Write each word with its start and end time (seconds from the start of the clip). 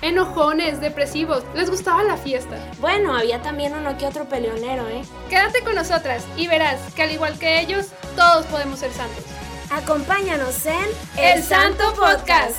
Enojones, 0.00 0.80
depresivos, 0.80 1.42
les 1.54 1.70
gustaba 1.70 2.04
la 2.04 2.16
fiesta. 2.16 2.56
Bueno, 2.80 3.16
había 3.16 3.42
también 3.42 3.74
uno 3.74 3.98
que 3.98 4.06
otro 4.06 4.28
peleonero, 4.28 4.88
¿eh? 4.88 5.02
Quédate 5.28 5.62
con 5.64 5.74
nosotras 5.74 6.24
y 6.36 6.46
verás 6.46 6.78
que 6.94 7.02
al 7.02 7.10
igual 7.10 7.38
que 7.38 7.60
ellos, 7.60 7.88
todos 8.14 8.46
podemos 8.46 8.78
ser 8.78 8.92
santos. 8.92 9.24
Acompáñanos 9.70 10.64
en 10.66 10.86
El 11.16 11.42
Santo 11.42 11.84
Podcast. 11.94 12.56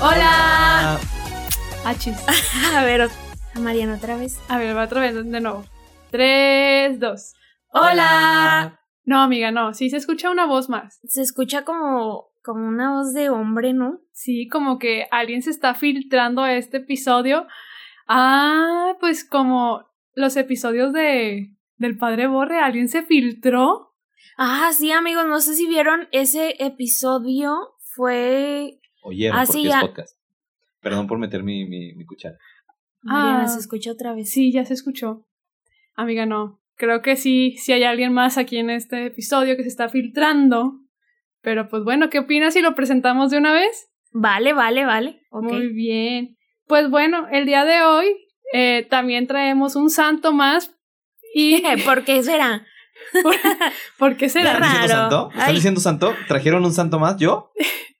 Hola. 0.00 0.98
Achis. 1.84 2.16
a 2.74 2.84
ver, 2.84 3.02
a 3.02 3.58
Mariana 3.60 3.94
otra 3.94 4.16
vez. 4.16 4.38
A 4.48 4.58
ver, 4.58 4.76
va 4.76 4.84
otra 4.84 5.00
vez, 5.00 5.14
de 5.14 5.40
nuevo. 5.40 5.64
Tres, 6.10 6.98
dos. 6.98 7.34
Hola. 7.70 8.83
No, 9.04 9.20
amiga, 9.20 9.50
no. 9.50 9.74
Sí 9.74 9.90
se 9.90 9.96
escucha 9.98 10.30
una 10.30 10.46
voz 10.46 10.68
más. 10.68 11.00
Se 11.04 11.20
escucha 11.22 11.64
como, 11.64 12.28
como 12.42 12.66
una 12.66 12.92
voz 12.94 13.12
de 13.12 13.28
hombre, 13.28 13.72
¿no? 13.74 14.00
Sí, 14.12 14.48
como 14.48 14.78
que 14.78 15.06
alguien 15.10 15.42
se 15.42 15.50
está 15.50 15.74
filtrando 15.74 16.42
a 16.42 16.54
este 16.54 16.78
episodio. 16.78 17.46
Ah, 18.08 18.96
pues 19.00 19.24
como 19.24 19.84
los 20.14 20.36
episodios 20.36 20.92
de 20.92 21.50
del 21.76 21.98
Padre 21.98 22.28
Borre, 22.28 22.60
alguien 22.60 22.88
se 22.88 23.02
filtró. 23.02 23.94
Ah, 24.38 24.70
sí, 24.72 24.90
amigos, 24.92 25.26
no 25.26 25.40
sé 25.40 25.54
si 25.54 25.66
vieron 25.66 26.08
ese 26.12 26.54
episodio. 26.64 27.74
Fue. 27.94 28.80
Oye, 29.02 29.28
Ah, 29.30 29.40
porque 29.46 29.52
sí, 29.52 29.66
es 29.66 29.72
ya. 29.72 29.80
podcast. 29.80 30.18
Perdón 30.80 31.06
por 31.06 31.18
meter 31.18 31.42
mi, 31.42 31.66
mi, 31.66 31.94
mi 31.94 32.04
cuchara. 32.04 32.36
Ah. 33.06 33.46
se 33.48 33.58
escucha 33.60 33.92
otra 33.92 34.14
vez. 34.14 34.30
Sí, 34.30 34.50
ya 34.52 34.64
se 34.64 34.74
escuchó. 34.74 35.26
Amiga, 35.94 36.26
no. 36.26 36.60
Creo 36.76 37.02
que 37.02 37.16
sí, 37.16 37.56
sí 37.56 37.72
hay 37.72 37.84
alguien 37.84 38.12
más 38.12 38.36
aquí 38.36 38.58
en 38.58 38.70
este 38.70 39.06
episodio 39.06 39.56
que 39.56 39.62
se 39.62 39.68
está 39.68 39.88
filtrando. 39.88 40.80
Pero 41.40 41.68
pues 41.68 41.84
bueno, 41.84 42.10
¿qué 42.10 42.20
opinas 42.20 42.54
si 42.54 42.62
lo 42.62 42.74
presentamos 42.74 43.30
de 43.30 43.38
una 43.38 43.52
vez? 43.52 43.90
Vale, 44.12 44.52
vale, 44.52 44.84
vale. 44.84 45.20
Muy 45.30 45.68
bien. 45.68 46.36
Pues 46.66 46.88
bueno, 46.88 47.26
el 47.30 47.46
día 47.46 47.64
de 47.64 47.82
hoy 47.82 48.16
eh, 48.52 48.86
también 48.88 49.26
traemos 49.26 49.76
un 49.76 49.90
santo 49.90 50.32
más. 50.32 50.72
¿Y 51.34 51.62
¿Por 51.84 52.04
qué 52.04 52.22
será? 52.22 52.64
por 53.98 54.16
qué 54.16 54.28
será? 54.28 54.54
¿Están 54.54 54.62
diciendo 54.62 54.88
raro. 54.88 55.00
santo? 55.00 55.30
¿Están 55.32 55.48
Ay. 55.48 55.54
diciendo 55.54 55.80
santo? 55.80 56.14
¿Trajeron 56.28 56.64
un 56.64 56.72
santo 56.72 56.98
más? 56.98 57.16
¿Yo? 57.18 57.50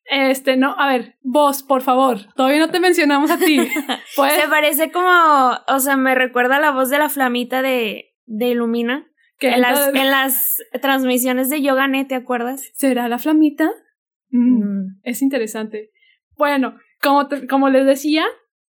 Este, 0.06 0.56
no, 0.56 0.74
a 0.78 0.86
ver, 0.88 1.16
vos, 1.22 1.62
por 1.62 1.82
favor, 1.82 2.18
todavía 2.36 2.58
no 2.58 2.70
te 2.70 2.78
mencionamos 2.78 3.30
a 3.30 3.38
ti. 3.38 3.58
Pues, 4.16 4.34
Se 4.34 4.48
parece 4.48 4.92
como, 4.92 5.58
o 5.66 5.78
sea, 5.80 5.96
me 5.96 6.14
recuerda 6.14 6.56
a 6.56 6.60
la 6.60 6.70
voz 6.70 6.88
de 6.88 6.98
la 6.98 7.08
flamita 7.08 7.62
de, 7.62 8.13
de 8.26 8.48
Ilumina. 8.50 9.06
¿qué 9.38 9.50
En 9.54 9.60
las, 9.62 9.88
en 9.94 10.10
las 10.10 10.56
transmisiones 10.80 11.50
de 11.50 11.60
Yoganet, 11.62 12.08
¿te 12.08 12.14
acuerdas? 12.14 12.70
¿Será 12.74 13.08
la 13.08 13.18
flamita? 13.18 13.70
Mm, 14.30 14.62
Mm. 14.62 15.00
Es 15.02 15.22
interesante. 15.22 15.90
Bueno, 16.36 16.76
como, 17.02 17.28
te- 17.28 17.46
como 17.46 17.68
les 17.68 17.86
decía, 17.86 18.24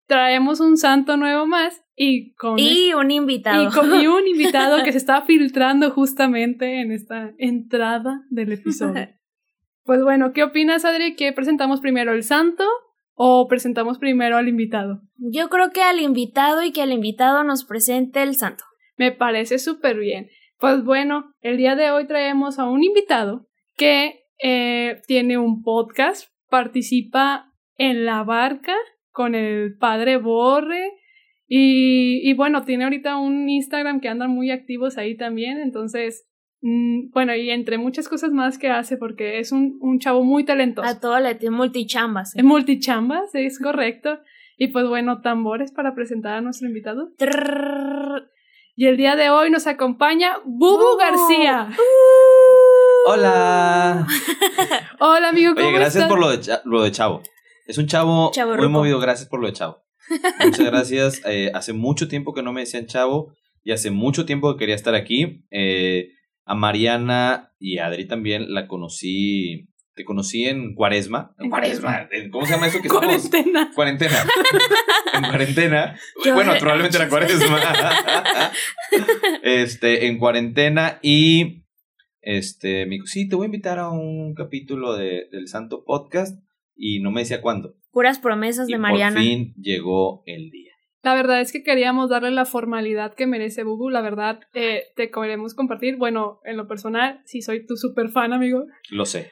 traemos 0.07 0.59
un 0.59 0.77
santo 0.77 1.17
nuevo 1.17 1.45
más 1.47 1.81
y 1.95 2.33
con, 2.35 2.59
Y 2.59 2.93
un 2.93 3.11
invitado. 3.11 3.63
y 3.63 3.67
con 3.67 3.93
y 3.99 4.07
un 4.07 4.27
invitado 4.27 4.83
que 4.83 4.91
se 4.91 4.97
está 4.99 5.21
filtrando 5.23 5.91
justamente 5.91 6.81
en 6.81 6.91
esta 6.91 7.31
entrada 7.37 8.21
del 8.29 8.51
episodio. 8.53 9.09
Pues 9.83 10.03
bueno, 10.03 10.33
¿qué 10.33 10.43
opinas, 10.43 10.83
Adri? 10.83 11.15
¿Que 11.15 11.31
presentamos 11.31 11.79
primero 11.79 12.11
el 12.11 12.23
santo 12.23 12.65
o 13.13 13.47
presentamos 13.47 13.99
primero 13.99 14.35
al 14.35 14.49
invitado? 14.49 14.99
Yo 15.15 15.47
creo 15.47 15.69
que 15.71 15.81
al 15.81 16.01
invitado 16.01 16.61
y 16.61 16.73
que 16.73 16.83
el 16.83 16.91
invitado 16.91 17.45
nos 17.45 17.63
presente 17.63 18.21
el 18.21 18.35
santo. 18.35 18.65
Me 18.97 19.11
parece 19.11 19.59
súper 19.59 19.97
bien. 19.97 20.29
Pues 20.59 20.83
bueno, 20.83 21.33
el 21.41 21.57
día 21.57 21.75
de 21.75 21.91
hoy 21.91 22.07
traemos 22.07 22.57
a 22.59 22.65
un 22.65 22.83
invitado 22.83 23.47
que 23.77 24.23
eh, 24.41 25.01
tiene 25.07 25.37
un 25.37 25.61
podcast, 25.63 26.29
participa 26.49 27.53
en 27.77 28.05
la 28.05 28.23
barca 28.23 28.75
con 29.11 29.35
el 29.35 29.77
padre 29.77 30.17
Borre 30.17 30.93
y, 31.47 32.27
y 32.27 32.33
bueno, 32.33 32.63
tiene 32.63 32.83
ahorita 32.83 33.17
un 33.17 33.49
Instagram 33.49 33.99
que 34.01 34.09
andan 34.09 34.31
muy 34.31 34.51
activos 34.51 34.97
ahí 34.97 35.15
también, 35.15 35.59
entonces, 35.59 36.27
mm, 36.61 37.11
bueno, 37.11 37.35
y 37.35 37.51
entre 37.51 37.77
muchas 37.77 38.09
cosas 38.09 38.31
más 38.31 38.57
que 38.57 38.69
hace 38.69 38.97
porque 38.97 39.39
es 39.39 39.51
un, 39.51 39.77
un 39.79 39.99
chavo 39.99 40.23
muy 40.23 40.43
talentoso. 40.43 40.87
A 40.87 40.99
todo 40.99 41.19
le 41.19 41.35
tiene 41.35 41.55
multichambas. 41.55 42.35
¿eh? 42.35 42.43
Multichambas, 42.43 43.33
es 43.33 43.59
correcto. 43.59 44.19
Y 44.57 44.67
pues 44.69 44.87
bueno, 44.87 45.21
tambores 45.21 45.71
para 45.71 45.93
presentar 45.93 46.33
a 46.33 46.41
nuestro 46.41 46.67
invitado. 46.67 47.11
Y 48.79 48.85
el 48.85 48.95
día 48.95 49.15
de 49.15 49.31
hoy 49.31 49.49
nos 49.49 49.65
acompaña 49.65 50.37
Bubu. 50.45 50.97
García. 50.99 51.67
¡Hola! 53.07 54.05
Hola, 54.99 55.29
amigo, 55.29 55.55
¿cómo 55.55 55.67
Oye, 55.67 55.75
gracias 55.75 56.03
estás? 56.03 56.09
por 56.09 56.19
lo 56.19 56.29
de, 56.29 56.39
Cha- 56.41 56.61
lo 56.63 56.83
de 56.83 56.91
Chavo. 56.91 57.23
Es 57.65 57.79
un 57.79 57.87
chavo 57.87 58.29
Chavo 58.31 58.55
muy 58.55 58.67
movido. 58.69 58.99
Gracias 58.99 59.27
por 59.27 59.39
lo 59.39 59.47
de 59.47 59.53
Chavo. 59.53 59.83
Muchas 60.43 60.65
gracias. 60.65 61.21
Eh, 61.25 61.49
hace 61.55 61.73
mucho 61.73 62.07
tiempo 62.07 62.35
que 62.35 62.43
no 62.43 62.53
me 62.53 62.61
decían 62.61 62.85
Chavo 62.85 63.33
y 63.63 63.71
hace 63.71 63.89
mucho 63.89 64.27
tiempo 64.27 64.53
que 64.53 64.59
quería 64.59 64.75
estar 64.75 64.93
aquí. 64.93 65.43
Eh, 65.49 66.09
a 66.45 66.53
Mariana 66.53 67.51
y 67.59 67.79
a 67.79 67.87
Adri 67.87 68.07
también 68.07 68.53
la 68.53 68.67
conocí. 68.67 69.69
Te 69.97 70.05
conocí 70.05 70.45
en 70.45 70.75
Cuaresma. 70.75 71.33
En 71.39 71.49
Cuaresma. 71.49 72.07
¿Cómo 72.31 72.45
se 72.45 72.53
llama 72.53 72.67
eso 72.67 72.79
que 72.79 72.87
estamos? 72.87 73.07
Cuarentena. 73.29 73.71
Cuarentena. 73.73 74.15
en 75.15 75.23
cuarentena. 75.23 75.99
Yo- 76.23 76.35
bueno, 76.35 76.53
probablemente 76.59 76.97
era 76.97 77.09
cuaresma. 77.09 77.59
este, 79.43 80.05
en 80.05 80.19
cuarentena 80.19 80.99
y 81.01 81.63
este, 82.21 82.85
me 82.85 82.95
dijo, 82.95 83.07
sí, 83.07 83.27
te 83.27 83.35
voy 83.35 83.45
a 83.45 83.47
invitar 83.47 83.79
a 83.79 83.89
un 83.89 84.35
capítulo 84.35 84.95
de, 84.95 85.27
del 85.31 85.47
Santo 85.47 85.83
Podcast 85.83 86.39
y 86.75 86.99
no 86.99 87.09
me 87.09 87.21
decía 87.21 87.41
cuándo. 87.41 87.75
Puras 87.91 88.19
promesas 88.19 88.69
Y 88.69 88.73
de 88.73 88.77
por 88.77 88.83
Mariana. 88.83 89.19
fin 89.19 89.55
llegó 89.59 90.21
el 90.27 90.51
día. 90.51 90.73
La 91.01 91.15
verdad 91.15 91.41
es 91.41 91.51
que 91.51 91.63
queríamos 91.63 92.09
darle 92.11 92.29
la 92.31 92.45
formalidad 92.45 93.15
que 93.15 93.25
merece 93.25 93.63
Bubu. 93.63 93.89
La 93.89 94.01
verdad, 94.01 94.41
eh, 94.53 94.83
te 94.95 95.09
queremos 95.09 95.55
compartir. 95.55 95.95
Bueno, 95.95 96.39
en 96.43 96.57
lo 96.57 96.67
personal, 96.67 97.21
sí 97.25 97.41
soy 97.41 97.65
tu 97.65 97.77
super 97.77 98.09
fan, 98.09 98.33
amigo. 98.33 98.65
Lo 98.91 99.05
sé. 99.05 99.31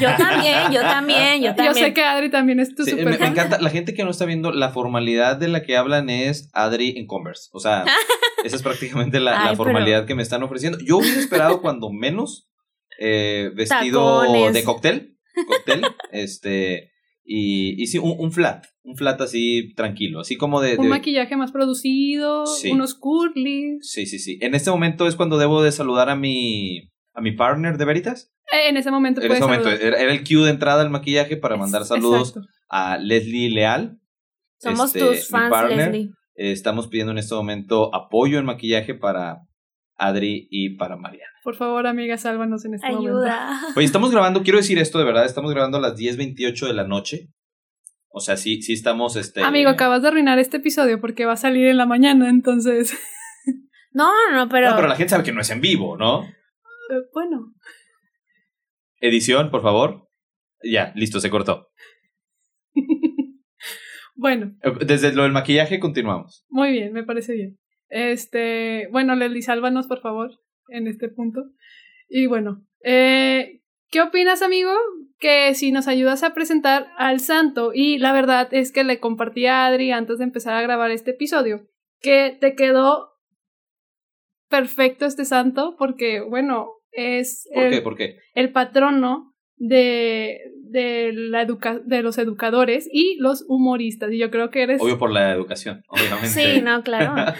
Yo 0.00 0.08
también, 0.16 0.72
yo 0.72 0.80
también, 0.80 1.42
yo 1.42 1.48
Yo 1.50 1.54
también. 1.54 1.74
sé 1.86 1.94
que 1.94 2.02
Adri 2.02 2.30
también 2.30 2.60
es 2.60 2.74
tu 2.74 2.84
Sí, 2.84 2.92
super 2.92 3.18
me, 3.18 3.26
encanta, 3.26 3.60
la 3.60 3.70
gente 3.70 3.94
que 3.94 4.04
no 4.04 4.10
está 4.10 4.24
viendo, 4.24 4.52
la 4.52 4.70
formalidad 4.70 5.36
de 5.36 5.48
la 5.48 5.62
que 5.62 5.76
hablan 5.76 6.08
es 6.10 6.48
Adri 6.52 6.94
en 6.96 7.06
Converse. 7.06 7.50
O 7.52 7.60
sea, 7.60 7.84
esa 8.44 8.56
es 8.56 8.62
prácticamente 8.62 9.20
la, 9.20 9.54
formalidad 9.56 10.06
que 10.06 10.14
me 10.14 10.22
están 10.22 10.42
ofreciendo. 10.42 10.78
Yo 10.84 10.98
hubiera 10.98 11.18
esperado 11.20 11.60
cuando 11.60 11.90
menos 11.90 12.48
eh, 12.98 13.50
vestido 13.54 14.22
Tacones. 14.22 14.54
de 14.54 14.64
cóctel. 14.64 15.16
Cóctel. 15.46 15.82
este. 16.12 16.90
Y, 17.24 17.80
y 17.80 17.86
sí, 17.86 17.98
un, 17.98 18.16
un 18.18 18.32
flat. 18.32 18.64
Un 18.82 18.96
flat 18.96 19.20
así 19.20 19.72
tranquilo. 19.74 20.20
Así 20.20 20.36
como 20.36 20.60
de. 20.60 20.76
Un 20.76 20.84
de- 20.84 20.88
maquillaje 20.88 21.36
más 21.36 21.52
producido, 21.52 22.46
Sí. 22.46 22.70
unos 22.70 22.94
curlies. 22.94 23.78
Sí, 23.88 24.06
sí, 24.06 24.18
sí. 24.18 24.38
En 24.40 24.54
este 24.54 24.70
momento 24.70 25.06
es 25.06 25.14
cuando 25.14 25.38
debo 25.38 25.62
de 25.62 25.70
saludar 25.72 26.10
a 26.10 26.16
mi. 26.16 26.90
a 27.14 27.20
mi 27.20 27.32
partner 27.32 27.78
de 27.78 27.84
Veritas. 27.84 28.31
Eh, 28.50 28.68
en 28.68 28.76
ese 28.76 28.90
momento 28.90 29.20
En 29.20 29.28
puedes 29.28 29.42
ese 29.42 29.48
momento 29.48 29.70
era, 29.70 29.98
era 29.98 30.12
el 30.12 30.24
cue 30.24 30.44
de 30.44 30.50
entrada 30.50 30.82
al 30.82 30.90
maquillaje 30.90 31.36
para 31.36 31.56
mandar 31.56 31.84
saludos 31.84 32.30
Exacto. 32.30 32.48
a 32.68 32.98
Leslie 32.98 33.50
Leal. 33.50 33.98
Somos 34.58 34.94
este, 34.94 35.00
tus 35.00 35.28
fans, 35.28 35.50
partner. 35.50 35.92
Leslie. 35.92 36.10
Eh, 36.34 36.52
estamos 36.52 36.88
pidiendo 36.88 37.12
en 37.12 37.18
este 37.18 37.34
momento 37.34 37.94
apoyo 37.94 38.38
en 38.38 38.44
maquillaje 38.44 38.94
para 38.94 39.38
Adri 39.96 40.48
y 40.50 40.76
para 40.76 40.96
Mariana. 40.96 41.32
Por 41.44 41.56
favor, 41.56 41.86
amiga, 41.86 42.16
sálvanos 42.16 42.64
en 42.64 42.74
este 42.74 42.90
momento. 42.90 43.18
Ayuda. 43.18 43.60
Oye, 43.76 43.86
estamos 43.86 44.10
grabando, 44.10 44.42
quiero 44.42 44.58
decir 44.58 44.78
esto 44.78 44.98
de 44.98 45.04
verdad, 45.04 45.24
estamos 45.24 45.52
grabando 45.52 45.78
a 45.78 45.80
las 45.80 45.96
10.28 45.96 46.66
de 46.66 46.74
la 46.74 46.84
noche. 46.84 47.28
O 48.14 48.20
sea, 48.20 48.36
sí, 48.36 48.60
sí 48.60 48.74
estamos, 48.74 49.16
este... 49.16 49.42
Amigo, 49.42 49.70
acabas 49.70 50.02
de 50.02 50.08
arruinar 50.08 50.38
este 50.38 50.58
episodio 50.58 51.00
porque 51.00 51.24
va 51.24 51.32
a 51.32 51.36
salir 51.36 51.66
en 51.66 51.78
la 51.78 51.86
mañana, 51.86 52.28
entonces. 52.28 52.94
No, 53.94 54.10
no, 54.32 54.48
pero. 54.48 54.70
No, 54.70 54.76
pero 54.76 54.88
la 54.88 54.96
gente 54.96 55.10
sabe 55.10 55.24
que 55.24 55.32
no 55.32 55.40
es 55.40 55.50
en 55.50 55.60
vivo, 55.60 55.96
¿no? 55.96 56.22
eh, 56.22 57.02
bueno. 57.12 57.52
Edición, 59.02 59.50
por 59.50 59.60
favor. 59.60 60.08
Ya, 60.62 60.92
listo, 60.94 61.20
se 61.20 61.30
cortó. 61.30 61.68
Bueno, 64.14 64.52
Desde 64.86 65.12
lo 65.14 65.24
del 65.24 65.32
maquillaje 65.32 65.80
continuamos. 65.80 66.44
muy 66.48 66.70
bien, 66.70 66.92
me 66.92 67.02
parece 67.02 67.32
bien. 67.32 67.58
Este, 67.88 68.86
bueno, 68.92 69.16
Leslie, 69.16 69.42
sálvanos, 69.42 69.88
por 69.88 70.00
favor, 70.00 70.38
en 70.68 70.86
este 70.86 71.08
punto. 71.08 71.42
Y 72.08 72.26
bueno, 72.26 72.64
eh, 72.84 73.62
¿qué 73.90 74.00
opinas, 74.00 74.42
amigo? 74.42 74.70
que 75.22 75.54
si 75.54 75.70
nos 75.70 75.86
ayudas 75.86 76.24
a 76.24 76.34
presentar 76.34 76.88
al 76.98 77.20
santo. 77.20 77.70
Y 77.72 77.98
la 77.98 78.12
verdad 78.12 78.48
es 78.52 78.72
que 78.72 78.84
le 78.84 78.98
compartí 78.98 79.46
a 79.46 79.66
Adri 79.66 79.92
antes 79.92 80.18
de 80.18 80.24
empezar 80.24 80.54
a 80.54 80.62
grabar 80.62 80.90
este 80.90 81.12
episodio 81.12 81.68
que 82.00 82.36
te 82.38 82.56
quedó 82.56 83.12
perfecto 84.50 85.06
este 85.06 85.24
santo 85.24 85.76
porque, 85.78 86.20
bueno, 86.20 86.72
es 86.92 87.48
¿Por 87.52 87.64
el, 87.64 87.70
qué? 87.70 87.82
¿Por 87.82 87.96
qué? 87.96 88.18
el 88.34 88.52
patrono 88.52 89.32
de, 89.56 90.40
de, 90.70 91.12
la 91.12 91.42
educa 91.42 91.78
de 91.84 92.02
los 92.02 92.18
educadores 92.18 92.88
y 92.92 93.16
los 93.20 93.44
humoristas. 93.48 94.10
Y 94.12 94.18
yo 94.18 94.30
creo 94.30 94.50
que 94.50 94.62
eres... 94.62 94.82
Obvio 94.82 94.98
por 94.98 95.10
la 95.12 95.30
educación, 95.32 95.84
obviamente. 95.88 96.28
Sí, 96.28 96.60
no, 96.60 96.82
claro. 96.82 97.14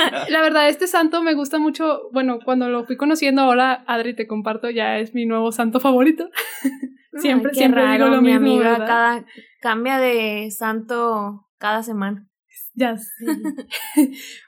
La 0.28 0.42
verdad, 0.42 0.68
este 0.68 0.88
santo 0.88 1.22
me 1.22 1.34
gusta 1.34 1.58
mucho. 1.58 2.08
Bueno, 2.12 2.40
cuando 2.44 2.68
lo 2.68 2.84
fui 2.84 2.96
conociendo 2.96 3.42
ahora, 3.42 3.84
Adri, 3.86 4.14
te 4.14 4.26
comparto, 4.26 4.70
ya 4.70 4.98
es 4.98 5.14
mi 5.14 5.24
nuevo 5.24 5.52
santo 5.52 5.78
favorito. 5.78 6.28
siempre, 7.20 7.50
Ay, 7.50 7.54
qué 7.54 7.58
siempre 7.58 7.82
raro, 7.82 8.06
digo 8.06 8.16
lo 8.16 8.22
mi 8.22 8.32
mismo. 8.32 8.46
amiga 8.46 8.70
¿verdad? 8.72 8.86
cada, 8.86 9.24
cambia 9.60 9.98
de 9.98 10.50
santo 10.50 11.46
cada 11.58 11.82
semana. 11.84 12.27
Ya 12.78 12.96
sé. 12.98 13.26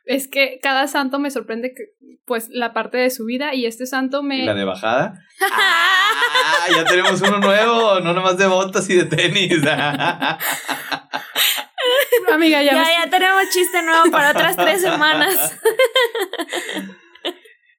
es 0.07 0.29
que 0.29 0.61
cada 0.63 0.87
santo 0.87 1.19
me 1.19 1.31
sorprende 1.31 1.73
que, 1.75 1.85
pues, 2.27 2.49
la 2.51 2.73
parte 2.73 2.97
de 2.99 3.11
su 3.11 3.25
vida 3.25 3.55
y 3.55 3.67
este 3.67 3.87
santo 3.87 4.21
¿Y 4.21 4.25
me... 4.27 4.45
la 4.45 4.55
de 4.55 4.65
bajada? 4.65 5.15
¡Ah! 5.53 6.67
Ya 6.75 6.85
tenemos 6.85 7.21
uno 7.23 7.39
nuevo, 7.39 7.99
no 8.01 8.13
nomás 8.15 8.37
de 8.39 8.47
botas 8.47 8.89
y 8.91 8.95
de 8.97 9.05
tenis. 9.05 9.63
Amiga, 12.33 12.63
ya, 12.63 12.73
Ya, 12.75 12.83
me- 12.85 12.93
ya 13.05 13.11
tenemos 13.11 13.43
chiste 13.51 13.83
nuevo 13.83 14.11
para 14.11 14.31
otras 14.31 14.57
tres 14.57 14.81
semanas. 14.81 15.59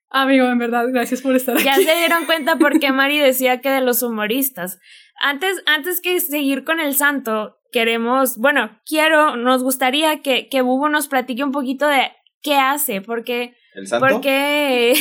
Amigo, 0.10 0.48
en 0.48 0.58
verdad, 0.58 0.86
gracias 0.92 1.22
por 1.22 1.36
estar 1.36 1.58
Ya 1.60 1.76
aquí. 1.76 1.86
se 1.86 1.96
dieron 1.96 2.26
cuenta 2.26 2.58
por 2.58 2.80
qué 2.80 2.92
Mari 2.92 3.20
decía 3.20 3.62
que 3.62 3.70
de 3.70 3.80
los 3.82 4.04
humoristas. 4.04 4.80
Antes, 5.22 5.62
antes 5.66 6.02
que 6.02 6.20
seguir 6.20 6.66
con 6.66 6.80
el 6.82 6.96
santo, 6.96 7.58
queremos, 7.72 8.38
bueno, 8.38 8.80
quiero, 8.86 9.38
nos 9.38 9.64
gustaría 9.64 10.22
que, 10.22 10.50
que 10.50 10.62
Bubu 10.62 10.90
nos 10.90 11.08
platique 11.08 11.44
un 11.44 11.52
poquito 11.52 11.88
de 11.88 12.12
qué 12.42 12.56
hace, 12.56 13.02
porque, 13.02 13.56
¿El 13.74 13.88
santo? 13.88 14.08
porque, 14.08 14.94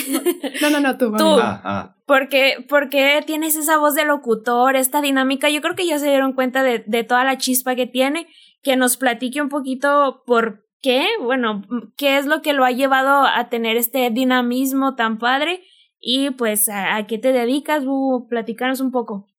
No, 0.62 0.70
no, 0.70 0.80
no, 0.80 0.96
tú. 0.96 1.12
Tú. 1.18 1.38
Ah, 1.40 1.60
ah. 1.64 1.96
porque, 2.06 2.64
porque 2.68 3.22
tienes 3.26 3.56
esa 3.56 3.78
voz 3.78 3.94
de 3.94 4.04
locutor, 4.04 4.76
esta 4.76 5.00
dinámica. 5.00 5.50
Yo 5.50 5.60
creo 5.60 5.74
que 5.74 5.86
ya 5.86 5.98
se 5.98 6.08
dieron 6.08 6.32
cuenta 6.32 6.62
de, 6.62 6.84
de 6.86 7.04
toda 7.04 7.24
la 7.24 7.38
chispa 7.38 7.74
que 7.74 7.86
tiene, 7.86 8.28
que 8.62 8.76
nos 8.76 8.96
platique 8.96 9.42
un 9.42 9.48
poquito 9.48 10.22
por 10.26 10.66
qué, 10.80 11.06
bueno, 11.20 11.62
qué 11.96 12.18
es 12.18 12.26
lo 12.26 12.42
que 12.42 12.52
lo 12.52 12.64
ha 12.64 12.70
llevado 12.70 13.26
a 13.26 13.48
tener 13.48 13.76
este 13.76 14.10
dinamismo 14.10 14.94
tan 14.94 15.18
padre 15.18 15.62
y 15.98 16.30
pues 16.30 16.68
a, 16.68 16.96
a 16.96 17.06
qué 17.06 17.18
te 17.18 17.32
dedicas, 17.32 17.84
Bubu, 17.84 18.28
platicanos 18.28 18.80
un 18.80 18.90
poco. 18.90 19.29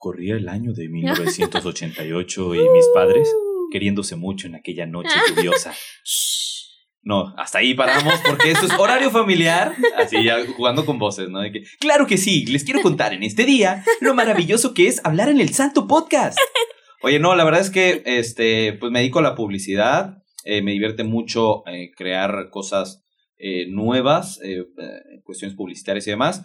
Corría 0.00 0.36
el 0.36 0.48
año 0.48 0.72
de 0.72 0.88
1988 1.44 2.54
y 2.54 2.58
mis 2.58 2.86
padres 2.94 3.28
queriéndose 3.70 4.16
mucho 4.16 4.46
en 4.46 4.54
aquella 4.54 4.86
noche 4.86 5.10
lluviosa. 5.36 5.74
No, 7.02 7.34
hasta 7.36 7.58
ahí 7.58 7.74
paramos 7.74 8.14
porque 8.26 8.50
esto 8.50 8.64
es 8.66 8.72
horario 8.78 9.10
familiar. 9.10 9.74
Así 9.96 10.24
ya 10.24 10.38
jugando 10.56 10.86
con 10.86 10.98
voces, 10.98 11.28
¿no? 11.28 11.40
De 11.40 11.52
que, 11.52 11.62
claro 11.78 12.06
que 12.06 12.16
sí, 12.16 12.46
les 12.46 12.64
quiero 12.64 12.80
contar 12.80 13.12
en 13.12 13.22
este 13.22 13.44
día 13.44 13.84
lo 14.00 14.14
maravilloso 14.14 14.72
que 14.72 14.86
es 14.86 15.00
hablar 15.04 15.28
en 15.28 15.38
el 15.40 15.50
Santo 15.50 15.86
Podcast. 15.86 16.38
Oye, 17.02 17.18
no, 17.18 17.34
la 17.34 17.44
verdad 17.44 17.60
es 17.60 17.70
que 17.70 18.02
este, 18.06 18.72
pues 18.74 18.90
me 18.90 19.00
dedico 19.00 19.18
a 19.18 19.22
la 19.22 19.34
publicidad. 19.34 20.16
eh, 20.44 20.62
me 20.62 20.72
divierte 20.72 21.04
mucho 21.04 21.62
eh, 21.66 21.90
crear 21.94 22.48
cosas 22.50 23.02
eh, 23.38 23.66
nuevas, 23.68 24.40
cuestiones 25.24 25.56
publicitarias 25.56 26.06
y 26.06 26.10
demás. 26.10 26.42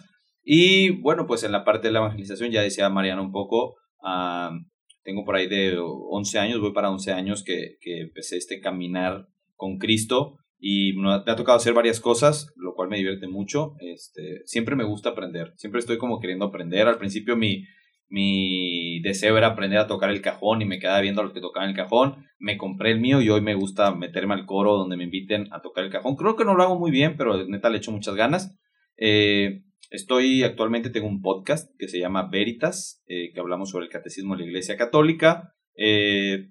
Y 0.48 0.90
bueno, 0.90 1.26
pues 1.26 1.42
en 1.42 1.50
la 1.50 1.64
parte 1.64 1.88
de 1.88 1.92
la 1.92 1.98
evangelización, 1.98 2.52
ya 2.52 2.62
decía 2.62 2.88
Mariana 2.88 3.20
un 3.20 3.32
poco, 3.32 3.74
ah, 4.00 4.56
tengo 5.02 5.24
por 5.24 5.34
ahí 5.34 5.48
de 5.48 5.76
11 5.76 6.38
años, 6.38 6.60
voy 6.60 6.72
para 6.72 6.88
11 6.88 7.12
años 7.12 7.42
que, 7.42 7.78
que 7.80 8.02
empecé 8.02 8.36
este 8.36 8.60
caminar 8.60 9.26
con 9.56 9.78
Cristo 9.78 10.38
y 10.56 10.92
me 10.94 11.14
ha 11.14 11.36
tocado 11.36 11.56
hacer 11.56 11.74
varias 11.74 11.98
cosas, 11.98 12.52
lo 12.54 12.74
cual 12.74 12.88
me 12.88 12.96
divierte 12.96 13.26
mucho. 13.26 13.74
Este, 13.80 14.42
siempre 14.44 14.76
me 14.76 14.84
gusta 14.84 15.10
aprender, 15.10 15.52
siempre 15.56 15.80
estoy 15.80 15.98
como 15.98 16.20
queriendo 16.20 16.44
aprender. 16.44 16.86
Al 16.86 16.98
principio 16.98 17.36
mi, 17.36 17.64
mi 18.08 19.00
deseo 19.00 19.36
era 19.36 19.48
aprender 19.48 19.80
a 19.80 19.88
tocar 19.88 20.10
el 20.10 20.22
cajón 20.22 20.62
y 20.62 20.64
me 20.64 20.78
quedaba 20.78 21.00
viendo 21.00 21.22
a 21.22 21.24
los 21.24 21.32
que 21.32 21.40
tocaban 21.40 21.70
el 21.70 21.76
cajón. 21.76 22.24
Me 22.38 22.56
compré 22.56 22.92
el 22.92 23.00
mío 23.00 23.20
y 23.20 23.30
hoy 23.30 23.40
me 23.40 23.56
gusta 23.56 23.92
meterme 23.96 24.34
al 24.34 24.46
coro 24.46 24.76
donde 24.76 24.96
me 24.96 25.04
inviten 25.04 25.48
a 25.52 25.60
tocar 25.60 25.82
el 25.82 25.90
cajón. 25.90 26.14
Creo 26.14 26.36
que 26.36 26.44
no 26.44 26.54
lo 26.54 26.62
hago 26.62 26.78
muy 26.78 26.92
bien, 26.92 27.16
pero 27.16 27.46
neta 27.48 27.68
le 27.68 27.78
echo 27.78 27.90
muchas 27.90 28.14
ganas. 28.14 28.56
Eh, 28.96 29.62
estoy 29.90 30.42
actualmente, 30.42 30.90
tengo 30.90 31.08
un 31.08 31.22
podcast 31.22 31.70
que 31.78 31.88
se 31.88 31.98
llama 31.98 32.28
Veritas, 32.30 33.02
eh, 33.06 33.32
que 33.32 33.40
hablamos 33.40 33.70
sobre 33.70 33.86
el 33.86 33.90
catecismo 33.90 34.34
de 34.34 34.42
la 34.42 34.46
Iglesia 34.46 34.76
Católica. 34.76 35.54
Eh, 35.76 36.48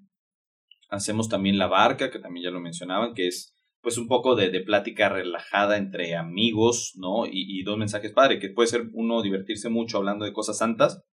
hacemos 0.88 1.28
también 1.28 1.58
La 1.58 1.66
Barca, 1.66 2.10
que 2.10 2.18
también 2.18 2.44
ya 2.44 2.50
lo 2.50 2.60
mencionaban, 2.60 3.14
que 3.14 3.26
es 3.26 3.54
pues 3.80 3.98
un 3.98 4.08
poco 4.08 4.34
de, 4.34 4.48
plática 4.62 5.08
relajada 5.08 5.76
entre 5.76 6.16
amigos, 6.16 6.94
¿no? 6.96 7.26
Y, 7.26 7.60
y 7.60 7.62
dos 7.62 7.78
mensajes 7.78 8.12
padre, 8.12 8.40
que 8.40 8.48
puede 8.48 8.66
ser 8.66 8.88
uno 8.92 9.22
divertirse 9.22 9.68
mucho 9.68 9.98
hablando 9.98 10.24
de 10.24 10.32
cosas 10.32 10.58
santas, 10.58 11.04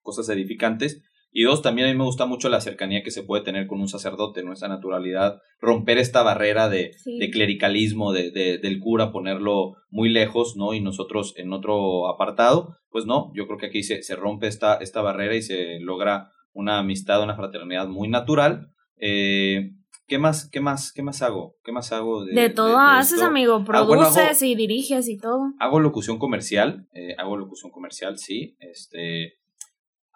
cosas 0.00 0.28
edificantes, 0.28 1.02
y 1.36 1.42
dos, 1.42 1.60
también 1.60 1.88
a 1.88 1.92
mí 1.92 1.98
me 1.98 2.04
gusta 2.04 2.24
mucho 2.26 2.48
la 2.48 2.60
cercanía 2.62 3.02
que 3.02 3.10
se 3.10 3.24
puede 3.24 3.42
tener 3.42 3.66
con 3.66 3.80
un 3.80 3.88
sacerdote, 3.88 4.42
nuestra 4.44 4.68
naturalidad, 4.68 5.40
romper 5.60 5.98
esta 5.98 6.22
barrera 6.22 6.68
de, 6.70 6.92
Sí. 6.96 7.18
de 7.18 7.30
clericalismo 7.30 8.12
de, 8.12 8.30
de- 8.30 8.56
del 8.58 8.78
cura, 8.80 9.10
ponerlo 9.12 9.74
muy 9.90 10.08
lejos, 10.08 10.56
¿no? 10.56 10.72
Y 10.72 10.80
nosotros 10.80 11.34
en 11.36 11.52
otro 11.52 12.08
apartado, 12.08 12.76
pues 12.88 13.04
no, 13.04 13.32
yo 13.34 13.46
creo 13.46 13.58
que 13.58 13.66
aquí 13.66 13.82
se, 13.82 14.02
se 14.02 14.16
rompe 14.16 14.46
esta, 14.46 14.76
esta 14.76 15.02
barrera 15.02 15.34
y 15.34 15.42
se 15.42 15.80
logra 15.80 16.30
una 16.52 16.78
amistad, 16.78 17.20
una 17.22 17.34
fraternidad 17.36 17.88
muy 17.88 18.06
natural. 18.08 18.68
Eh, 18.98 19.72
¿Qué 20.06 20.18
más, 20.18 20.48
qué 20.50 20.60
más, 20.60 20.92
qué 20.92 21.02
más 21.02 21.22
hago? 21.22 21.56
¿Qué 21.64 21.72
más 21.72 21.90
hago? 21.90 22.24
De, 22.26 22.50
todo 22.50 22.68
de 22.68 22.74
haces, 22.78 23.14
esto? 23.14 23.24
amigo, 23.26 23.54
Ah, 23.68 23.82
bueno, 23.82 24.02
produces 24.04 24.42
hago- 24.42 24.44
y 24.50 24.54
diriges 24.54 25.08
y 25.08 25.16
todo. 25.16 25.40
Hago 25.58 25.80
locución 25.80 26.18
comercial, 26.18 26.86
eh, 26.92 27.14
hago 27.18 27.36
locución 27.38 27.72
comercial, 27.72 28.18
sí, 28.18 28.54
este, 28.60 29.32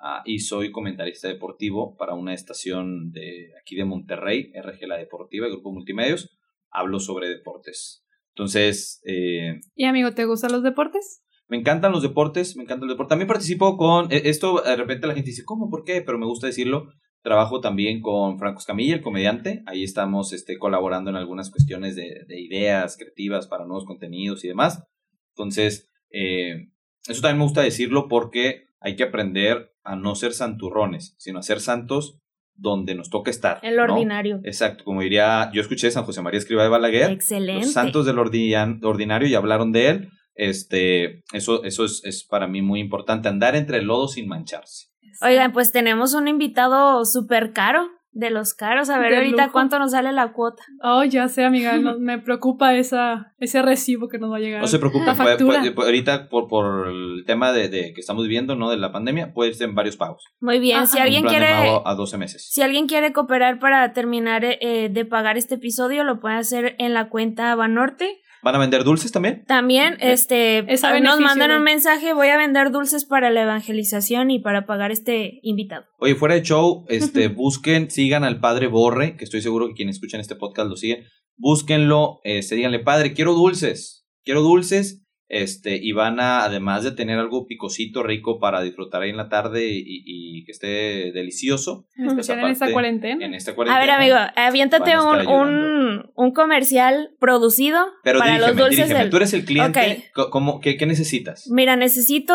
ah, 0.01 0.23
y 0.25 0.41
soy 0.41 0.71
comentarista 0.71 1.29
deportivo 1.29 1.97
para 1.97 2.15
una 2.15 2.35
estación 2.35 3.11
de 3.11 3.51
aquí 3.61 3.77
de 3.77 3.85
Monterrey, 3.85 4.53
RG 4.55 4.87
La 4.87 4.97
Deportiva, 4.97 5.49
Grupo 5.49 5.73
Multimedios, 5.73 6.39
hablo 6.71 7.01
sobre 7.01 7.29
deportes. 7.29 8.05
Entonces, 8.31 9.01
eh, 9.05 9.61
Y 9.75 9.85
amigo, 9.85 10.13
¿te 10.13 10.25
gustan 10.25 10.53
los 10.53 10.63
deportes? 10.63 11.23
me 11.49 11.57
encantan 11.57 11.93
los 11.93 12.03
deportes, 12.03 12.57
me 12.57 12.63
encanta 12.63 12.85
el 12.85 12.91
deporte. 12.91 13.09
También 13.09 13.27
participo 13.27 13.77
con, 13.77 14.13
eh, 14.13 14.23
esto 14.27 14.61
de 14.61 14.77
repente 14.77 15.07
la 15.07 15.15
gente 15.15 15.31
dice, 15.31 15.45
¿cómo? 15.45 15.71
¿Por 15.71 15.83
qué? 15.83 16.03
Pero 16.03 16.19
me 16.19 16.27
gusta 16.27 16.47
decirlo. 16.47 16.93
Trabajo 17.23 17.61
también 17.61 18.01
con 18.01 18.39
Franco 18.39 18.61
Escamilla, 18.61 18.95
el 18.95 19.03
comediante. 19.03 19.63
Ahí 19.67 19.83
estamos 19.83 20.33
este, 20.33 20.59
colaborando 20.59 21.11
en 21.11 21.17
algunas 21.17 21.51
cuestiones 21.51 21.97
de, 21.97 22.25
de 22.29 22.41
ideas 22.41 22.97
creativas 22.97 23.49
para 23.49 23.65
nuevos 23.65 23.87
contenidos 23.87 24.45
y 24.45 24.49
demás. 24.49 24.85
Entonces, 25.31 25.89
eh, 26.11 26.69
eso 27.09 27.23
también 27.23 27.39
me 27.39 27.45
gusta 27.45 27.63
decirlo 27.63 28.09
porque 28.09 28.67
hay 28.81 28.97
que 28.97 29.05
aprender 29.05 29.73
a 29.85 29.97
no 29.97 30.15
ser 30.15 30.33
santurrones, 30.33 31.15
sino 31.19 31.39
a 31.39 31.43
ser 31.43 31.61
santos 31.61 32.19
donde 32.55 32.95
nos 32.95 33.09
toca 33.11 33.31
estar. 33.31 33.61
El 33.63 33.77
¿no? 33.77 33.85
ordinario. 33.85 34.41
Exacto, 34.45 34.83
como 34.85 35.01
diría, 35.03 35.51
yo 35.53 35.61
escuché 35.61 35.91
San 35.91 36.05
José 36.05 36.23
María 36.23 36.39
Escriba 36.39 36.63
de 36.65 36.69
Balaguer, 36.69 37.11
Excelente. 37.13 37.63
los 37.65 37.73
santos 37.73 38.05
del 38.07 38.19
ordian- 38.19 38.81
ordinario 38.85 39.29
y 39.29 39.35
hablaron 39.35 39.71
de 39.73 39.89
él. 39.89 40.09
Este, 40.35 41.23
eso, 41.33 41.65
eso 41.65 41.85
es, 41.85 42.01
es 42.05 42.25
para 42.25 42.47
mí 42.47 42.63
muy 42.63 42.81
importante, 42.81 43.29
andar 43.29 43.57
entre 43.57 43.79
el 43.79 43.87
lodo 43.87 44.09
sin 44.09 44.29
mancharse. 44.29 44.87
Oigan, 45.21 45.53
pues 45.53 45.73
tenemos 45.73 46.15
un 46.15 46.29
invitado 46.29 47.05
súper 47.05 47.53
caro, 47.53 47.89
de 48.19 48.31
los 48.31 48.53
caros. 48.55 48.91
A 48.91 48.99
ver 48.99 49.11
De 49.13 49.17
ahorita 49.19 49.43
lujo. 49.45 49.53
cuánto 49.53 49.79
nos 49.79 49.93
sale 49.93 50.13
la 50.13 50.33
cuota. 50.33 50.63
Oh, 50.83 51.05
ya 51.05 51.29
sé, 51.29 51.45
amiga, 51.45 51.77
no- 51.79 51.99
me 52.01 52.19
preocupa 52.19 52.75
esa, 52.75 53.33
ese 53.39 53.63
recibo 53.63 54.09
que 54.09 54.19
nos 54.19 54.31
va 54.33 54.37
a 54.37 54.41
llegar. 54.41 54.61
No 54.61 54.67
se 54.67 54.79
preocupen, 54.79 55.07
La 55.07 55.15
puede- 55.15 55.29
factura. 55.31 55.59
puede- 55.61 55.73
puede- 55.73 55.89
ahorita 55.89 56.29
por, 56.29 56.49
por 56.49 56.89
el 56.89 57.25
tema 57.27 57.53
de, 57.53 57.69
de 57.69 57.93
que 57.95 58.01
estamos 58.01 58.25
viviendo, 58.25 58.57
¿no? 58.57 58.71
De 58.71 58.77
la 58.77 58.93
pandemia, 58.93 59.33
puede 59.33 59.53
ser 59.55 59.69
en 59.69 59.75
varios 59.75 59.97
pagos. 59.97 60.25
Muy 60.41 60.59
bien, 60.59 60.79
Ajá. 60.79 60.87
si 60.87 60.99
alguien 60.99 61.25
Un 61.25 61.31
plan 61.31 61.41
de 61.41 61.47
quiere... 61.47 61.63
pago 61.69 61.87
a 61.89 61.95
12 61.95 62.19
meses. 62.19 62.49
Si 62.51 62.61
alguien 62.63 62.87
quiere 62.87 63.13
cooperar 63.13 63.59
para 63.59 63.93
terminar 63.93 64.45
eh, 64.45 64.89
de 64.91 65.05
pagar 65.05 65.37
este 65.37 65.55
episodio, 65.55 66.03
lo 66.05 66.19
puede 66.21 66.35
hacer 66.37 66.75
en 66.79 66.95
la 66.95 67.09
cuenta 67.09 67.55
Banorte. 67.55 68.21
¿Van 68.43 68.55
a 68.55 68.59
vender 68.59 68.85
dulces 68.85 69.13
también? 69.13 69.45
También, 69.47 69.97
este, 70.01 70.59
Es 70.73 70.85
a 70.85 70.99
nos 71.01 71.21
mandan 71.21 71.51
un 71.53 71.63
mensaje, 71.63 72.13
voy 72.13 72.29
a 72.29 72.37
vender 72.37 72.71
dulces 72.71 73.05
para 73.05 73.31
la 73.31 73.43
evangelización 73.43 74.31
y 74.31 74.39
para 74.39 74.67
pagar 74.67 74.91
este 74.91 75.41
invitado. 75.43 75.87
Oye, 75.99 76.15
fuera 76.15 76.35
de 76.35 76.43
show, 76.43 76.85
este, 76.89 77.29
busquen, 77.29 77.91
sigan 77.91 78.25
al 78.25 78.41
padre 78.41 78.67
Borre, 78.67 79.17
que 79.17 79.25
estoy 79.25 79.43
seguro 79.43 79.69
que 79.69 79.75
quienes 79.75 79.97
escuchan 79.97 80.21
este 80.21 80.37
podcast 80.37 80.69
lo 80.69 80.77
siguen. 80.77 81.05
Búsquenlo, 81.37 82.21
este, 82.25 82.55
díganle, 82.55 82.81
padre, 82.81 83.13
quiero 83.13 83.35
dulces, 83.35 84.07
quiero 84.25 84.43
dulces, 84.43 85.05
este, 85.29 85.77
y 85.77 85.93
van 85.93 86.21
a, 86.21 86.45
además 86.45 86.85
de 86.85 86.93
tener 86.93 87.19
algo 87.19 87.47
picosito, 87.47 88.03
rico 88.03 88.39
para 88.39 88.63
disfrutar 88.63 89.03
ahí 89.03 89.11
en 89.11 89.17
la 89.19 89.29
tarde 89.29 89.67
y, 89.71 89.83
y 89.85 90.45
que 90.45 90.53
esté 90.53 91.13
delicioso. 91.13 91.87
Especial 91.97 92.39
en 92.39 92.45
esa 92.47 92.53
esta 92.65 92.73
cuarentena. 92.73 93.25
En 93.27 93.35
esta 93.35 93.51
A 93.51 93.55
cuarentena. 93.55 93.81
ver, 93.81 93.91
amigo, 93.91 94.17
aviéntate 94.37 94.93
a 94.93 95.03
un, 95.03 95.27
un, 95.27 96.11
un 96.15 96.33
comercial 96.33 97.11
producido 97.21 97.79
Pero 98.05 98.19
para 98.21 98.33
dirígeme, 98.33 98.53
los 98.53 98.57
dulces 98.59 98.77
dirígeme, 98.77 99.01
del... 99.01 99.11
tú 99.11 99.17
eres 99.19 99.33
el 99.35 99.45
cliente, 99.45 100.11
¿cómo, 100.31 100.61
qué, 100.61 100.77
qué 100.77 100.87
necesitas? 100.87 101.49
Mira, 101.51 101.77
necesito 101.77 102.35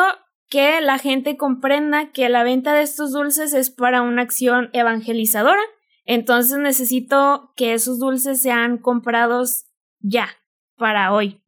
que 0.49 0.81
la 0.81 0.99
gente 0.99 1.35
comprenda 1.35 2.11
que 2.11 2.29
la 2.29 2.43
venta 2.43 2.73
de 2.75 2.83
estos 2.83 3.11
dulces 3.11 3.53
es 3.53 3.71
para 3.71 4.03
una 4.03 4.21
acción 4.21 4.69
evangelizadora. 4.73 5.61
Entonces 6.05 6.59
necesito 6.59 7.53
que 7.55 7.73
esos 7.73 7.97
dulces 7.97 8.41
sean 8.41 8.77
comprados 8.77 9.65
ya, 9.99 10.27
para 10.75 11.13
hoy. 11.13 11.39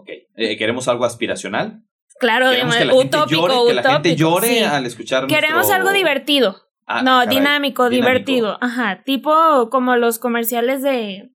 Ok. 0.00 0.08
Eh, 0.36 0.56
¿Queremos 0.56 0.88
algo 0.88 1.04
aspiracional? 1.04 1.82
Claro, 2.20 2.50
Queremos 2.50 2.76
que 2.76 2.84
la 2.84 2.94
utópico, 2.94 3.18
gente 3.20 3.34
llore, 3.36 3.66
que 3.68 3.74
la 3.74 3.82
gente 3.92 4.16
llore 4.16 4.48
sí. 4.48 4.58
al 4.64 4.86
escuchar 4.86 5.26
Queremos 5.26 5.56
nuestro- 5.68 5.76
algo 5.76 5.92
divertido. 5.92 6.56
Ah, 6.86 7.02
no, 7.02 7.18
caray, 7.20 7.36
dinámico, 7.36 7.88
dinámico. 7.90 7.90
divertido. 7.90 8.58
Ajá, 8.60 9.02
tipo 9.04 9.68
como 9.70 9.94
los 9.96 10.18
comerciales 10.18 10.82
de... 10.82 11.30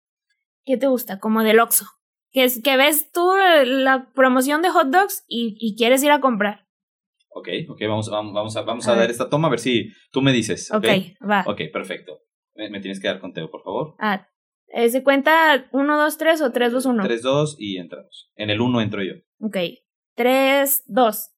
¿Qué 0.65 0.77
te 0.77 0.88
gusta? 0.88 1.20
Como 1.20 1.43
del 1.43 1.60
Oxxo. 1.60 1.86
Que, 2.32 2.46
es, 2.46 2.62
que 2.63 2.75
ves 2.77 3.12
tú 3.12 3.36
eh, 3.38 3.65
la 3.65 4.10
promoción 4.15 4.62
de 4.63 4.70
hot 4.72 4.88
dogs 4.88 5.24
y, 5.27 5.55
y 5.60 5.75
quieres 5.77 6.01
ir 6.03 6.12
a 6.12 6.20
comprar. 6.22 6.65
Ok, 7.29 7.48
ok, 7.70 7.82
vamos, 7.88 8.10
vamos, 8.10 8.34
vamos 8.34 8.55
a, 8.58 8.62
vamos 8.63 8.88
A 8.88 8.93
a, 8.93 8.96
dar 8.96 9.10
esta 9.12 9.29
toma 9.29 9.48
a 9.48 9.51
ver 9.51 9.60
si 9.60 9.89
tú 10.12 10.22
me 10.22 10.32
dices. 10.32 10.72
Ok, 10.72 10.86
Ok, 10.86 11.29
va. 11.29 11.43
Ok, 11.48 11.62
perfecto. 11.72 12.20
Me, 12.55 12.70
me 12.70 12.79
tienes 12.79 13.00
que 13.00 13.08
dar 13.08 13.20
conteo, 13.20 13.50
por 13.51 13.63
favor. 13.63 13.96
Ah, 14.00 14.27
eh, 14.74 14.89
¿Se 14.89 15.03
cuenta 15.03 15.68
1, 15.72 15.98
2, 15.98 16.18
3 16.18 16.42
o 16.42 16.51
3, 16.51 16.72
2, 16.72 16.86
1? 16.86 17.03
3, 17.03 17.22
2 17.22 17.56
y 17.60 17.77
entramos. 17.77 18.32
En 18.36 18.50
el 18.50 18.60
1 18.60 18.82
entro 18.82 19.03
yo. 19.03 19.13
Ok. 19.39 19.58
3, 20.15 20.84
2. 20.88 21.30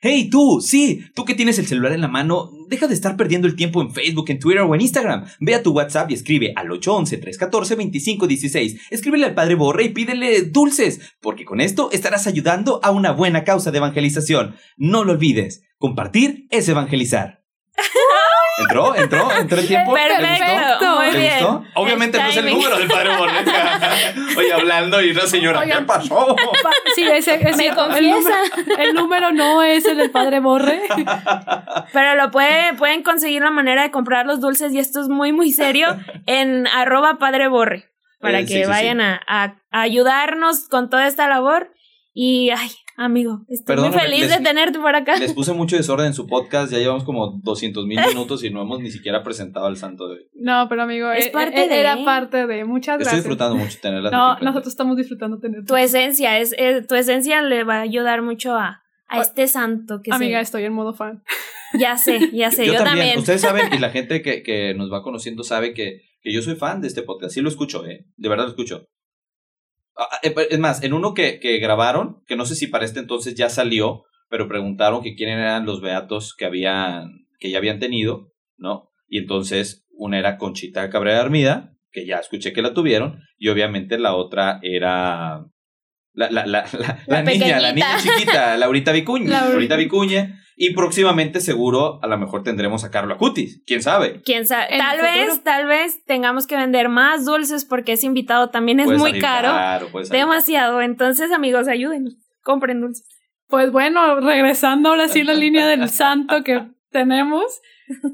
Hey, 0.00 0.28
tú, 0.30 0.60
sí, 0.60 1.04
tú 1.14 1.24
que 1.24 1.34
tienes 1.34 1.58
el 1.58 1.66
celular 1.66 1.92
en 1.92 2.02
la 2.02 2.08
mano, 2.08 2.50
deja 2.68 2.86
de 2.86 2.94
estar 2.94 3.16
perdiendo 3.16 3.48
el 3.48 3.56
tiempo 3.56 3.82
en 3.82 3.90
Facebook, 3.90 4.26
en 4.28 4.38
Twitter 4.38 4.62
o 4.62 4.74
en 4.74 4.82
Instagram. 4.82 5.24
Ve 5.40 5.54
a 5.54 5.62
tu 5.62 5.72
WhatsApp 5.72 6.10
y 6.10 6.14
escribe 6.14 6.52
al 6.54 6.68
811-314-2516. 6.68 8.78
Escríbele 8.90 9.24
al 9.24 9.34
Padre 9.34 9.56
Borre 9.56 9.84
y 9.84 9.88
pídele 9.88 10.42
dulces, 10.42 11.16
porque 11.20 11.44
con 11.44 11.60
esto 11.60 11.90
estarás 11.92 12.26
ayudando 12.26 12.78
a 12.84 12.90
una 12.90 13.12
buena 13.12 13.42
causa 13.42 13.70
de 13.70 13.78
evangelización. 13.78 14.54
No 14.76 15.02
lo 15.02 15.12
olvides, 15.12 15.62
compartir 15.78 16.46
es 16.50 16.68
evangelizar. 16.68 17.42
¿Entró? 18.58 18.94
¿Entró? 18.94 19.30
¿Entró 19.32 19.58
el 19.60 19.66
tiempo? 19.66 19.94
¿Te 19.94 20.00
Perfecto, 20.00 20.72
gustó? 20.78 20.96
muy 20.96 21.10
¿Te 21.10 21.18
bien. 21.18 21.32
gustó? 21.44 21.64
Obviamente 21.74 22.18
no 22.18 22.26
es 22.26 22.36
el 22.38 22.46
número 22.50 22.78
del 22.78 22.88
Padre 22.88 23.16
Borre. 23.16 23.32
Oye, 24.38 24.52
hablando 24.52 25.02
y 25.02 25.10
una 25.10 25.26
señora, 25.26 25.64
¿qué 25.64 25.82
pasó? 25.86 26.34
Pa- 26.62 26.70
Sí, 26.94 27.04
ese, 27.06 27.34
es 27.48 27.56
Me 27.56 27.66
el 27.66 27.74
confiesa. 27.74 28.14
número, 28.16 28.82
el 28.82 28.94
número 28.94 29.32
no 29.32 29.62
es 29.62 29.84
el 29.84 29.98
del 29.98 30.10
padre 30.10 30.40
Borre. 30.40 30.80
Pero 31.92 32.14
lo 32.14 32.30
puede, 32.30 32.72
pueden 32.74 33.02
conseguir 33.02 33.42
la 33.42 33.50
manera 33.50 33.82
de 33.82 33.90
comprar 33.90 34.24
los 34.26 34.40
dulces 34.40 34.72
y 34.72 34.78
esto 34.78 35.00
es 35.00 35.08
muy, 35.08 35.32
muy 35.32 35.52
serio 35.52 35.88
en 36.26 36.66
arroba 36.68 37.18
padre 37.18 37.48
borre. 37.48 37.90
Para 38.20 38.40
Eh, 38.40 38.46
que 38.46 38.64
sí, 38.64 38.70
vayan 38.70 39.00
A, 39.02 39.20
a- 39.28 39.56
a 39.70 39.80
ayudarnos 39.82 40.68
con 40.68 40.88
toda 40.88 41.06
esta 41.06 41.28
labor. 41.28 41.72
Y, 42.14 42.48
ay, 42.50 42.70
amigo, 42.96 43.44
estoy 43.48 43.76
muy 43.76 43.90
feliz 43.90 44.20
les- 44.22 44.38
de 44.38 44.44
tenerte 44.44 44.78
por 44.78 44.94
acá. 44.94 45.16
Les 45.18 45.32
puse 45.32 45.52
mucho 45.52 45.76
desorden 45.76 46.06
en 46.06 46.14
su 46.14 46.26
podcast, 46.28 46.72
ya 46.72 46.78
llevamos 46.78 47.04
como 47.04 47.38
200 47.42 47.86
mil 47.86 48.00
minutos 48.08 48.42
y 48.44 48.50
no 48.50 48.62
hemos 48.62 48.80
ni 48.80 48.90
siquiera 48.90 49.22
presentado 49.22 49.66
al 49.66 49.76
santo 49.76 50.08
de 50.08 50.14
hoy. 50.16 50.26
No, 50.34 50.66
pero 50.68 50.82
amigo, 50.82 51.10
Es 51.12 51.26
eh, 51.26 51.30
parte 51.30 51.64
eh, 51.64 51.68
de- 51.68 51.80
era 51.80 52.04
parte 52.04 52.46
de. 52.46 52.64
Muchas 52.64 52.94
Estoy 52.94 53.04
gracias. 53.04 53.24
disfrutando 53.24 53.56
mucho 53.56 53.78
tenerla. 53.80 54.10
No, 54.10 54.38
nosotros 54.40 54.68
estamos 54.68 54.96
disfrutando 54.96 55.38
tener 55.38 55.64
Tu 55.64 55.76
esencia, 55.76 56.38
es, 56.38 56.54
es- 56.58 56.86
tu 56.86 56.94
esencia 56.94 57.42
le 57.42 57.64
va 57.64 57.76
a 57.76 57.80
ayudar 57.82 58.22
mucho 58.22 58.54
a, 58.56 58.82
a 59.08 59.20
este 59.20 59.46
santo 59.48 60.00
que 60.02 60.12
Amiga, 60.12 60.38
se... 60.38 60.42
estoy 60.44 60.64
en 60.64 60.72
modo 60.72 60.94
fan. 60.94 61.22
Ya 61.78 61.98
sé, 61.98 62.30
ya 62.32 62.50
sé, 62.52 62.64
yo, 62.66 62.74
también. 62.82 63.18
Ustedes 63.18 63.40
saben 63.40 63.74
y 63.74 63.78
la 63.78 63.90
gente 63.96 64.22
que, 64.22 64.42
que 64.42 64.72
nos 64.74 64.90
va 64.90 65.02
conociendo 65.02 65.42
sabe 65.42 65.74
que, 65.74 66.00
que 66.22 66.32
yo 66.32 66.40
soy 66.40 66.54
fan 66.54 66.80
de 66.80 66.86
este 66.88 67.02
podcast. 67.02 67.34
Sí 67.34 67.40
lo 67.42 67.48
escucho, 67.48 67.84
¿eh? 67.84 68.06
De 68.16 68.28
verdad 68.28 68.44
lo 68.44 68.50
escucho. 68.50 68.86
Ah, 69.96 70.18
eh, 70.22 70.34
Es 70.50 70.58
más, 70.58 70.82
en 70.82 70.92
uno 70.92 71.14
que, 71.14 71.40
que 71.40 71.58
grabaron, 71.58 72.22
que 72.26 72.36
no 72.36 72.46
sé 72.46 72.54
si 72.54 72.66
para 72.66 72.84
este 72.84 73.00
entonces 73.00 73.34
ya 73.34 73.48
salió, 73.48 74.04
pero 74.28 74.48
preguntaron 74.48 75.02
que 75.02 75.14
quién 75.14 75.30
eran 75.30 75.66
los 75.66 75.80
beatos 75.80 76.34
que 76.36 76.44
habían, 76.44 77.26
que 77.38 77.50
ya 77.50 77.58
habían 77.58 77.78
tenido, 77.78 78.32
¿no? 78.56 78.90
Y 79.08 79.18
entonces 79.18 79.86
una 79.90 80.18
era 80.18 80.36
Conchita 80.36 80.90
Cabrera 80.90 81.20
Armida, 81.20 81.72
que 81.90 82.06
ya 82.06 82.16
escuché 82.16 82.52
que 82.52 82.62
la 82.62 82.74
tuvieron, 82.74 83.20
y 83.38 83.48
obviamente 83.48 83.98
la 83.98 84.14
otra 84.14 84.58
era 84.62 85.46
la, 86.12 86.30
la, 86.30 86.46
la, 86.46 86.66
la, 87.06 87.22
niña, 87.22 87.60
la 87.60 87.72
niña 87.72 87.96
chiquita, 87.98 88.56
Laurita 88.56 88.92
Vicuña. 88.92 89.30
Laurita 89.48 89.76
Vicuña. 89.76 90.42
Y 90.58 90.72
próximamente 90.74 91.40
seguro 91.40 92.00
a 92.02 92.06
lo 92.06 92.16
mejor 92.16 92.42
tendremos 92.42 92.82
a 92.82 92.90
Carlo 92.90 93.12
Acutis. 93.14 93.60
¿Quién 93.66 93.82
sabe? 93.82 94.22
Quién 94.24 94.46
sabe, 94.46 94.78
tal 94.78 95.02
vez, 95.02 95.26
futuro. 95.28 95.42
tal 95.44 95.66
vez 95.66 96.02
tengamos 96.06 96.46
que 96.46 96.56
vender 96.56 96.88
más 96.88 97.26
dulces 97.26 97.66
porque 97.66 97.92
ese 97.92 98.06
invitado 98.06 98.48
también 98.48 98.80
es 98.80 98.86
Puede 98.86 98.98
muy 98.98 99.10
salir 99.10 99.22
caro. 99.22 99.48
caro, 99.48 99.88
puede 99.92 100.06
salir 100.06 100.22
Demasiado. 100.22 100.80
Entonces, 100.80 101.30
amigos, 101.30 101.68
ayúdenos. 101.68 102.16
Compren 102.42 102.80
dulces. 102.80 103.06
Pues 103.48 103.70
bueno, 103.70 104.18
regresando 104.20 104.88
ahora 104.88 105.08
sí 105.08 105.20
a 105.20 105.24
la 105.24 105.34
línea 105.34 105.66
del 105.66 105.88
santo 105.90 106.42
que 106.42 106.62
tenemos, 106.90 107.60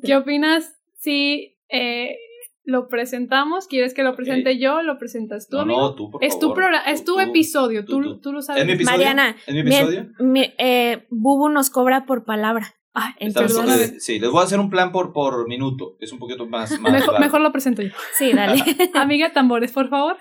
¿qué 0.04 0.16
opinas 0.16 0.74
si 0.98 1.56
eh, 1.68 2.16
lo 2.64 2.88
presentamos? 2.88 3.66
¿Quieres 3.66 3.92
que 3.94 4.02
lo 4.02 4.14
presente 4.14 4.58
yo? 4.58 4.82
¿Lo 4.82 4.98
presentas 4.98 5.48
tú, 5.48 5.56
No, 5.56 5.62
amigo? 5.62 5.80
no, 5.80 5.94
tú, 5.94 6.10
por 6.10 6.22
es 6.24 6.34
tu, 6.38 6.46
favor. 6.48 6.54
programa, 6.56 6.84
es 6.90 7.04
tu 7.04 7.14
tú. 7.14 7.20
episodio, 7.20 7.84
tú, 7.84 8.18
tú, 8.20 8.32
lo 8.32 8.40
sabes. 8.42 8.62
¿Es 8.62 8.66
mi 8.66 8.72
episodio? 8.74 8.98
Mariana, 8.98 9.36
¿Es 9.46 9.54
mi 9.54 9.62
mi- 9.64 9.74
episodio? 9.74 10.06
mi- 10.20 10.54
eh, 10.58 11.06
Bubu 11.10 11.48
nos 11.48 11.70
cobra 11.70 12.06
por 12.06 12.24
palabra. 12.24 12.74
Ay, 12.94 13.12
Estamos- 13.20 13.52
perdóname. 13.54 13.82
eh, 13.84 14.00
sí, 14.00 14.18
les 14.18 14.30
voy 14.30 14.40
a 14.40 14.44
hacer 14.44 14.60
un 14.60 14.68
plan 14.68 14.92
por, 14.92 15.12
por 15.14 15.48
minuto. 15.48 15.96
Es 15.98 16.12
un 16.12 16.18
poquito 16.18 16.46
más. 16.46 16.78
más 16.78 16.92
Mejor, 16.92 17.20
mejor 17.20 17.40
lo 17.40 17.50
presento 17.50 17.80
yo. 17.80 17.88
Sí, 18.18 18.32
dale. 18.34 18.62
Amiga, 18.94 19.32
tambores, 19.32 19.72
por 19.72 19.88
favor. 19.88 20.18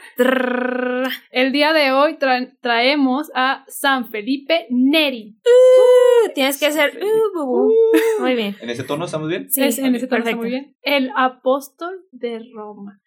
El 1.32 1.52
día 1.52 1.74
de 1.74 1.92
hoy 1.92 2.18
tra- 2.18 2.58
traemos 2.62 3.30
a 3.36 3.66
San 3.68 4.10
Felipe 4.10 4.68
Neri. 4.70 5.38
Tienes 6.34 6.60
que 6.60 6.68
hacer 6.68 6.98
uh, 7.04 7.38
Bubu. 7.40 7.74
Muy 8.20 8.36
bien. 8.36 8.56
¿En 8.62 8.70
ese 8.70 8.84
tono 8.84 9.06
estamos 9.06 9.28
bien? 9.28 9.50
Sí, 9.50 9.64
Es- 9.64 9.78
en 9.80 9.94
ese 9.96 10.08
tono 10.08 10.20
está 10.20 10.32
perfecto. 10.32 10.38
muy 10.38 10.50
bien. 10.50 10.76
El 10.82 11.12
apóstol 11.18 12.06
de 12.12 12.42
Roma. 12.54 13.00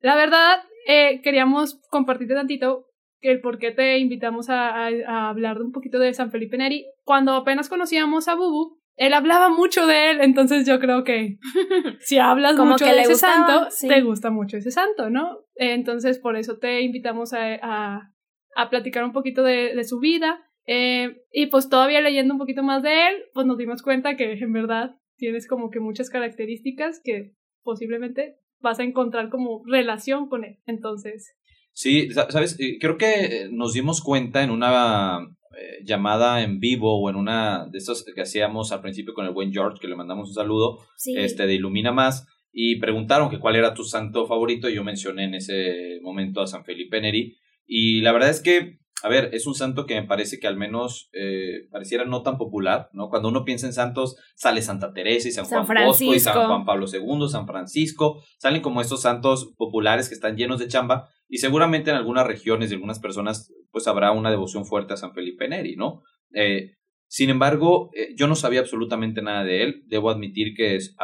La 0.00 0.16
verdad, 0.16 0.58
eh, 0.86 1.20
queríamos 1.22 1.80
compartirte 1.88 2.34
tantito 2.34 2.86
el 3.30 3.40
por 3.40 3.58
qué 3.58 3.70
te 3.70 3.98
invitamos 3.98 4.48
a, 4.50 4.68
a- 4.86 4.88
a 5.06 5.28
hablar 5.28 5.60
un 5.62 5.72
poquito 5.72 5.98
de 5.98 6.12
San 6.14 6.30
Felipe 6.30 6.56
Neri. 6.56 6.86
Cuando 7.04 7.32
apenas 7.34 7.68
conocíamos 7.68 8.28
a 8.28 8.34
Bubu, 8.34 8.78
él 8.96 9.12
hablaba 9.12 9.48
mucho 9.48 9.86
de 9.86 10.10
él, 10.10 10.20
entonces 10.20 10.66
yo 10.66 10.78
creo 10.78 11.02
que 11.02 11.38
si 12.00 12.18
hablas 12.18 12.54
Como 12.56 12.72
mucho 12.72 12.84
que 12.84 12.92
de 12.92 13.00
ese 13.00 13.12
gustaba, 13.12 13.34
santo, 13.48 13.70
sí. 13.70 13.88
te 13.88 14.00
gusta 14.02 14.30
mucho 14.30 14.56
ese 14.56 14.70
santo, 14.70 15.10
¿no? 15.10 15.38
Entonces 15.56 16.18
por 16.18 16.36
eso 16.36 16.58
te 16.58 16.80
invitamos 16.82 17.32
a, 17.32 17.54
a, 17.60 18.12
a 18.54 18.70
platicar 18.70 19.02
un 19.04 19.12
poquito 19.12 19.42
de, 19.42 19.74
de 19.74 19.84
su 19.84 19.98
vida. 19.98 20.40
Eh, 20.66 21.22
y 21.30 21.46
pues 21.46 21.68
todavía 21.68 22.00
leyendo 22.00 22.32
un 22.34 22.38
poquito 22.38 22.62
más 22.62 22.82
de 22.82 23.08
él, 23.08 23.16
pues 23.34 23.46
nos 23.46 23.58
dimos 23.58 23.82
cuenta 23.82 24.16
que 24.16 24.32
en 24.32 24.52
verdad 24.52 24.96
tienes 25.16 25.46
como 25.48 25.70
que 25.70 25.78
muchas 25.80 26.08
características 26.08 27.00
que 27.04 27.32
posiblemente 27.64 28.36
vas 28.60 28.78
a 28.78 28.84
encontrar 28.84 29.28
como 29.28 29.62
relación 29.66 30.28
con 30.28 30.44
él. 30.44 30.58
Entonces, 30.66 31.36
Sí, 31.74 32.10
sa- 32.12 32.30
sabes, 32.30 32.56
Eh, 32.60 32.78
creo 32.80 32.96
que 32.96 33.12
eh, 33.24 33.48
nos 33.50 33.72
dimos 33.74 34.00
cuenta 34.00 34.42
en 34.42 34.50
una 34.50 35.18
eh, 35.56 35.82
llamada 35.84 36.42
en 36.42 36.58
vivo 36.60 37.00
o 37.00 37.10
en 37.10 37.16
una 37.16 37.66
de 37.70 37.78
estas 37.78 38.04
que 38.14 38.20
hacíamos 38.22 38.72
al 38.72 38.80
principio 38.80 39.12
con 39.12 39.26
el 39.26 39.32
buen 39.32 39.52
George, 39.52 39.78
que 39.80 39.88
le 39.88 39.96
mandamos 39.96 40.28
un 40.28 40.34
saludo, 40.34 40.78
Sí. 40.96 41.12
este 41.16 41.46
de 41.46 41.54
Ilumina 41.54 41.92
Más, 41.92 42.26
y 42.52 42.76
preguntaron 42.80 43.28
que 43.28 43.38
cuál 43.40 43.56
era 43.56 43.74
tu 43.74 43.84
santo 43.84 44.26
favorito, 44.26 44.68
y 44.68 44.74
yo 44.74 44.84
mencioné 44.84 45.24
en 45.24 45.34
ese 45.34 45.98
momento 46.02 46.40
a 46.40 46.46
San 46.46 46.64
Felipe 46.64 47.00
Neri, 47.00 47.36
y 47.66 48.00
la 48.02 48.12
verdad 48.12 48.30
es 48.30 48.40
que, 48.40 48.78
a 49.04 49.08
ver, 49.10 49.28
es 49.34 49.46
un 49.46 49.54
santo 49.54 49.84
que 49.84 50.00
me 50.00 50.06
parece 50.06 50.40
que 50.40 50.46
al 50.46 50.56
menos 50.56 51.10
eh, 51.12 51.68
pareciera 51.70 52.06
no 52.06 52.22
tan 52.22 52.38
popular, 52.38 52.88
¿no? 52.94 53.10
Cuando 53.10 53.28
uno 53.28 53.44
piensa 53.44 53.66
en 53.66 53.74
santos, 53.74 54.16
sale 54.34 54.62
Santa 54.62 54.94
Teresa 54.94 55.28
y 55.28 55.30
San, 55.30 55.44
San 55.44 55.66
Juan 55.66 55.84
Bosco 55.84 56.14
y 56.14 56.18
San. 56.18 56.32
Juan 56.46 56.64
Pablo 56.64 56.86
II, 56.90 57.28
San 57.28 57.46
Francisco, 57.46 58.22
salen 58.38 58.62
como 58.62 58.80
estos 58.80 59.02
santos 59.02 59.52
populares 59.58 60.08
que 60.08 60.14
están 60.14 60.38
llenos 60.38 60.58
de 60.58 60.68
chamba, 60.68 61.10
y 61.28 61.36
seguramente 61.36 61.90
en 61.90 61.96
algunas 61.96 62.26
regiones 62.26 62.70
de 62.70 62.76
algunas 62.76 62.98
personas, 62.98 63.52
pues 63.70 63.86
habrá 63.88 64.10
una 64.10 64.30
devoción 64.30 64.64
fuerte 64.64 64.94
a 64.94 64.96
San 64.96 65.12
Felipe 65.12 65.48
Neri, 65.48 65.76
¿no? 65.76 66.02
Eh, 66.32 66.72
sin 67.06 67.28
embargo, 67.28 67.90
eh, 67.92 68.14
yo 68.16 68.26
no 68.26 68.36
sabía 68.36 68.60
absolutamente 68.60 69.20
nada 69.20 69.44
de 69.44 69.64
él. 69.64 69.82
Debo 69.86 70.08
admitir 70.08 70.54
que 70.56 70.76
es, 70.76 70.96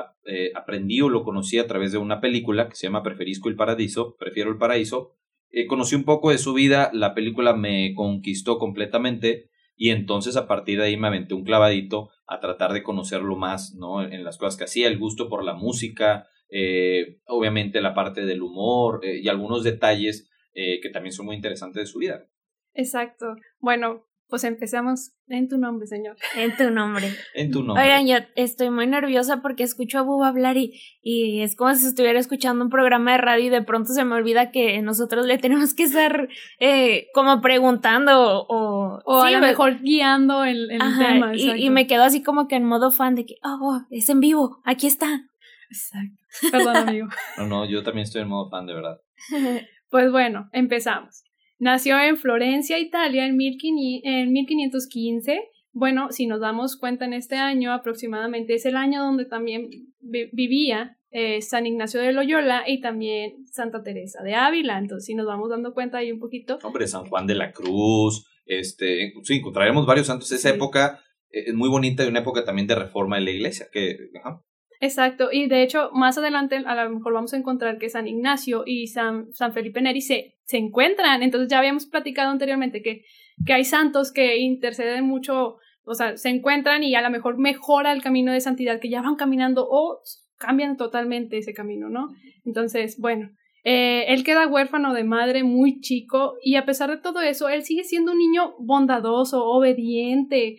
aprendí 0.54 1.02
o 1.02 1.11
lo 1.11 1.23
conocí 1.23 1.59
a 1.59 1.66
través 1.66 1.92
de 1.92 1.99
una 1.99 2.23
película 2.23 2.71
que 2.71 2.76
se 2.76 2.87
llama 2.87 3.02
Preferisco 3.02 3.50
el 3.50 3.57
Paradiso, 3.57 4.16
Prefiero 4.19 4.50
el 4.50 4.57
Paraíso. 4.57 5.20
Eh, 5.52 5.66
conocí 5.66 5.95
un 5.95 6.04
poco 6.04 6.30
de 6.30 6.38
su 6.38 6.52
vida, 6.54 6.90
la 6.92 7.14
película 7.14 7.54
me 7.54 7.95
conquistó 7.95 8.59
completamente 8.59 9.50
y 9.76 9.90
entonces 9.90 10.37
a 10.37 10.47
partir 10.47 10.78
de 10.78 10.85
ahí 10.85 10.97
me 10.99 11.07
aventé 11.09 11.35
un 11.35 11.42
clavadito 11.42 12.11
a 12.26 12.38
tratar 12.38 12.73
de 12.73 12.83
conocerlo 12.83 13.35
más, 13.37 13.75
¿no? 13.75 14.02
En 14.02 14.25
las 14.25 14.37
cosas 14.37 14.57
que 14.59 14.64
hacía, 14.64 14.87
el 14.87 14.99
gusto 14.99 15.28
por 15.28 15.42
la 15.42 15.54
música, 15.54 16.26
eh, 16.50 17.21
obviamente 17.26 17.80
la 17.80 17.95
parte 17.95 18.26
del 18.26 18.42
humor 18.42 19.00
eh, 19.04 19.21
y 19.23 19.28
algunos 19.28 19.64
detalles 19.64 20.28
eh, 20.52 20.80
que 20.80 20.90
también 20.90 21.12
son 21.12 21.26
muy 21.26 21.37
interesantes 21.37 21.83
de 21.83 21.87
su 21.87 21.99
vida. 21.99 22.26
exacto. 22.75 23.37
Bueno, 23.59 24.04
Pues 24.31 24.45
empezamos 24.45 25.11
en 25.27 25.49
tu 25.49 25.59
nombre, 25.59 25.87
Señor. 25.89 26.17
En 26.37 26.57
tu 26.57 26.71
nombre. 26.71 27.13
En 27.35 27.51
tu 27.51 27.63
nombre. 27.65 27.83
Oigan, 27.85 28.07
yo 28.07 28.15
estoy 28.37 28.71
muy 28.71 28.87
nerviosa 28.87 29.43
porque 29.43 29.65
escucho 29.65 29.99
a 29.99 30.03
Bub 30.03 30.23
hablar 30.23 30.57
y, 30.57 30.81
y 31.03 31.43
es 31.43 31.57
como 31.57 31.75
si 31.75 31.87
estuviera 31.87 32.19
escuchando 32.21 32.65
un 32.65 32.71
programa 32.71 33.13
de 33.13 33.19
radio 33.19 33.47
y 33.47 33.49
de 33.51 33.63
pronto 33.63 33.93
se 33.93 34.05
me 34.05 34.15
olvida 34.15 34.51
que 34.53 34.81
nosotros 34.83 35.27
le 35.27 35.37
tenemos 35.39 35.75
que 35.75 35.83
estar 35.83 36.29
eh, 36.61 37.09
como 37.13 37.41
preguntando 37.41 38.45
o... 38.49 39.01
O 39.05 39.23
a 39.23 39.31
lo 39.33 39.41
me- 39.41 39.49
mejor 39.49 39.81
guiando 39.81 40.45
el, 40.45 40.71
el 40.71 40.81
Ajá, 40.81 41.09
tema. 41.09 41.37
y, 41.37 41.51
y 41.67 41.71
me 41.71 41.87
quedo 41.89 42.05
así 42.05 42.23
como 42.23 42.47
que 42.49 42.55
en 42.57 42.65
modo 42.65 42.91
fan 42.93 43.17
de 43.17 43.27
que, 43.27 43.35
oh, 43.43 43.59
oh, 43.61 43.81
es 43.91 44.09
en 44.09 44.21
vivo, 44.21 44.61
aquí 44.65 44.87
está. 44.87 45.23
Exacto. 45.69 46.17
Perdón, 46.53 46.77
amigo. 46.77 47.09
No, 47.39 47.47
no, 47.47 47.65
yo 47.65 47.83
también 47.83 48.05
estoy 48.05 48.23
en 48.23 48.29
modo 48.29 48.49
fan, 48.49 48.67
de 48.67 48.75
verdad. 48.75 49.01
Pues 49.91 50.13
bueno, 50.13 50.49
empezamos. 50.53 51.25
Nació 51.61 52.00
en 52.00 52.17
Florencia, 52.17 52.79
Italia, 52.79 53.26
en, 53.26 53.37
1500 53.37 54.02
en 54.05 54.33
1515. 54.33 55.40
Bueno, 55.73 56.11
si 56.11 56.26
nos 56.26 56.40
damos 56.40 56.76
cuenta 56.76 57.05
en 57.05 57.12
este 57.12 57.37
año, 57.37 57.73
aproximadamente 57.73 58.55
es 58.55 58.67
el 58.67 58.76
año 58.76 59.02
donde 59.05 59.25
también 59.26 59.69
vi- 60.00 60.29
vivía 60.33 60.97
eh, 61.12 61.43
San 61.43 61.67
Ignacio 61.67 62.00
de 62.00 62.12
Loyola 62.12 62.64
y 62.67 62.81
también 62.81 63.45
Santa 63.47 63.83
Teresa 63.83 64.23
de 64.23 64.35
Ávila. 64.35 64.79
Entonces, 64.79 65.05
si 65.07 65.14
nos 65.14 65.26
vamos 65.26 65.50
dando 65.50 65.75
cuenta 65.75 65.99
ahí 65.99 66.11
un 66.11 66.19
poquito, 66.19 66.59
Hombre, 66.62 66.87
San 66.88 67.05
Juan 67.07 67.26
de 67.26 67.35
la 67.35 67.52
Cruz, 67.52 68.26
este, 68.47 69.12
sí, 69.23 69.35
encontraremos 69.37 69.87
varios 69.87 70.07
santos. 70.07 70.33
Esa 70.33 70.49
Sí. 70.50 70.55
época 70.57 71.00
eh, 71.31 71.45
es 71.49 71.55
muy 71.55 71.69
bonita 71.69 72.05
y 72.05 72.09
una 72.09 72.21
época 72.21 72.45
también 72.45 72.67
de 72.67 72.75
reforma 72.75 73.17
de 73.17 73.23
la 73.23 73.31
iglesia, 73.33 73.67
que, 73.73 73.97
ajá. 74.19 74.40
Exacto, 74.83 75.29
y 75.31 75.47
de 75.47 75.63
hecho 75.63 75.91
más 75.93 76.17
adelante 76.17 76.57
a 76.57 76.85
lo 76.85 76.91
mejor 76.91 77.13
vamos 77.13 77.35
a 77.35 77.37
encontrar 77.37 77.77
que 77.77 77.91
San 77.91 78.09
Ignacio 78.09 78.63
y 78.65 78.87
San, 78.87 79.31
San 79.31 79.53
Felipe 79.53 79.83
Neri 79.83 80.01
se, 80.01 80.39
se 80.45 80.57
encuentran, 80.57 81.23
entonces 81.23 81.51
ya 81.51 81.59
habíamos 81.59 81.85
platicado 81.85 82.31
anteriormente 82.31 82.81
que, 82.81 83.05
que 83.45 83.53
hay 83.53 83.65
santos 83.65 84.11
que 84.11 84.39
interceden 84.39 85.05
mucho, 85.05 85.59
o 85.85 85.95
sea, 85.95 86.17
se 86.17 86.31
encuentran 86.31 86.83
y 86.83 86.95
a 86.95 87.03
lo 87.03 87.11
mejor 87.11 87.37
mejora 87.37 87.93
el 87.93 88.03
camino 88.03 88.33
de 88.33 88.41
santidad, 88.41 88.81
que 88.81 88.89
ya 88.89 89.03
van 89.03 89.17
caminando 89.17 89.69
o 89.71 90.01
cambian 90.39 90.79
totalmente 90.79 91.37
ese 91.37 91.53
camino, 91.53 91.91
¿no? 91.91 92.09
Entonces, 92.47 92.99
bueno, 92.99 93.31
eh, 93.65 94.07
él 94.09 94.25
queda 94.25 94.47
huérfano 94.47 94.95
de 94.95 95.05
madre 95.05 95.45
muy 95.45 95.81
chico 95.81 96.37
y 96.43 96.57
a 96.57 96.65
pesar 96.65 96.89
de 96.89 96.97
todo 96.97 97.21
eso, 97.21 97.51
él 97.51 97.65
sigue 97.65 97.85
siendo 97.85 98.13
un 98.13 98.19
niño 98.19 98.55
bondadoso, 98.59 99.45
obediente, 99.45 100.57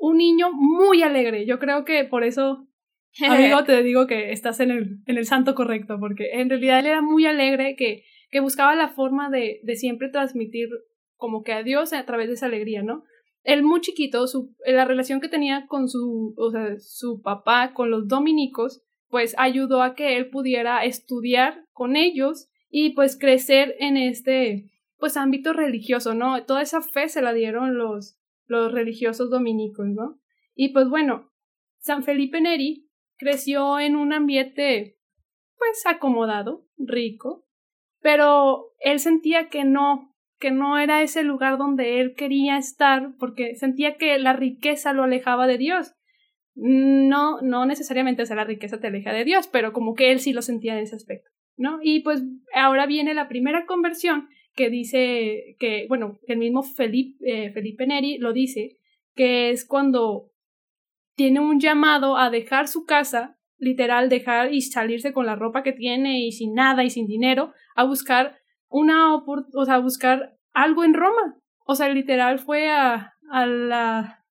un 0.00 0.16
niño 0.16 0.50
muy 0.52 1.04
alegre. 1.04 1.46
Yo 1.46 1.60
creo 1.60 1.84
que 1.84 2.02
por 2.04 2.24
eso 2.24 2.66
Amigo, 3.28 3.64
te 3.66 3.82
digo 3.82 4.06
que 4.06 4.32
estás 4.32 4.60
en 4.60 4.70
el, 4.70 4.98
en 5.06 5.18
el 5.18 5.26
santo 5.26 5.54
correcto, 5.54 5.98
porque 6.00 6.32
en 6.32 6.48
realidad 6.48 6.80
él 6.80 6.86
era 6.86 7.02
muy 7.02 7.26
alegre, 7.26 7.76
que, 7.76 8.04
que 8.30 8.40
buscaba 8.40 8.74
la 8.74 8.88
forma 8.88 9.30
de, 9.30 9.60
de 9.62 9.76
siempre 9.76 10.08
transmitir 10.08 10.68
como 11.16 11.42
que 11.42 11.52
a 11.52 11.62
Dios 11.62 11.92
a 11.92 12.04
través 12.04 12.28
de 12.28 12.34
esa 12.34 12.46
alegría, 12.46 12.82
¿no? 12.82 13.04
Él 13.44 13.62
muy 13.62 13.80
chiquito, 13.80 14.26
su, 14.26 14.54
la 14.66 14.84
relación 14.84 15.20
que 15.20 15.28
tenía 15.28 15.66
con 15.66 15.88
su, 15.88 16.34
o 16.36 16.50
sea, 16.50 16.78
su 16.78 17.20
papá, 17.20 17.72
con 17.74 17.90
los 17.90 18.08
dominicos, 18.08 18.82
pues 19.08 19.34
ayudó 19.38 19.82
a 19.82 19.94
que 19.94 20.16
él 20.16 20.30
pudiera 20.30 20.84
estudiar 20.84 21.66
con 21.72 21.94
ellos 21.94 22.48
y 22.70 22.90
pues 22.90 23.18
crecer 23.18 23.76
en 23.78 23.96
este, 23.96 24.72
pues 24.98 25.16
ámbito 25.16 25.52
religioso, 25.52 26.14
¿no? 26.14 26.44
Toda 26.44 26.62
esa 26.62 26.80
fe 26.80 27.08
se 27.08 27.22
la 27.22 27.32
dieron 27.32 27.76
los, 27.76 28.18
los 28.46 28.72
religiosos 28.72 29.30
dominicos, 29.30 29.86
¿no? 29.86 30.18
Y 30.54 30.70
pues 30.70 30.88
bueno, 30.88 31.30
San 31.78 32.02
Felipe 32.02 32.40
Neri 32.40 32.83
creció 33.16 33.78
en 33.78 33.96
un 33.96 34.12
ambiente 34.12 34.98
pues 35.56 35.86
acomodado, 35.86 36.66
rico, 36.76 37.44
pero 38.00 38.72
él 38.80 39.00
sentía 39.00 39.48
que 39.48 39.64
no, 39.64 40.14
que 40.38 40.50
no 40.50 40.78
era 40.78 41.02
ese 41.02 41.22
lugar 41.22 41.56
donde 41.56 42.00
él 42.00 42.14
quería 42.14 42.58
estar 42.58 43.14
porque 43.18 43.54
sentía 43.54 43.96
que 43.96 44.18
la 44.18 44.34
riqueza 44.34 44.92
lo 44.92 45.04
alejaba 45.04 45.46
de 45.46 45.58
Dios. 45.58 45.94
No, 46.56 47.40
no 47.40 47.66
necesariamente, 47.66 48.22
o 48.22 48.34
la 48.34 48.44
riqueza 48.44 48.78
te 48.78 48.86
aleja 48.86 49.12
de 49.12 49.24
Dios, 49.24 49.48
pero 49.48 49.72
como 49.72 49.94
que 49.94 50.12
él 50.12 50.20
sí 50.20 50.32
lo 50.32 50.42
sentía 50.42 50.74
en 50.74 50.84
ese 50.84 50.94
aspecto, 50.94 51.30
¿no? 51.56 51.80
Y 51.82 52.00
pues 52.00 52.22
ahora 52.54 52.86
viene 52.86 53.12
la 53.14 53.26
primera 53.26 53.66
conversión 53.66 54.28
que 54.54 54.70
dice 54.70 55.56
que, 55.58 55.86
bueno, 55.88 56.18
el 56.28 56.38
mismo 56.38 56.62
Felipe, 56.62 57.16
eh, 57.26 57.50
Felipe 57.52 57.86
Neri 57.86 58.18
lo 58.18 58.32
dice, 58.32 58.76
que 59.14 59.50
es 59.50 59.64
cuando 59.64 60.30
tiene 61.14 61.40
un 61.40 61.60
llamado 61.60 62.16
a 62.16 62.30
dejar 62.30 62.68
su 62.68 62.84
casa, 62.84 63.36
literal, 63.58 64.08
dejar 64.08 64.52
y 64.52 64.62
salirse 64.62 65.12
con 65.12 65.26
la 65.26 65.36
ropa 65.36 65.62
que 65.62 65.72
tiene 65.72 66.20
y 66.20 66.32
sin 66.32 66.54
nada 66.54 66.84
y 66.84 66.90
sin 66.90 67.06
dinero, 67.06 67.52
a 67.74 67.84
buscar 67.84 68.38
una 68.68 69.14
o 69.14 69.64
sea, 69.64 69.78
buscar 69.78 70.36
algo 70.52 70.84
en 70.84 70.94
Roma. 70.94 71.36
O 71.66 71.74
sea, 71.74 71.88
literal 71.88 72.38
fue 72.38 72.70
a, 72.70 73.14
a 73.30 73.46
la 73.46 74.24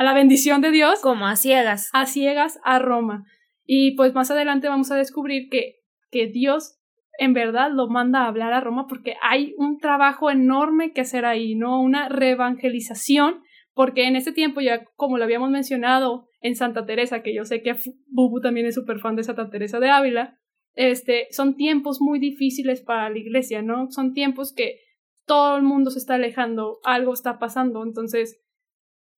a 0.00 0.04
la 0.04 0.14
bendición 0.14 0.62
de 0.62 0.70
Dios 0.70 1.00
Como 1.02 1.26
a 1.26 1.36
ciegas. 1.36 1.90
a 1.92 2.06
ciegas 2.06 2.58
a 2.64 2.78
Roma. 2.78 3.24
Y 3.66 3.96
pues 3.96 4.14
más 4.14 4.30
adelante 4.30 4.66
vamos 4.66 4.90
a 4.90 4.96
descubrir 4.96 5.50
que, 5.50 5.74
que 6.10 6.26
Dios 6.26 6.78
en 7.18 7.34
verdad 7.34 7.70
lo 7.70 7.86
manda 7.86 8.22
a 8.22 8.28
hablar 8.28 8.54
a 8.54 8.62
Roma 8.62 8.86
porque 8.88 9.16
hay 9.22 9.52
un 9.58 9.76
trabajo 9.76 10.30
enorme 10.30 10.94
que 10.94 11.02
hacer 11.02 11.26
ahí, 11.26 11.54
¿no? 11.54 11.82
Una 11.82 12.08
reevangelización, 12.08 13.42
porque 13.74 14.06
en 14.06 14.16
ese 14.16 14.32
tiempo 14.32 14.62
ya, 14.62 14.84
como 14.96 15.18
lo 15.18 15.24
habíamos 15.24 15.50
mencionado 15.50 16.29
en 16.40 16.56
Santa 16.56 16.86
Teresa, 16.86 17.22
que 17.22 17.34
yo 17.34 17.44
sé 17.44 17.62
que 17.62 17.76
Bubu 18.06 18.40
también 18.40 18.66
es 18.66 18.74
súper 18.74 18.98
fan 18.98 19.16
de 19.16 19.24
Santa 19.24 19.50
Teresa 19.50 19.78
de 19.78 19.90
Ávila, 19.90 20.38
este, 20.74 21.26
son 21.30 21.56
tiempos 21.56 22.00
muy 22.00 22.18
difíciles 22.18 22.80
para 22.80 23.10
la 23.10 23.18
iglesia, 23.18 23.62
¿no? 23.62 23.90
Son 23.90 24.12
tiempos 24.12 24.52
que 24.54 24.80
todo 25.26 25.56
el 25.56 25.62
mundo 25.62 25.90
se 25.90 25.98
está 25.98 26.14
alejando, 26.14 26.78
algo 26.84 27.12
está 27.12 27.38
pasando, 27.38 27.82
entonces 27.84 28.40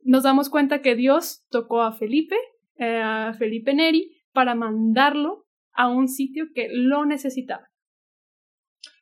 nos 0.00 0.24
damos 0.24 0.50
cuenta 0.50 0.82
que 0.82 0.96
Dios 0.96 1.44
tocó 1.50 1.82
a 1.82 1.92
Felipe, 1.92 2.36
eh, 2.76 3.00
a 3.02 3.34
Felipe 3.38 3.74
Neri, 3.74 4.22
para 4.32 4.54
mandarlo 4.54 5.46
a 5.72 5.88
un 5.88 6.08
sitio 6.08 6.46
que 6.54 6.68
lo 6.70 7.06
necesitaba. 7.06 7.68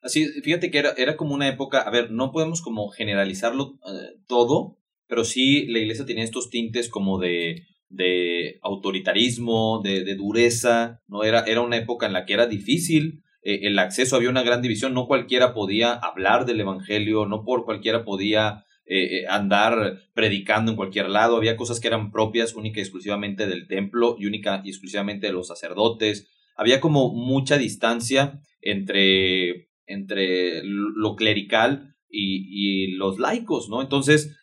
Así, 0.03 0.27
fíjate 0.43 0.71
que 0.71 0.79
era, 0.79 0.91
era 0.97 1.17
como 1.17 1.35
una 1.35 1.49
época, 1.49 1.81
a 1.81 1.91
ver, 1.91 2.11
no 2.11 2.33
podemos 2.33 2.63
como 2.63 2.89
generalizarlo 2.89 3.79
eh, 3.87 4.19
todo, 4.27 4.79
pero 5.07 5.25
sí 5.25 5.67
la 5.67 5.79
iglesia 5.79 6.07
tenía 6.07 6.25
estos 6.25 6.51
tintes 6.51 6.89
como 6.89 7.19
de, 7.19 7.67
de 7.91 8.59
autoritarismo, 8.63 9.83
de, 9.85 10.05
de 10.05 10.15
dureza, 10.15 11.03
¿no? 11.07 11.25
Era, 11.25 11.41
era 11.41 11.61
una 11.61 11.77
época 11.77 12.07
en 12.07 12.15
la 12.15 12.25
que 12.25 12.33
era 12.33 12.47
difícil 12.47 13.23
eh, 13.43 13.61
el 13.63 13.79
acceso, 13.79 14.17
había 14.17 14.31
una 14.31 14.43
gran 14.43 14.63
división, 14.63 14.93
no 14.95 15.07
cualquiera 15.07 15.55
podía 15.55 15.93
hablar 15.93 16.45
del 16.45 16.61
evangelio, 16.61 17.27
no 17.27 17.45
por 17.45 17.65
cualquiera 17.65 18.05
podía 18.05 18.65
eh, 18.85 19.21
eh, 19.21 19.27
andar 19.29 19.99
predicando 20.15 20.73
en 20.73 20.77
cualquier 20.77 21.09
lado, 21.09 21.37
había 21.37 21.57
cosas 21.57 21.81
que 21.81 21.89
eran 21.89 22.11
propias 22.11 22.55
única 22.55 22.81
y 22.81 22.83
exclusivamente 22.83 23.47
del 23.47 23.67
templo 23.67 24.17
y 24.19 24.27
única 24.27 24.61
y 24.65 24.69
exclusivamente 24.69 25.29
de 25.29 25.33
los 25.33 25.49
sacerdotes, 25.49 26.29
había 26.55 26.81
como 26.81 27.15
mucha 27.15 27.57
distancia 27.57 28.41
entre, 28.61 29.71
entre 29.87 30.63
lo 30.63 31.17
clerical 31.17 31.97
y, 32.11 32.45
y 32.51 32.93
los 32.93 33.19
laicos, 33.19 33.71
¿no? 33.71 33.81
Entonces, 33.81 34.37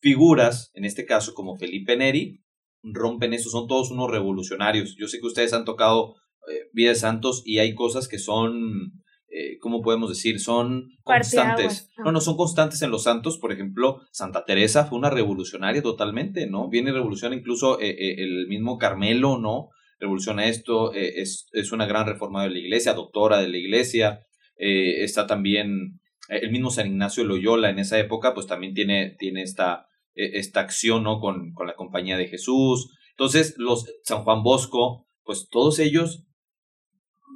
figuras, 0.00 0.70
en 0.74 0.84
este 0.84 1.04
caso 1.04 1.34
como 1.34 1.56
Felipe 1.56 1.96
Neri, 1.96 2.43
rompen 2.92 3.32
eso, 3.32 3.48
son 3.50 3.66
todos 3.66 3.90
unos 3.90 4.10
revolucionarios. 4.10 4.96
Yo 4.98 5.08
sé 5.08 5.20
que 5.20 5.26
ustedes 5.26 5.52
han 5.52 5.64
tocado 5.64 6.16
eh, 6.48 6.68
Vida 6.72 6.90
de 6.90 6.96
Santos 6.96 7.42
y 7.44 7.58
hay 7.58 7.74
cosas 7.74 8.08
que 8.08 8.18
son, 8.18 8.92
eh, 9.28 9.58
¿cómo 9.60 9.82
podemos 9.82 10.10
decir? 10.10 10.40
Son 10.40 10.90
constantes. 11.02 11.90
No, 11.98 12.12
no, 12.12 12.20
son 12.20 12.36
constantes 12.36 12.82
en 12.82 12.90
los 12.90 13.04
santos. 13.04 13.38
Por 13.38 13.52
ejemplo, 13.52 14.02
Santa 14.12 14.44
Teresa 14.44 14.84
fue 14.84 14.98
una 14.98 15.10
revolucionaria 15.10 15.82
totalmente, 15.82 16.46
¿no? 16.46 16.68
Viene 16.68 16.90
y 16.90 16.94
revoluciona 16.94 17.34
incluso 17.34 17.80
eh, 17.80 17.90
eh, 17.90 18.16
el 18.18 18.46
mismo 18.48 18.78
Carmelo, 18.78 19.38
¿no? 19.38 19.68
Revoluciona 20.00 20.46
esto, 20.46 20.92
es, 20.92 21.46
es 21.52 21.72
una 21.72 21.86
gran 21.86 22.06
reformadora 22.06 22.48
de 22.48 22.58
la 22.58 22.66
iglesia, 22.66 22.92
doctora 22.92 23.38
de 23.38 23.48
la 23.48 23.56
iglesia. 23.56 24.20
Está 24.56 25.26
también 25.26 26.00
el 26.28 26.50
mismo 26.50 26.70
San 26.70 26.88
Ignacio 26.88 27.22
de 27.22 27.28
Loyola 27.28 27.70
en 27.70 27.78
esa 27.78 27.98
época, 27.98 28.34
pues 28.34 28.46
también 28.46 28.74
tiene, 28.74 29.14
tiene 29.18 29.42
esta, 29.42 29.86
esta 30.14 30.60
acción, 30.60 31.02
¿no? 31.02 31.20
Con, 31.20 31.52
con 31.52 31.66
la 31.66 31.74
compañía 31.74 32.16
de 32.16 32.28
Jesús. 32.28 32.90
Entonces, 33.10 33.54
los 33.58 33.86
San 34.02 34.22
Juan 34.22 34.42
Bosco, 34.42 35.06
pues 35.24 35.48
todos 35.50 35.78
ellos 35.78 36.24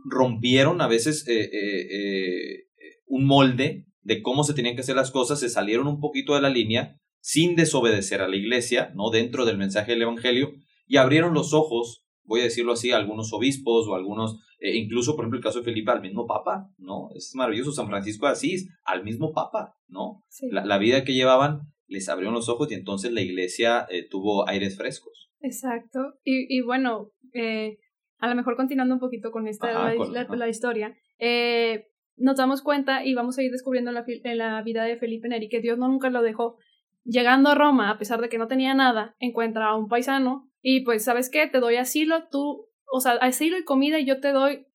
rompieron 0.05 0.81
a 0.81 0.89
veces 0.89 1.27
eh, 1.29 1.51
eh, 1.53 1.87
eh, 1.91 2.65
un 3.07 3.27
molde 3.27 3.87
de 4.03 4.23
cómo 4.23 4.45
se 4.45 4.55
tenían 4.55 4.75
que 4.75 4.81
hacer 4.81 4.97
las 4.97 5.11
cosas, 5.11 5.41
se 5.41 5.49
salieron 5.49 5.87
un 5.87 6.01
poquito 6.01 6.35
de 6.35 6.41
la 6.41 6.51
línea 6.51 6.97
sin 7.21 7.57
desobedecer 7.57 8.23
a 8.23 8.29
la 8.29 8.37
iglesia, 8.37 8.93
¿no? 8.95 9.11
Dentro 9.11 9.45
del 9.45 9.59
mensaje 9.59 9.93
del 9.93 10.03
Evangelio, 10.03 10.53
y 10.87 10.97
abrieron 10.97 11.35
los 11.35 11.53
ojos, 11.53 12.05
voy 12.25 12.41
a 12.41 12.45
decirlo 12.45 12.73
así, 12.73 12.91
a 12.91 12.97
algunos 12.97 13.33
obispos 13.33 13.87
o 13.87 13.95
algunos, 13.95 14.39
incluso 14.61 15.15
por 15.15 15.25
ejemplo 15.25 15.39
el 15.39 15.45
caso 15.45 15.59
de 15.59 15.65
Felipe, 15.65 15.91
al 15.91 16.01
mismo 16.01 16.27
Papa, 16.27 16.71
¿no? 16.79 17.11
Es 17.15 17.33
maravilloso, 17.35 17.73
San 17.73 17.89
Francisco 17.89 18.27
de 18.27 18.33
Asís, 18.33 18.69
al 18.85 19.05
mismo 19.05 19.33
Papa, 19.33 19.75
¿no? 19.89 20.23
Sí, 20.29 20.47
La, 20.51 20.65
la 20.65 20.79
vida 20.79 21.05
que 21.05 21.15
llevaban 21.15 21.73
les 21.89 22.09
abrieron 22.09 22.35
los 22.35 22.49
ojos 22.49 22.71
y 22.71 22.75
entonces 22.75 23.11
la 23.13 23.21
iglesia 23.23 23.87
eh, 23.91 24.07
tuvo 24.09 24.49
aires 24.49 24.77
frescos. 24.77 25.31
exacto. 25.41 26.15
Y, 26.25 26.47
y 26.57 26.61
bueno, 26.63 27.11
eh, 27.33 27.79
a 28.19 28.29
lo 28.29 28.35
mejor 28.35 28.57
continuando 28.57 28.95
un 28.95 29.01
poquito 29.01 29.31
con 29.31 29.47
esta 29.49 29.69
Ajá, 29.71 29.91
la, 29.91 29.97
con- 29.97 30.13
la- 30.13 30.21
ajá. 30.23 30.37
la 30.37 30.49
historia, 30.49 30.97
eh, 31.19 31.87
nos 32.17 32.37
damos 32.37 32.63
cuenta 32.63 33.05
y 33.05 33.15
vamos 33.15 33.39
a 33.39 33.43
ir 33.43 33.51
descubriendo 33.53 33.91
en 33.91 33.95
la, 33.95 34.05
en 34.07 34.39
la 34.39 34.63
vida 34.63 34.85
de 34.85 34.97
Felipe 34.97 35.29
Neri 35.29 35.49
que 35.49 35.61
Dios 35.61 35.79
no 35.79 35.89
nunca 35.89 36.11
lo 36.11 36.23
dejó 36.23 36.57
llegando 37.05 37.51
a 37.51 37.55
Roma, 37.55 37.91
a 37.91 37.99
pesar 37.99 38.21
de 38.21 38.29
que 38.29 38.39
no 38.39 38.49
tenía 38.49 38.75
nada, 38.75 39.15
encuentra 39.21 39.69
a 39.69 39.77
un 39.77 39.89
paisano 39.89 40.51
y 40.61 40.81
pues, 40.81 41.05
¿sabes 41.05 41.31
qué? 41.31 41.47
Te 41.47 41.61
doy 41.61 41.77
asilo, 41.77 42.25
tú, 42.31 42.67
o 42.93 43.01
sea, 43.01 43.13
asilo 43.13 43.57
y 43.57 43.65
comida 43.65 43.99
y 44.01 44.05
yo 44.05 44.21
te 44.21 44.33
doy, 44.33 44.67